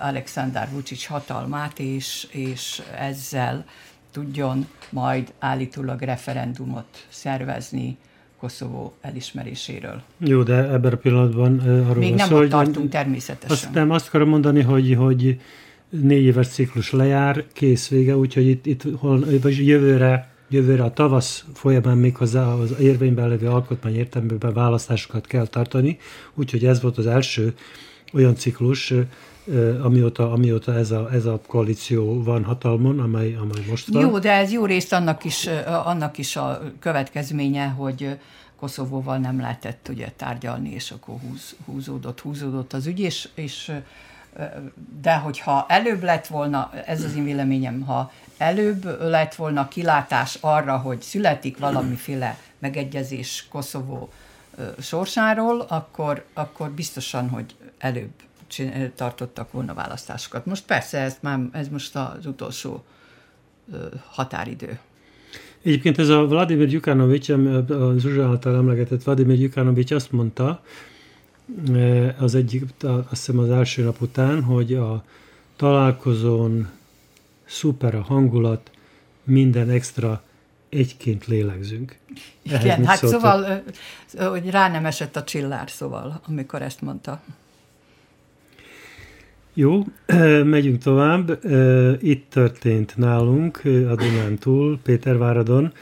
Alexander 0.01 0.69
Vucic 0.73 1.07
hatalmát, 1.07 1.79
és, 1.79 2.27
és 2.31 2.83
ezzel 2.99 3.65
tudjon 4.13 4.69
majd 4.91 5.33
állítólag 5.39 6.01
referendumot 6.01 7.07
szervezni 7.09 7.99
Koszovó 8.41 8.95
elismeréséről. 9.01 10.03
Jó, 10.19 10.43
de 10.43 10.55
ebben 10.55 10.93
a 10.93 10.97
pillanatban 10.97 11.59
arról 11.59 11.95
Még 11.95 12.15
nem 12.15 12.33
ott 12.33 12.49
tartunk 12.49 12.91
természetesen. 12.91 13.57
Azt, 13.57 13.73
nem, 13.73 13.91
azt 13.91 14.07
akarom 14.09 14.29
mondani, 14.29 14.63
hogy, 14.63 14.95
hogy 14.95 15.41
négy 15.91 16.25
éves 16.25 16.49
ciklus 16.49 16.93
lejár, 16.93 17.45
kész 17.53 17.89
vége, 17.89 18.17
úgyhogy 18.17 18.47
itt, 18.47 18.67
itt 18.67 18.83
hol, 18.99 19.25
vagy 19.43 19.67
jövőre, 19.67 20.31
jövőre 20.49 20.83
a 20.83 20.93
tavasz 20.93 21.45
folyamán 21.55 21.99
még 21.99 22.17
hozzá 22.17 22.47
az 22.47 22.75
érvényben 22.81 23.29
levő 23.29 23.47
alkotmány 23.47 23.97
értelmében 23.97 24.53
választásokat 24.53 25.27
kell 25.27 25.47
tartani, 25.47 25.99
úgyhogy 26.35 26.65
ez 26.65 26.81
volt 26.81 26.99
az 26.99 27.07
első 27.07 27.55
olyan 28.13 28.35
ciklus, 28.35 28.95
amióta, 29.83 30.33
amióta 30.33 30.75
ez, 30.75 30.91
a, 30.91 31.13
ez 31.13 31.25
a 31.27 31.41
koalíció 31.47 32.23
van 32.23 32.45
hatalmon, 32.45 33.01
amely, 33.01 33.35
amely 33.35 33.65
most 33.69 33.89
van. 33.89 34.03
Jó, 34.03 34.19
de 34.19 34.33
ez 34.33 34.53
jó 34.53 34.65
részt 34.65 34.93
annak 34.93 35.25
is, 35.25 35.49
annak 35.85 36.19
is 36.19 36.37
a 36.37 36.63
következménye, 36.81 37.67
hogy 37.67 38.19
Koszovóval 38.57 39.19
nem 39.19 39.41
lehetett 39.41 39.89
ugye 39.91 40.13
tárgyalni, 40.17 40.71
és 40.71 40.91
akkor 40.91 41.15
húz, 41.29 41.57
húzódott, 41.65 42.21
húzódott 42.21 42.73
az 42.73 42.87
ügy, 42.87 43.01
és, 43.01 43.29
és 43.35 43.73
de 45.01 45.15
hogyha 45.15 45.67
előbb 45.69 46.03
lett 46.03 46.27
volna, 46.27 46.71
ez 46.87 47.05
az 47.05 47.17
én 47.17 47.25
véleményem, 47.25 47.81
ha 47.81 48.13
előbb 48.37 49.01
lett 49.01 49.35
volna 49.35 49.69
kilátás 49.69 50.39
arra, 50.41 50.77
hogy 50.77 51.01
születik 51.01 51.59
valamiféle 51.59 52.39
megegyezés 52.59 53.47
Koszovó 53.51 54.11
sorsáról, 54.81 55.61
akkor, 55.61 56.25
akkor 56.35 56.71
biztosan, 56.71 57.29
hogy 57.29 57.55
előbb 57.79 58.11
tartottak 58.95 59.53
volna 59.53 59.75
választásokat. 59.75 60.47
Most 60.47 60.65
persze 60.65 60.99
ez, 60.99 61.17
már, 61.21 61.39
ez 61.53 61.69
most 61.69 61.97
az 61.97 62.27
utolsó 62.27 62.85
határidő. 64.11 64.79
Egyébként 65.63 65.99
ez 65.99 66.09
a 66.09 66.27
Vladimir 66.27 66.67
Gyukanovics, 66.67 67.29
a 67.29 67.95
Zsuzsa 67.99 68.27
által 68.27 68.57
emlegetett 68.57 69.03
Vladimir 69.03 69.37
Gyukanovics 69.37 69.91
azt 69.91 70.13
mondta, 70.13 70.63
az 72.19 72.35
egyik, 72.35 72.65
azt 72.83 73.09
hiszem 73.09 73.39
az 73.39 73.51
első 73.51 73.83
nap 73.83 74.01
után, 74.01 74.43
hogy 74.43 74.75
a 74.75 75.05
találkozón 75.57 76.69
szuper 77.45 77.95
a 77.95 78.03
hangulat, 78.03 78.71
minden 79.25 79.71
extra 79.71 80.23
egyként 80.69 81.27
lélegzünk. 81.27 81.97
Igen, 82.43 82.85
hát 82.85 82.99
szóltok? 82.99 83.21
szóval, 83.21 83.63
hogy 84.31 84.51
rá 84.51 84.69
nem 84.69 84.87
esett 84.87 85.17
a 85.17 85.25
csillár, 85.25 85.71
szóval, 85.71 86.21
amikor 86.27 86.63
ezt 86.63 86.81
mondta. 86.81 87.21
Jó, 89.61 89.85
megyünk 90.55 90.83
tovább. 90.83 91.39
Itt 92.03 92.31
történt 92.31 92.97
nálunk 92.97 93.61
a 93.65 93.95
Dunán 93.95 94.39
túl, 94.39 94.79
Péterváradon, 94.83 95.73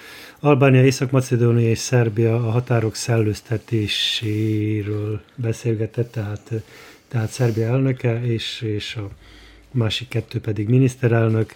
Albánia, 0.41 0.85
Észak-Macedónia 0.85 1.69
és 1.69 1.79
Szerbia 1.79 2.35
a 2.35 2.51
határok 2.51 2.95
szellőztetéséről 2.95 5.21
beszélgetett, 5.35 6.13
tehát, 6.13 6.53
tehát 7.09 7.31
Szerbia 7.31 7.67
elnöke 7.67 8.25
és, 8.25 8.63
és 8.63 8.97
a 8.97 9.09
másik 9.71 10.09
kettő 10.09 10.41
pedig 10.41 10.69
miniszterelnök. 10.69 11.55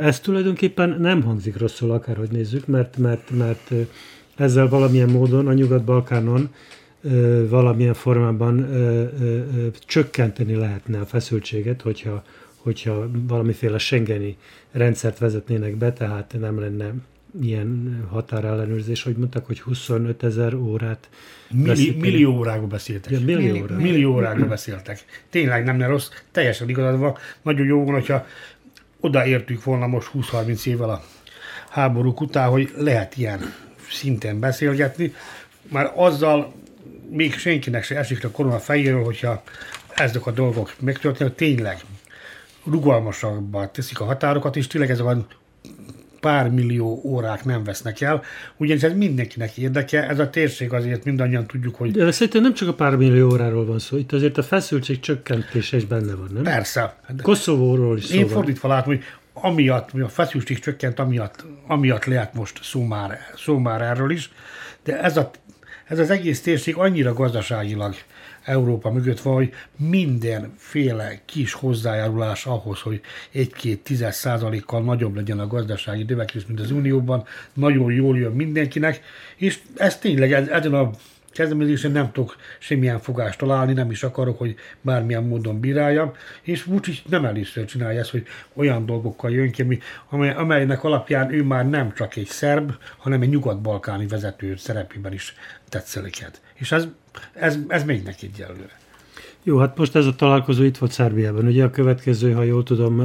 Ez 0.00 0.20
tulajdonképpen 0.20 0.96
nem 1.00 1.22
hangzik 1.22 1.58
rosszul, 1.58 1.90
akárhogy 1.90 2.30
nézzük, 2.30 2.66
mert, 2.66 2.96
mert, 2.96 3.30
mert 3.30 3.72
ezzel 4.36 4.68
valamilyen 4.68 5.10
módon 5.10 5.46
a 5.46 5.52
Nyugat-Balkánon 5.52 6.50
valamilyen 7.48 7.94
formában 7.94 8.68
csökkenteni 9.86 10.54
lehetne 10.54 11.00
a 11.00 11.06
feszültséget, 11.06 11.82
hogyha, 11.82 12.24
hogyha 12.56 13.10
valamiféle 13.12 13.78
Schengeni 13.78 14.36
rendszert 14.72 15.18
vezetnének 15.18 15.76
be, 15.76 15.92
tehát 15.92 16.36
nem 16.40 16.60
lenne 16.60 16.92
ilyen 17.40 18.00
határellenőrzés, 18.10 19.02
hogy 19.02 19.16
mondtak, 19.16 19.46
hogy 19.46 19.60
25 19.60 20.22
ezer 20.22 20.54
órát 20.54 21.08
Milli, 21.50 21.96
millió 22.00 22.36
órákban 22.36 22.68
beszéltek. 22.68 23.12
Ja, 23.12 23.20
millió, 23.20 23.52
millió, 23.52 23.76
millió 23.76 24.12
órákban 24.12 24.48
beszéltek. 24.48 25.04
Tényleg 25.30 25.64
nem, 25.64 25.76
nem 25.76 25.90
rossz, 25.90 26.08
teljesen 26.30 26.68
igazad 26.68 26.98
van. 26.98 27.16
Nagyon 27.42 27.66
jó 27.66 27.84
van, 27.84 27.94
hogyha 27.94 28.26
odaértük 29.00 29.64
volna 29.64 29.86
most 29.86 30.10
20-30 30.14 30.66
évvel 30.66 30.90
a 30.90 31.02
háborúk 31.68 32.20
után, 32.20 32.48
hogy 32.48 32.72
lehet 32.76 33.16
ilyen 33.16 33.40
szinten 33.90 34.40
beszélgetni, 34.40 35.12
már 35.68 35.92
azzal 35.94 36.52
még 37.10 37.34
senkinek 37.34 37.84
se 37.84 37.96
esik 37.96 38.24
a 38.24 38.30
korona 38.30 38.58
fejéről, 38.58 39.04
hogyha 39.04 39.42
ezek 39.94 40.26
a 40.26 40.30
dolgok 40.30 40.74
megtörténnek, 40.80 41.34
tényleg 41.34 41.80
rugalmasabbá 42.64 43.70
teszik 43.70 44.00
a 44.00 44.04
határokat, 44.04 44.56
és 44.56 44.66
tényleg 44.66 44.90
ez 44.90 45.00
a 45.00 45.26
pár 46.20 46.50
millió 46.50 47.00
órák 47.04 47.44
nem 47.44 47.64
vesznek 47.64 48.00
el, 48.00 48.22
ugyanis 48.56 48.82
ez 48.82 48.92
mindenkinek 48.92 49.56
érdeke, 49.56 50.08
ez 50.08 50.18
a 50.18 50.30
térség 50.30 50.72
azért 50.72 51.04
mindannyian 51.04 51.46
tudjuk, 51.46 51.74
hogy... 51.74 51.90
De 51.90 52.10
szerintem 52.10 52.42
nem 52.42 52.54
csak 52.54 52.68
a 52.68 52.74
pár 52.74 52.96
millió 52.96 53.30
óráról 53.30 53.66
van 53.66 53.78
szó, 53.78 53.96
itt 53.96 54.12
azért 54.12 54.38
a 54.38 54.42
feszültség 54.42 55.00
csökkentése 55.00 55.76
is 55.76 55.84
benne 55.84 56.14
van, 56.14 56.30
nem? 56.32 56.42
Persze. 56.42 56.96
Koszovóról 57.22 57.98
is 57.98 58.10
Én 58.10 58.28
fordítva 58.28 58.68
látom, 58.68 58.94
hogy 58.94 59.04
amiatt, 59.32 59.92
mi 59.92 60.00
a 60.00 60.08
feszültség 60.08 60.58
csökkent, 60.58 60.98
amiatt, 60.98 61.44
amiatt 61.66 62.04
lehet 62.04 62.34
most 62.34 62.58
szó 62.62 62.84
már, 62.84 63.18
szó 63.36 63.58
már 63.58 63.82
erről 63.82 64.10
is, 64.10 64.30
de 64.84 65.02
ez, 65.02 65.16
a, 65.16 65.30
ez 65.88 65.98
az 65.98 66.10
egész 66.10 66.40
térség 66.40 66.76
annyira 66.76 67.12
gazdaságilag 67.12 67.94
Európa 68.44 68.90
mögött 68.90 69.20
van, 69.20 69.34
hogy 69.34 69.52
mindenféle 69.76 71.20
kis 71.24 71.52
hozzájárulás 71.52 72.46
ahhoz, 72.46 72.80
hogy 72.80 73.00
egy-két 73.32 73.82
tízes 73.82 74.14
százalékkal 74.14 74.82
nagyobb 74.82 75.14
legyen 75.14 75.38
a 75.38 75.46
gazdasági 75.46 76.02
növekedés, 76.02 76.46
mint 76.46 76.60
az 76.60 76.70
Unióban, 76.70 77.24
nagyon 77.52 77.92
jól 77.92 78.18
jön 78.18 78.32
mindenkinek, 78.32 79.00
és 79.36 79.58
ez 79.76 79.98
tényleg 79.98 80.32
ezen 80.32 80.74
a 80.74 80.90
kezdeményezésen 81.38 81.92
nem 81.92 82.12
tudok 82.12 82.36
semmilyen 82.58 82.98
fogást 82.98 83.38
találni, 83.38 83.72
nem 83.72 83.90
is 83.90 84.02
akarok, 84.02 84.38
hogy 84.38 84.54
bármilyen 84.80 85.24
módon 85.24 85.60
bíráljam, 85.60 86.12
és 86.42 86.64
Vucic 86.64 87.02
nem 87.08 87.24
először 87.24 87.64
csinálja 87.64 88.00
ezt, 88.00 88.10
hogy 88.10 88.26
olyan 88.54 88.86
dolgokkal 88.86 89.30
jön 89.30 89.50
ki, 89.50 89.80
amely, 90.08 90.34
amelynek 90.34 90.84
alapján 90.84 91.32
ő 91.32 91.42
már 91.42 91.68
nem 91.68 91.92
csak 91.94 92.16
egy 92.16 92.26
szerb, 92.26 92.72
hanem 92.96 93.22
egy 93.22 93.28
nyugat-balkáni 93.28 94.06
vezető 94.06 94.56
szerepében 94.56 95.12
is 95.12 95.34
tetszeliket. 95.68 96.40
És 96.54 96.72
ez, 96.72 96.86
ez, 97.32 97.58
ez 97.68 97.84
megy 97.84 98.02
neki 98.02 98.30
egyelőre. 98.34 98.78
Jó, 99.42 99.58
hát 99.58 99.76
most 99.76 99.96
ez 99.96 100.06
a 100.06 100.14
találkozó 100.14 100.62
itt 100.62 100.78
volt 100.78 100.92
Szerbiában. 100.92 101.46
Ugye 101.46 101.64
a 101.64 101.70
következő, 101.70 102.32
ha 102.32 102.42
jól 102.42 102.62
tudom, 102.62 103.00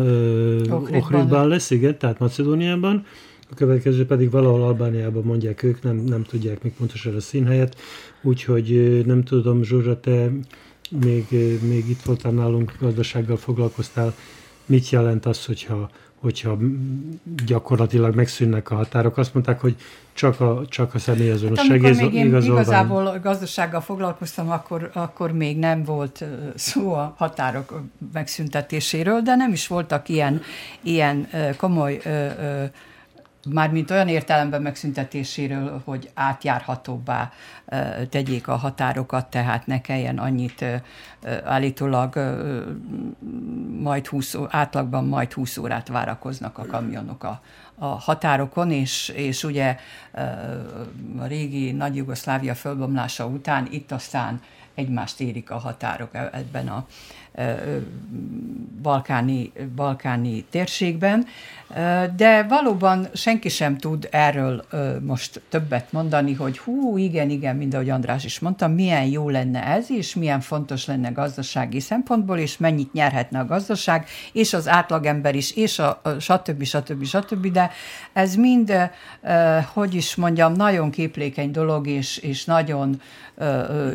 Ohridban 0.91 1.47
lesz, 1.47 1.69
igen, 1.69 1.97
tehát 1.97 2.19
Macedóniában. 2.19 3.05
A 3.53 3.55
következő 3.55 4.05
pedig 4.05 4.31
valahol 4.31 4.63
Albániában 4.63 5.23
mondják 5.23 5.63
ők, 5.63 5.81
nem, 5.81 5.95
nem 5.95 6.23
tudják 6.23 6.63
még 6.63 6.73
pontosan 6.73 7.15
a 7.15 7.19
színhelyet. 7.19 7.77
Úgyhogy 8.21 9.01
nem 9.05 9.23
tudom, 9.23 9.63
Zsuzsa, 9.63 9.99
te 9.99 10.31
még, 10.89 11.25
még 11.61 11.89
itt 11.89 12.01
voltál 12.01 12.31
nálunk, 12.31 12.73
gazdasággal 12.79 13.37
foglalkoztál. 13.37 14.13
Mit 14.65 14.89
jelent 14.89 15.25
az, 15.25 15.45
hogyha, 15.45 15.89
hogyha 16.15 16.57
gyakorlatilag 17.45 18.15
megszűnnek 18.15 18.71
a 18.71 18.75
határok? 18.75 19.17
Azt 19.17 19.33
mondták, 19.33 19.59
hogy 19.59 19.75
csak 20.13 20.39
a, 20.39 20.61
csak 20.69 20.93
a 20.93 20.99
személyazonos 20.99 21.57
hát, 21.57 21.67
segély 21.67 21.93
még 21.95 22.13
én 22.13 22.35
igazából 22.35 23.19
gazdasággal 23.23 23.81
foglalkoztam, 23.81 24.51
akkor, 24.51 24.89
akkor 24.93 25.31
még 25.31 25.57
nem 25.57 25.83
volt 25.83 26.25
szó 26.55 26.93
a 26.93 27.13
határok 27.17 27.81
megszüntetéséről, 28.13 29.21
de 29.21 29.35
nem 29.35 29.51
is 29.51 29.67
voltak 29.67 30.09
ilyen, 30.09 30.41
ilyen 30.81 31.27
komoly 31.57 32.01
mármint 33.49 33.91
olyan 33.91 34.07
értelemben 34.07 34.61
megszüntetéséről, 34.61 35.81
hogy 35.85 36.09
átjárhatóbbá 36.13 37.31
tegyék 38.09 38.47
a 38.47 38.55
határokat, 38.55 39.29
tehát 39.29 39.67
ne 39.67 39.81
kelljen 39.81 40.17
annyit 40.17 40.65
állítólag 41.43 42.15
majd 43.79 44.07
20, 44.07 44.35
átlagban 44.49 45.05
majd 45.05 45.33
20 45.33 45.57
órát 45.57 45.87
várakoznak 45.87 46.57
a 46.57 46.65
kamionok 46.65 47.23
a, 47.23 47.41
a 47.75 47.85
határokon, 47.85 48.71
és, 48.71 49.09
és 49.09 49.43
ugye 49.43 49.77
a 51.19 51.25
régi 51.25 51.71
Nagy 51.71 51.95
Jugoszlávia 51.95 52.55
fölbomlása 52.55 53.25
után 53.25 53.67
itt 53.71 53.91
aztán 53.91 54.41
egymást 54.73 55.19
érik 55.19 55.51
a 55.51 55.57
határok 55.57 56.15
e, 56.15 56.29
ebben 56.33 56.67
a 56.67 56.85
balkáni, 58.81 59.51
balkáni 59.75 60.45
térségben, 60.49 61.25
de 62.15 62.43
valóban 62.43 63.07
senki 63.13 63.49
sem 63.49 63.77
tud 63.77 64.07
erről 64.11 64.65
most 65.01 65.41
többet 65.49 65.91
mondani, 65.91 66.33
hogy 66.33 66.57
hú, 66.57 66.97
igen, 66.97 67.29
igen, 67.29 67.55
mind 67.55 67.73
ahogy 67.73 67.89
András 67.89 68.23
is 68.23 68.39
mondta, 68.39 68.67
milyen 68.67 69.05
jó 69.05 69.29
lenne 69.29 69.65
ez, 69.65 69.91
és 69.91 70.15
milyen 70.15 70.39
fontos 70.39 70.85
lenne 70.85 71.09
gazdasági 71.09 71.79
szempontból, 71.79 72.37
és 72.37 72.57
mennyit 72.57 72.93
nyerhetne 72.93 73.39
a 73.39 73.45
gazdaság, 73.45 74.07
és 74.31 74.53
az 74.53 74.67
átlagember 74.67 75.35
is, 75.35 75.55
és 75.55 75.79
a, 75.79 75.99
a 76.03 76.09
stb. 76.19 76.63
stb. 76.63 77.05
stb. 77.05 77.51
De 77.51 77.71
ez 78.13 78.35
mind, 78.35 78.73
hogy 79.73 79.93
is 79.93 80.15
mondjam, 80.15 80.53
nagyon 80.53 80.91
képlékeny 80.91 81.51
dolog, 81.51 81.87
és, 81.87 82.17
és 82.17 82.45
nagyon 82.45 83.01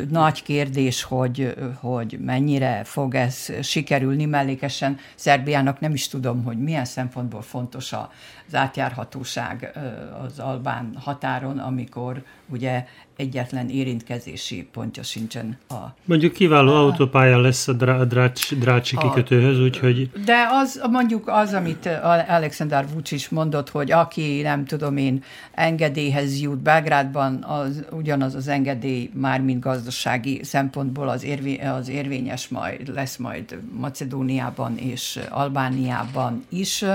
nagy 0.09 0.43
kérdés, 0.43 1.03
hogy, 1.03 1.55
hogy 1.81 2.17
mennyire 2.21 2.81
fog 2.83 3.15
ez 3.15 3.28
sikerülni 3.61 4.25
mellékesen. 4.25 4.97
Szerbiának 5.15 5.79
nem 5.79 5.93
is 5.93 6.07
tudom, 6.07 6.43
hogy 6.43 6.57
milyen 6.57 6.85
szempontból 6.85 7.41
fontos 7.41 7.93
az 7.93 8.55
átjárhatóság 8.55 9.77
az 10.23 10.39
albán 10.39 10.95
határon, 10.95 11.57
amikor 11.57 12.23
ugye 12.47 12.85
egyetlen 13.19 13.69
érintkezési 13.69 14.67
pontja 14.71 15.03
sincsen 15.03 15.57
a... 15.69 15.75
Mondjuk 16.05 16.33
kiváló 16.33 16.71
a, 16.71 16.79
autópálya 16.79 17.39
lesz 17.39 17.67
a 17.67 17.73
drá, 17.73 18.03
drács, 18.03 18.55
drácsi 18.55 18.95
a, 18.95 18.99
kikötőhöz, 18.99 19.59
úgyhogy... 19.59 20.09
De 20.25 20.47
az 20.51 20.81
mondjuk 20.91 21.27
az, 21.27 21.53
amit 21.53 21.89
Alexander 22.27 22.85
Vucic 22.93 23.27
mondott, 23.29 23.69
hogy 23.69 23.91
aki 23.91 24.41
nem 24.41 24.65
tudom 24.65 24.97
én 24.97 25.23
engedélyhez 25.51 26.41
jut 26.41 26.57
Belgrádban, 26.57 27.43
az 27.43 27.85
ugyanaz 27.91 28.35
az 28.35 28.47
engedély 28.47 29.09
már 29.13 29.41
mint 29.41 29.59
gazdasági 29.59 30.43
szempontból 30.43 31.09
az, 31.09 31.23
érvé, 31.23 31.55
az 31.55 31.89
érvényes 31.89 32.47
majd 32.47 32.93
lesz 32.93 33.17
majd 33.17 33.59
Macedóniában 33.77 34.77
és 34.77 35.19
Albániában 35.29 36.45
is, 36.49 36.85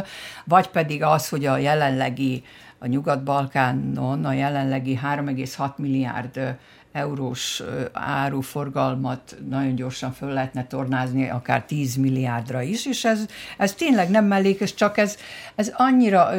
vagy 0.45 0.67
pedig 0.67 1.03
az, 1.03 1.29
hogy 1.29 1.47
a 1.47 1.59
jelenlegi 1.59 2.43
a 2.85 2.87
Nyugat-Balkánon 2.87 4.25
a 4.25 4.33
jelenlegi 4.33 4.99
3,6 5.03 5.77
milliárd 5.77 6.57
eurós 6.93 7.63
áruforgalmat 7.93 9.37
nagyon 9.49 9.75
gyorsan 9.75 10.13
föl 10.13 10.33
lehetne 10.33 10.67
tornázni, 10.67 11.29
akár 11.29 11.65
10 11.65 11.97
milliárdra 11.97 12.63
is, 12.63 12.87
és 12.87 13.05
ez, 13.05 13.27
ez 13.59 13.75
tényleg 13.75 14.11
nem 14.11 14.25
mellékes, 14.25 14.75
csak 14.75 14.99
ez, 14.99 15.17
ez 15.55 15.73
annyira, 15.77 16.31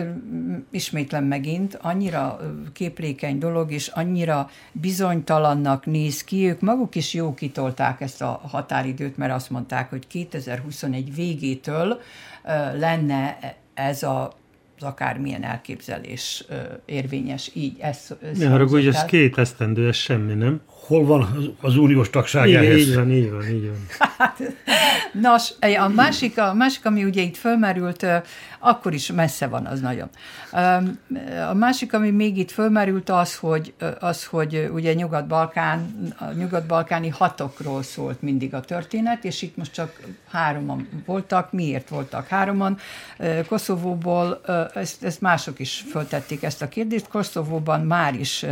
ismétlen 0.71 1.23
megint, 1.23 1.77
annyira 1.81 2.39
képlékeny 2.73 3.37
dolog, 3.37 3.71
és 3.71 3.87
annyira 3.87 4.49
bizonytalannak 4.71 5.85
néz 5.85 6.23
ki, 6.23 6.47
ők 6.47 6.61
maguk 6.61 6.95
is 6.95 7.13
jó 7.13 7.33
kitolták 7.33 8.01
ezt 8.01 8.21
a 8.21 8.41
határidőt, 8.51 9.17
mert 9.17 9.33
azt 9.33 9.49
mondták, 9.49 9.89
hogy 9.89 10.07
2021 10.07 11.15
végétől 11.15 11.99
lenne 12.73 13.37
ez 13.73 14.03
a 14.03 14.33
akármilyen 14.79 15.43
elképzelés 15.43 16.45
érvényes 16.85 17.51
így. 17.53 17.79
Ez, 17.79 18.15
ez 18.21 18.37
ne 18.37 18.47
haragudj, 18.47 18.87
ez 18.87 19.05
két 19.05 19.37
esztendő, 19.37 19.87
ez 19.87 19.95
semmi, 19.95 20.33
nem? 20.33 20.61
Hol 20.87 21.05
van 21.05 21.53
az 21.61 21.77
uniós 21.77 22.09
tagság 22.09 22.47
igen, 22.47 22.63
ehhez? 22.63 22.77
Így 22.77 22.95
van, 22.95 23.11
így 23.11 23.31
van, 23.31 23.47
így 23.47 23.67
van. 23.67 24.07
Hát, 24.17 24.37
nos, 25.21 25.51
a 25.79 25.87
másik, 25.87 26.37
a 26.37 26.53
másik, 26.53 26.85
ami 26.85 27.03
ugye 27.03 27.21
itt 27.21 27.37
fölmerült, 27.37 28.05
akkor 28.59 28.93
is 28.93 29.11
messze 29.11 29.47
van 29.47 29.65
az 29.65 29.79
nagyon. 29.79 30.09
A 31.49 31.53
másik, 31.53 31.93
ami 31.93 32.09
még 32.09 32.37
itt 32.37 32.51
fölmerült 32.51 33.09
az, 33.09 33.35
hogy, 33.35 33.73
az, 33.99 34.25
hogy 34.25 34.69
ugye 34.73 34.93
Nyugat-Balkán, 34.93 35.95
a 36.19 36.31
nyugat-balkáni 36.31 37.09
hatokról 37.09 37.83
szólt 37.83 38.21
mindig 38.21 38.53
a 38.53 38.61
történet, 38.61 39.23
és 39.23 39.41
itt 39.41 39.57
most 39.57 39.73
csak 39.73 39.99
hároman 40.31 41.03
voltak. 41.05 41.51
Miért 41.51 41.89
voltak 41.89 42.27
hároman? 42.27 42.77
Koszovóból, 43.47 44.41
ezt, 44.73 45.03
ezt 45.03 45.21
mások 45.21 45.59
is 45.59 45.83
föltették 45.89 46.43
ezt 46.43 46.61
a 46.61 46.69
kérdést, 46.69 47.07
Koszovóban 47.07 47.81
már 47.81 48.13
is 48.13 48.45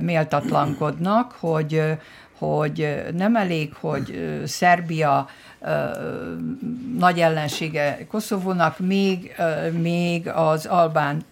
méltatlankodnak, 0.00 1.32
hogy, 1.32 1.82
hogy 2.38 3.04
nem 3.16 3.36
elég, 3.36 3.74
hogy 3.74 4.40
Szerbia 4.46 5.28
nagy 6.98 7.20
ellensége 7.20 8.06
Koszovónak, 8.08 8.78
még, 8.78 9.34
még 9.80 10.28
az 10.28 10.66
albán 10.66 11.22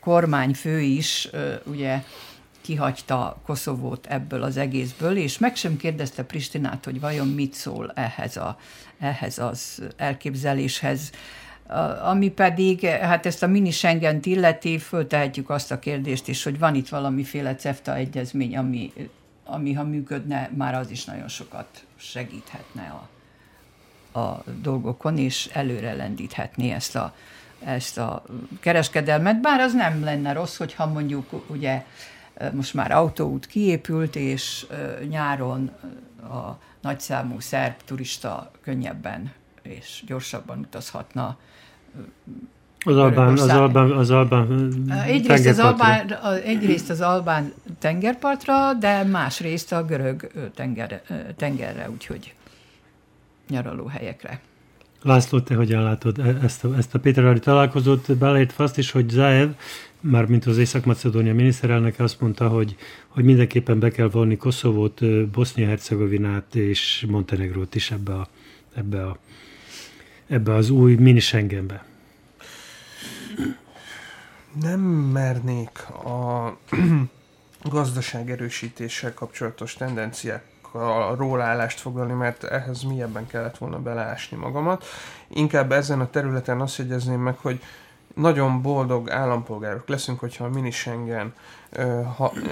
kormányfő 0.00 0.80
is 0.80 1.28
ugye 1.64 2.02
kihagyta 2.60 3.40
Koszovót 3.46 4.06
ebből 4.06 4.42
az 4.42 4.56
egészből, 4.56 5.16
és 5.16 5.38
meg 5.38 5.56
sem 5.56 5.76
kérdezte 5.76 6.22
Pristinát, 6.22 6.84
hogy 6.84 7.00
vajon 7.00 7.28
mit 7.28 7.54
szól 7.54 7.92
ehhez, 7.94 8.36
a, 8.36 8.56
ehhez 8.98 9.38
az 9.38 9.82
elképzeléshez. 9.96 11.10
Ami 12.02 12.30
pedig, 12.30 12.86
hát 12.86 13.26
ezt 13.26 13.42
a 13.42 13.46
mini 13.46 13.70
schengen 13.70 14.20
illeti, 14.22 14.78
föltehetjük 14.78 15.50
azt 15.50 15.70
a 15.70 15.78
kérdést 15.78 16.28
is, 16.28 16.42
hogy 16.42 16.58
van 16.58 16.74
itt 16.74 16.88
valamiféle 16.88 17.54
CEFTA 17.54 17.94
egyezmény, 17.94 18.56
ami, 18.56 18.92
ami 19.44 19.72
ha 19.72 19.84
működne, 19.84 20.50
már 20.54 20.74
az 20.74 20.90
is 20.90 21.04
nagyon 21.04 21.28
sokat 21.28 21.84
segíthetne 21.96 22.94
a, 24.12 24.18
a 24.18 24.44
dolgokon, 24.60 25.18
és 25.18 25.50
előre 25.52 25.94
lendíthetné 25.94 26.70
ezt 26.70 26.96
a, 26.96 27.14
ezt 27.64 27.98
a 27.98 28.24
kereskedelmet, 28.60 29.40
bár 29.40 29.60
az 29.60 29.72
nem 29.74 30.04
lenne 30.04 30.32
rossz, 30.32 30.56
hogyha 30.56 30.86
mondjuk 30.86 31.50
ugye 31.50 31.84
most 32.52 32.74
már 32.74 32.90
autóút 32.90 33.46
kiépült, 33.46 34.16
és 34.16 34.66
nyáron 35.08 35.70
a 36.22 36.58
nagyszámú 36.80 37.40
szerb 37.40 37.74
turista 37.84 38.50
könnyebben 38.62 39.32
és 39.62 40.02
gyorsabban 40.06 40.58
utazhatna 40.58 41.38
az 42.84 42.96
albán, 42.96 43.32
az 43.32 43.48
albán, 43.48 43.90
az 43.90 44.10
albán 44.10 44.74
egyrészt 45.06 45.46
az 45.46 45.58
albán, 45.58 46.12
egyrészt 46.44 46.90
az 46.90 47.00
albán 47.00 47.52
tengerpartra, 47.78 48.74
de 48.74 49.04
másrészt 49.04 49.72
a 49.72 49.84
görög 49.84 50.30
tenger, 50.54 51.02
tengerre, 51.36 51.90
úgyhogy 51.90 52.34
nyaraló 53.48 53.86
helyekre. 53.86 54.40
László, 55.02 55.40
te 55.40 55.54
hogyan 55.54 55.82
látod 55.82 56.18
e- 56.18 56.38
ezt 56.42 56.64
a, 56.64 56.76
ezt 56.76 56.94
a 56.94 56.98
Pétervári 56.98 57.38
találkozót, 57.38 58.16
beleértve 58.16 58.64
azt 58.64 58.78
is, 58.78 58.90
hogy 58.90 59.08
Zaev, 59.08 59.48
mármint 60.00 60.46
az 60.46 60.58
Észak-Macedónia 60.58 61.34
miniszterelnöke 61.34 62.02
azt 62.02 62.20
mondta, 62.20 62.48
hogy, 62.48 62.76
hogy 63.08 63.24
mindenképpen 63.24 63.78
be 63.78 63.90
kell 63.90 64.08
vonni 64.08 64.36
Koszovót, 64.36 65.28
Bosznia-Hercegovinát 65.30 66.54
és 66.54 67.06
Montenegrót 67.08 67.74
is 67.74 67.90
ebbe, 67.90 68.12
a, 68.12 68.28
ebbe, 68.74 69.06
a, 69.06 69.18
ebbe 70.32 70.54
az 70.54 70.70
új 70.70 70.94
mini. 70.94 71.20
Nem 74.60 74.80
mernék 74.80 75.88
a 75.88 76.56
gazdaság 77.70 78.30
erősítéssel 78.30 79.14
kapcsolatos 79.14 79.74
tendenciák 79.74 80.44
róla 81.16 81.42
állást 81.42 81.80
foglalni, 81.80 82.12
mert 82.12 82.44
ehhez 82.44 82.82
mélyebben 82.82 83.26
kellett 83.26 83.58
volna 83.58 83.78
beleásni 83.78 84.36
magamat. 84.36 84.84
Inkább 85.28 85.72
ezen 85.72 86.00
a 86.00 86.10
területen 86.10 86.60
azt 86.60 86.78
jegyezném 86.78 87.20
meg, 87.20 87.36
hogy 87.36 87.60
nagyon 88.14 88.62
boldog 88.62 89.10
állampolgárok 89.10 89.88
leszünk, 89.88 90.20
hogyha 90.20 90.44
a 90.44 90.48
mini 90.48 90.72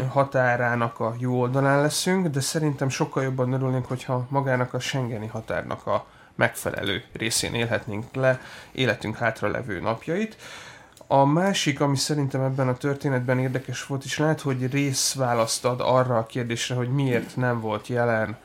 határának 0.09 1.01
a 1.01 1.14
jó 1.18 1.41
oldalán 1.41 1.81
leszünk, 1.81 2.26
de 2.26 2.41
szerintem 2.41 2.89
sokkal 2.89 3.22
jobban 3.22 3.53
örülnénk, 3.53 3.87
hogyha 3.87 4.26
magának 4.28 4.74
a 4.74 4.81
Schengeni 4.81 5.26
határnak 5.26 5.87
a 5.87 6.07
megfelelő 6.41 7.05
részén 7.12 7.55
élhetnénk 7.55 8.14
le 8.14 8.41
életünk 8.72 9.16
hátralevő 9.16 9.80
napjait. 9.80 10.36
A 11.07 11.24
másik, 11.24 11.80
ami 11.80 11.97
szerintem 11.97 12.41
ebben 12.41 12.68
a 12.68 12.76
történetben 12.76 13.38
érdekes 13.38 13.86
volt, 13.86 14.05
és 14.05 14.18
lehet, 14.18 14.41
hogy 14.41 14.72
részválaszt 14.72 15.64
ad 15.64 15.80
arra 15.80 16.18
a 16.18 16.26
kérdésre, 16.26 16.74
hogy 16.74 16.88
miért 16.88 17.36
nem 17.36 17.61
volt 17.61 17.86
jelen 17.86 18.36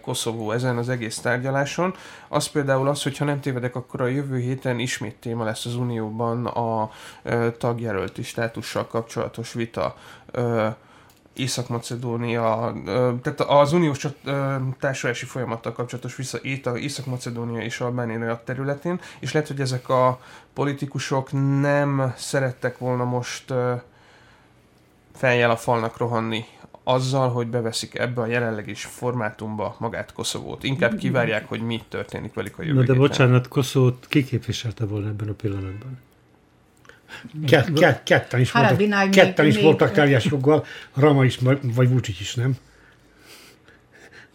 Koszovó 0.00 0.52
ezen 0.52 0.76
az 0.76 0.88
egész 0.88 1.18
tárgyaláson. 1.18 1.94
Az 2.28 2.46
például 2.46 2.88
az, 2.88 3.02
hogy 3.02 3.16
ha 3.16 3.24
nem 3.24 3.40
tévedek, 3.40 3.74
akkor 3.76 4.00
a 4.00 4.06
jövő 4.06 4.38
héten 4.38 4.78
ismét 4.78 5.16
téma 5.16 5.44
lesz 5.44 5.64
az 5.64 5.76
Unióban 5.76 6.46
a 6.46 6.90
tagjelölti 7.58 8.22
státussal 8.22 8.86
kapcsolatos 8.86 9.52
vita. 9.52 9.96
Észak-Macedónia, 11.36 12.72
tehát 13.22 13.40
az 13.40 13.72
uniós 13.72 14.06
társulási 14.80 15.24
folyamattal 15.24 15.72
kapcsolatos 15.72 16.16
vissza 16.16 16.38
Észak-Macedónia 16.76 17.62
és 17.62 17.80
Albánia 17.80 18.42
területén, 18.44 19.00
és 19.18 19.32
lehet, 19.32 19.48
hogy 19.48 19.60
ezek 19.60 19.88
a 19.88 20.20
politikusok 20.52 21.32
nem 21.60 22.12
szerettek 22.16 22.78
volna 22.78 23.04
most 23.04 23.54
feljel 25.14 25.50
a 25.50 25.56
falnak 25.56 25.96
rohanni 25.96 26.44
azzal, 26.84 27.28
hogy 27.30 27.46
beveszik 27.46 27.98
ebbe 27.98 28.20
a 28.20 28.26
jelenleg 28.26 28.68
is 28.68 28.84
formátumba 28.84 29.76
magát 29.78 30.12
Koszovót. 30.12 30.64
Inkább 30.64 30.96
kivárják, 30.96 31.48
hogy 31.48 31.60
mi 31.60 31.82
történik 31.88 32.34
velük 32.34 32.58
a 32.58 32.62
jövő 32.62 32.78
Na 32.78 32.84
de 32.84 32.94
bocsánat, 32.94 33.48
Koszovót 33.48 34.06
ki 34.08 34.24
képviselte 34.24 34.86
volna 34.86 35.08
ebben 35.08 35.28
a 35.28 35.32
pillanatban? 35.32 35.98
Kett, 37.46 37.72
kett, 37.72 38.02
ketten 38.02 38.40
is, 38.40 38.52
voltak, 38.52 39.10
ketten 39.10 39.46
is 39.46 39.60
voltak 39.60 39.92
teljes 39.92 40.24
joggal, 40.24 40.64
Rama 40.94 41.24
is, 41.24 41.38
vagy 41.62 41.88
Vucic 41.88 42.20
is, 42.20 42.34
nem? 42.34 42.56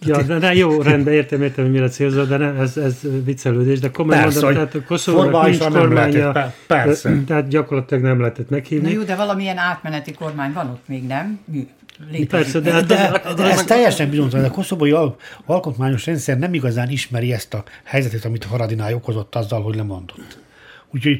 Ja, 0.05 0.23
de 0.23 0.37
ne, 0.37 0.53
jó, 0.53 0.81
rendben, 0.81 1.13
értem, 1.13 1.41
értem, 1.41 1.63
hogy 1.63 1.73
mire 1.73 1.87
célzol, 1.89 2.25
de 2.25 2.37
ne, 2.37 2.53
ez, 2.53 2.77
ez 2.77 2.99
viccelődés, 3.23 3.79
de 3.79 3.91
komolyan 3.91 4.21
persze, 4.21 4.41
mondom, 4.41 4.67
tehát 4.67 4.75
a 4.75 4.87
Koszovónak 4.87 5.45
nincs 5.45 5.57
kormánya, 5.57 6.31
lehetett, 6.31 6.55
persze. 6.67 7.23
tehát 7.27 7.47
gyakorlatilag 7.47 8.03
nem 8.03 8.19
lehetett 8.19 8.49
meghívni. 8.49 8.87
Na 8.87 8.93
jó, 8.93 9.03
de 9.03 9.15
valamilyen 9.15 9.57
átmeneti 9.57 10.13
kormány 10.13 10.53
van 10.53 10.69
ott 10.69 10.87
még, 10.87 11.03
nem? 11.03 11.39
Létezik. 12.09 12.29
Persze, 12.29 12.59
de, 12.59 12.71
hát 12.71 12.85
de, 12.85 13.21
de, 13.23 13.33
de 13.33 13.43
ez 13.43 13.63
teljesen 13.63 14.09
bizonytalan. 14.09 14.45
A 14.45 14.51
koszovói 14.51 14.91
al- 14.91 15.21
alkotmányos 15.45 16.05
rendszer 16.05 16.37
nem 16.37 16.53
igazán 16.53 16.89
ismeri 16.89 17.33
ezt 17.33 17.53
a 17.53 17.63
helyzetet, 17.83 18.25
amit 18.25 18.43
Haradinál 18.43 18.93
okozott 18.93 19.35
azzal, 19.35 19.61
hogy 19.61 19.75
lemondott. 19.75 20.37
Úgyhogy 20.93 21.19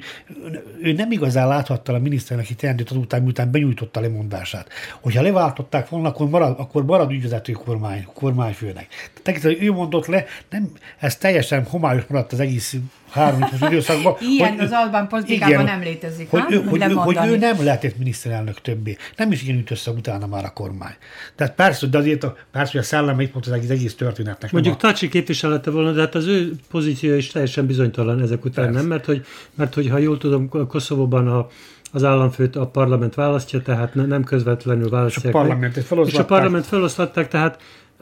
ő 0.82 0.92
nem 0.94 1.12
igazán 1.12 1.48
láthatta 1.48 1.94
a 1.94 2.00
miniszterelnöki 2.00 2.56
teendőt 2.56 2.90
azután, 2.90 3.22
miután 3.22 3.52
benyújtotta 3.52 4.00
a 4.00 4.04
lemondását. 4.04 4.70
Hogyha 5.02 5.22
leváltották 5.22 5.90
volna, 5.90 6.08
akkor 6.08 6.30
marad, 6.30 6.60
akkor 6.60 6.86
marad 6.86 7.12
ügyvezető 7.12 7.52
kormány, 7.52 8.08
kormányfőnek. 8.14 8.88
Tehát 9.24 9.44
ő 9.44 9.72
mondott 9.72 10.06
le, 10.06 10.26
nem, 10.50 10.72
ez 11.00 11.18
teljesen 11.18 11.64
homályos 11.64 12.04
maradt 12.08 12.34
az 12.34 12.40
egész 12.40 12.76
három 13.12 13.48
időszakban. 13.62 14.16
Ilyen 14.38 14.52
hogy, 14.52 14.60
az 14.60 14.72
Albán 14.72 15.08
politikában 15.08 15.54
igen, 15.54 15.66
nem 15.66 15.82
létezik. 15.82 16.30
Hogy, 16.30 16.44
ő, 16.50 16.64
hogy, 16.64 16.82
ő, 16.90 16.94
hogy 16.94 17.18
ő 17.28 17.38
nem 17.38 17.64
lehetett 17.64 17.98
miniszterelnök 17.98 18.62
többé. 18.62 18.98
Nem 19.18 19.32
is 19.32 19.44
igen 19.44 19.58
üt 19.58 19.72
össze 19.72 19.92
utána 19.92 20.28
már 20.28 20.46
a 20.46 20.54
kormány. 20.54 20.96
Tehát 21.36 21.56
persze, 21.56 21.88
de 21.88 21.98
azért 21.98 22.24
a, 22.24 22.36
persze, 22.52 22.72
hogy 22.72 22.82
a 22.82 22.84
szelleme 22.84 23.22
itt 23.22 23.34
volt 23.34 23.46
az 23.46 23.52
egész, 23.52 23.70
egész 23.70 23.96
történetnek. 23.96 24.52
Mondjuk 24.52 24.74
a... 24.74 24.78
Tacsi 24.78 25.10
képviselete 25.10 25.72
volna, 25.72 25.92
de 25.92 26.00
hát 26.00 26.16
az 26.16 26.26
ő 26.26 26.52
pozíciója 26.70 27.18
is 27.18 27.28
teljesen 27.28 27.66
bizonytalan 27.66 28.22
ezek 28.22 28.46
után, 28.46 28.66
persze. 28.66 28.80
nem? 28.80 28.90
Mert 28.90 29.06
hogy, 29.06 29.26
mert 29.56 29.74
hogy 29.74 29.90
ha 29.90 29.98
jól 29.98 30.18
tudom, 30.18 30.50
Koszovóban 30.68 31.28
a 31.28 31.48
az 31.94 32.04
államfőt 32.04 32.56
a 32.56 32.68
parlament 32.68 33.16
választja, 33.16 33.62
tehát 33.62 33.96
nem 33.96 34.24
közvetlenül 34.24 34.90
választják. 34.90 35.26
És 35.26 35.32
a 35.32 35.38
parlament 35.38 35.78
És 36.06 36.14
a 36.14 36.26
parlament 36.26 36.66
feloszlatták, 36.66 37.28
tehát 37.28 37.62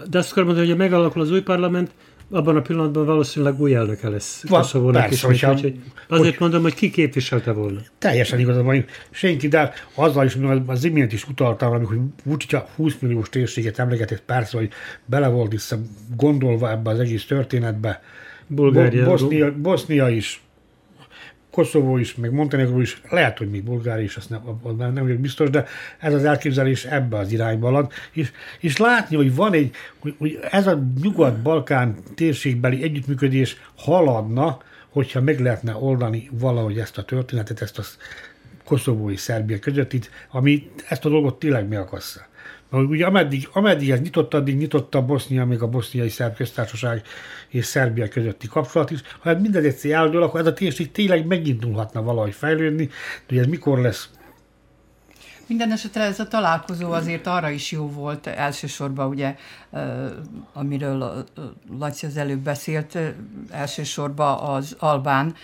de 0.10 0.18
azt 0.18 0.32
akarom 0.32 0.48
mondani, 0.48 0.70
hogy 0.70 0.78
megalakul 0.78 1.22
az 1.22 1.32
új 1.32 1.42
parlament, 1.42 1.92
abban 2.32 2.56
a 2.56 2.62
pillanatban 2.62 3.06
valószínűleg 3.06 3.62
új 3.62 3.76
elnöke 3.76 4.10
lesz 4.10 4.44
Koszovónak 4.50 5.12
is. 5.12 5.22
Hogyha, 5.22 5.52
úgyhogy 5.52 5.80
azért 6.08 6.30
hogy, 6.30 6.40
mondom, 6.40 6.62
hogy 6.62 6.74
ki 6.74 6.90
képviselte 6.90 7.52
volna. 7.52 7.80
Teljesen 7.98 8.40
igazad 8.40 8.66
van. 8.66 8.86
Senki, 9.10 9.48
de 9.48 9.74
azzal 9.94 10.26
is, 10.26 10.38
az 10.66 10.84
imént 10.84 11.14
is 11.14 11.28
utaltam, 11.28 11.74
amikor 11.74 11.98
Vucic 12.24 12.58
20 12.76 12.96
milliós 13.00 13.30
térséget 13.30 13.80
emlegetett 13.80 14.22
persze, 14.22 14.58
hogy 14.58 14.70
bele 15.06 15.28
volt 15.28 15.52
vissza 15.52 15.78
gondolva 16.16 16.72
ebbe 16.72 16.90
az 16.90 17.00
egész 17.00 17.26
történetbe. 17.26 18.02
Bulgária. 18.48 19.06
Bosznia, 19.06 19.54
Bosznia 19.58 20.10
is 20.10 20.42
Koszovó 21.60 21.98
is, 21.98 22.16
meg 22.16 22.32
Montenegro 22.32 22.80
is, 22.82 23.02
lehet, 23.10 23.38
hogy 23.38 23.50
még 23.50 23.64
Bulgária 23.64 24.04
is, 24.04 24.16
azt 24.16 24.30
nem, 24.30 24.42
nem, 24.78 24.94
nem 24.94 25.04
vagyok 25.04 25.18
biztos, 25.18 25.50
de 25.50 25.66
ez 26.00 26.14
az 26.14 26.24
elképzelés 26.24 26.86
ebbe 26.86 27.18
az 27.18 27.32
irányba 27.32 27.68
alad, 27.68 27.92
és, 28.12 28.32
és 28.60 28.78
látni, 28.78 29.16
hogy 29.16 29.36
van 29.36 29.54
egy, 29.54 29.76
hogy, 30.00 30.16
hogy 30.18 30.40
ez 30.52 30.68
a 30.68 30.84
nyugat-balkán 31.02 31.96
térségbeli 32.16 32.84
együttműködés 32.84 33.58
haladna, 33.76 34.62
hogyha 34.90 35.22
meg 35.22 35.40
lehetne 35.40 35.76
oldani 35.76 36.30
valahogy 36.32 36.80
ezt 36.80 36.98
a 36.98 37.04
történetet, 37.04 37.62
ezt 37.62 37.80
a 37.80 37.84
koszovói 38.64 39.16
Szerbia 39.16 39.60
között, 39.60 39.94
itt, 39.94 40.10
ami 40.30 40.72
ezt 40.90 41.06
a 41.06 41.10
dolgot 41.10 41.40
tényleg 41.40 41.68
megakassza. 41.68 42.28
Ugye 42.72 43.06
ameddig, 43.06 43.48
ameddig 43.52 43.90
ez 43.90 44.02
nyitott, 44.02 44.34
addig 44.34 44.58
nyitott 44.58 44.96
a 44.96 45.06
Bosznia, 45.06 45.46
még 45.46 45.62
a 45.62 45.68
boszniai 45.68 46.10
szerb 46.10 46.36
köztársaság 46.36 47.02
és 47.48 47.66
Szerbia 47.66 48.08
közötti 48.08 48.48
kapcsolat 48.48 48.92
is. 48.92 49.00
Ha 49.20 49.30
ez 49.30 49.42
mindez 49.42 49.64
egyszer 49.64 49.92
eldől, 49.92 50.24
akkor 50.24 50.40
ez 50.40 50.46
a 50.46 50.54
térség 50.54 50.92
tényleg 50.92 51.26
megindulhatna 51.26 52.02
valahogy 52.02 52.34
fejlődni, 52.34 52.90
de 53.28 53.40
ez 53.40 53.46
mikor 53.46 53.80
lesz, 53.80 54.10
minden 55.50 55.72
esetre 55.72 56.04
ez 56.04 56.20
a 56.20 56.28
találkozó 56.28 56.92
azért 56.92 57.28
arra 57.28 57.50
is 57.50 57.72
jó 57.72 57.90
volt, 57.90 58.28
elsősorban 58.28 59.08
ugye, 59.08 59.36
amiről 60.54 61.26
Laci 61.80 62.06
az 62.06 62.18
előbb 62.18 62.40
beszélt, 62.40 62.98
elsősorban 63.52 64.38
az 64.40 64.76
Albán 64.80 65.36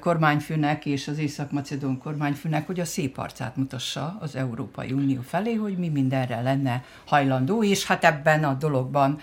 kormányfőnek 0.00 0.86
és 0.86 1.08
az 1.08 1.18
Észak-Macedón 1.18 1.98
kormányfőnek, 1.98 2.66
hogy 2.66 2.80
a 2.80 2.84
szép 2.84 3.18
arcát 3.18 3.56
mutassa 3.56 4.16
az 4.20 4.36
Európai 4.36 4.92
Unió 4.92 5.20
felé, 5.20 5.54
hogy 5.54 5.76
mi 5.78 5.88
mindenre 5.88 6.40
lenne 6.40 6.84
hajlandó, 7.04 7.64
és 7.64 7.86
hát 7.86 8.04
ebben 8.04 8.44
a 8.44 8.54
dologban 8.54 9.20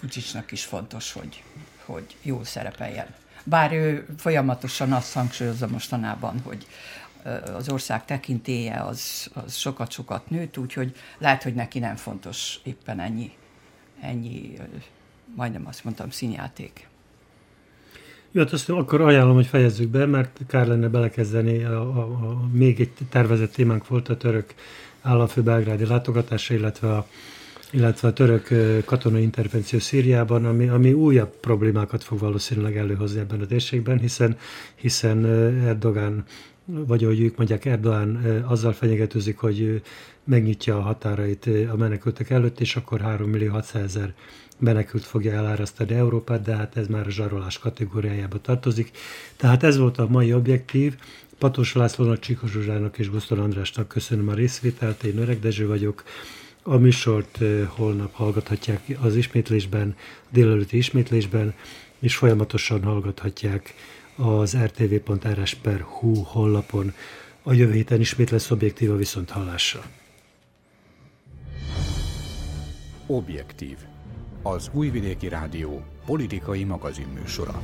Vucicnak 0.00 0.52
is 0.52 0.64
fontos, 0.64 1.12
hogy, 1.12 1.42
hogy 1.84 2.16
jól 2.22 2.44
szerepeljen. 2.44 3.06
Bár 3.44 3.72
ő 3.72 4.06
folyamatosan 4.18 4.92
azt 4.92 5.12
hangsúlyozza 5.12 5.66
mostanában, 5.66 6.40
hogy 6.44 6.66
az 7.54 7.68
ország 7.68 8.04
tekintéje 8.04 8.82
az, 8.82 9.30
az 9.32 9.54
sokat-sokat 9.54 10.30
nőtt, 10.30 10.58
úgyhogy 10.58 10.94
lehet, 11.18 11.42
hogy 11.42 11.54
neki 11.54 11.78
nem 11.78 11.96
fontos 11.96 12.60
éppen 12.64 13.00
ennyi, 13.00 13.30
ennyi 14.00 14.56
majdnem 15.34 15.66
azt 15.66 15.84
mondtam, 15.84 16.10
színjáték. 16.10 16.88
Jó, 18.30 18.42
hát 18.42 18.52
azt 18.52 18.70
akkor 18.70 19.00
ajánlom, 19.00 19.34
hogy 19.34 19.46
fejezzük 19.46 19.88
be, 19.88 20.06
mert 20.06 20.40
kár 20.46 20.66
lenne 20.66 20.88
belekezdeni, 20.88 21.64
a, 21.64 21.80
a, 21.80 22.00
a, 22.00 22.48
még 22.52 22.80
egy 22.80 22.92
tervezett 23.08 23.52
témánk 23.52 23.88
volt 23.88 24.08
a 24.08 24.16
török 24.16 24.54
államfő 25.00 25.42
belgrádi 25.42 25.86
látogatása, 25.86 26.54
illetve 26.54 26.96
a, 26.96 27.06
illetve 27.70 28.08
a 28.08 28.12
török 28.12 28.48
katonai 28.84 29.22
intervenció 29.22 29.78
Szíriában, 29.78 30.44
ami, 30.44 30.68
ami 30.68 30.92
újabb 30.92 31.36
problémákat 31.40 32.04
fog 32.04 32.18
valószínűleg 32.18 32.76
előhozni 32.76 33.20
ebben 33.20 33.40
a 33.40 33.46
térségben, 33.46 33.98
hiszen, 33.98 34.36
hiszen 34.74 35.24
Erdogan 35.66 36.24
vagy 36.64 37.04
ahogy 37.04 37.20
ők 37.20 37.36
mondják, 37.36 37.64
Erdoğan 37.64 38.42
azzal 38.46 38.72
fenyegetőzik, 38.72 39.38
hogy 39.38 39.82
megnyitja 40.24 40.76
a 40.76 40.80
határait 40.80 41.48
a 41.70 41.76
menekültek 41.76 42.30
előtt, 42.30 42.60
és 42.60 42.76
akkor 42.76 43.00
3 43.00 43.30
millió 43.30 43.52
600 43.52 43.82
ezer 43.82 44.14
menekült 44.58 45.04
fogja 45.04 45.32
elárasztani 45.32 45.94
Európát, 45.94 46.42
de 46.42 46.56
hát 46.56 46.76
ez 46.76 46.86
már 46.86 47.06
a 47.06 47.10
zsarolás 47.10 47.58
kategóriájába 47.58 48.40
tartozik. 48.40 48.90
Tehát 49.36 49.62
ez 49.62 49.78
volt 49.78 49.98
a 49.98 50.08
mai 50.08 50.32
objektív. 50.34 50.94
Patós 51.38 51.72
Lászlónak, 51.72 52.18
Csikos 52.18 52.50
Zsuzsának 52.50 52.98
és 52.98 53.10
Gusztor 53.10 53.38
Andrásnak 53.38 53.88
köszönöm 53.88 54.28
a 54.28 54.34
részvételt, 54.34 55.02
én 55.02 55.18
Öreg 55.18 55.38
Dezső 55.38 55.66
vagyok. 55.66 56.04
A 56.62 56.76
műsort 56.76 57.38
holnap 57.66 58.12
hallgathatják 58.12 58.80
az 59.00 59.16
ismétlésben, 59.16 59.96
délelőtti 60.30 60.76
ismétlésben 60.76 61.54
és 61.98 62.16
folyamatosan 62.16 62.82
hallgathatják 62.82 63.74
az 64.22 64.56
rtv.rs.hu 64.56 66.14
honlapon. 66.22 66.92
A 67.42 67.52
jövő 67.52 67.72
héten 67.72 68.00
ismét 68.00 68.30
lesz 68.30 68.50
objektív 68.50 68.90
a 68.90 68.96
viszont 68.96 69.30
hallásra. 69.30 69.82
Objektív. 73.06 73.76
Az 74.42 74.70
Újvidéki 74.72 75.28
Rádió 75.28 75.82
politikai 76.06 76.64
magazinműsora. 76.64 77.62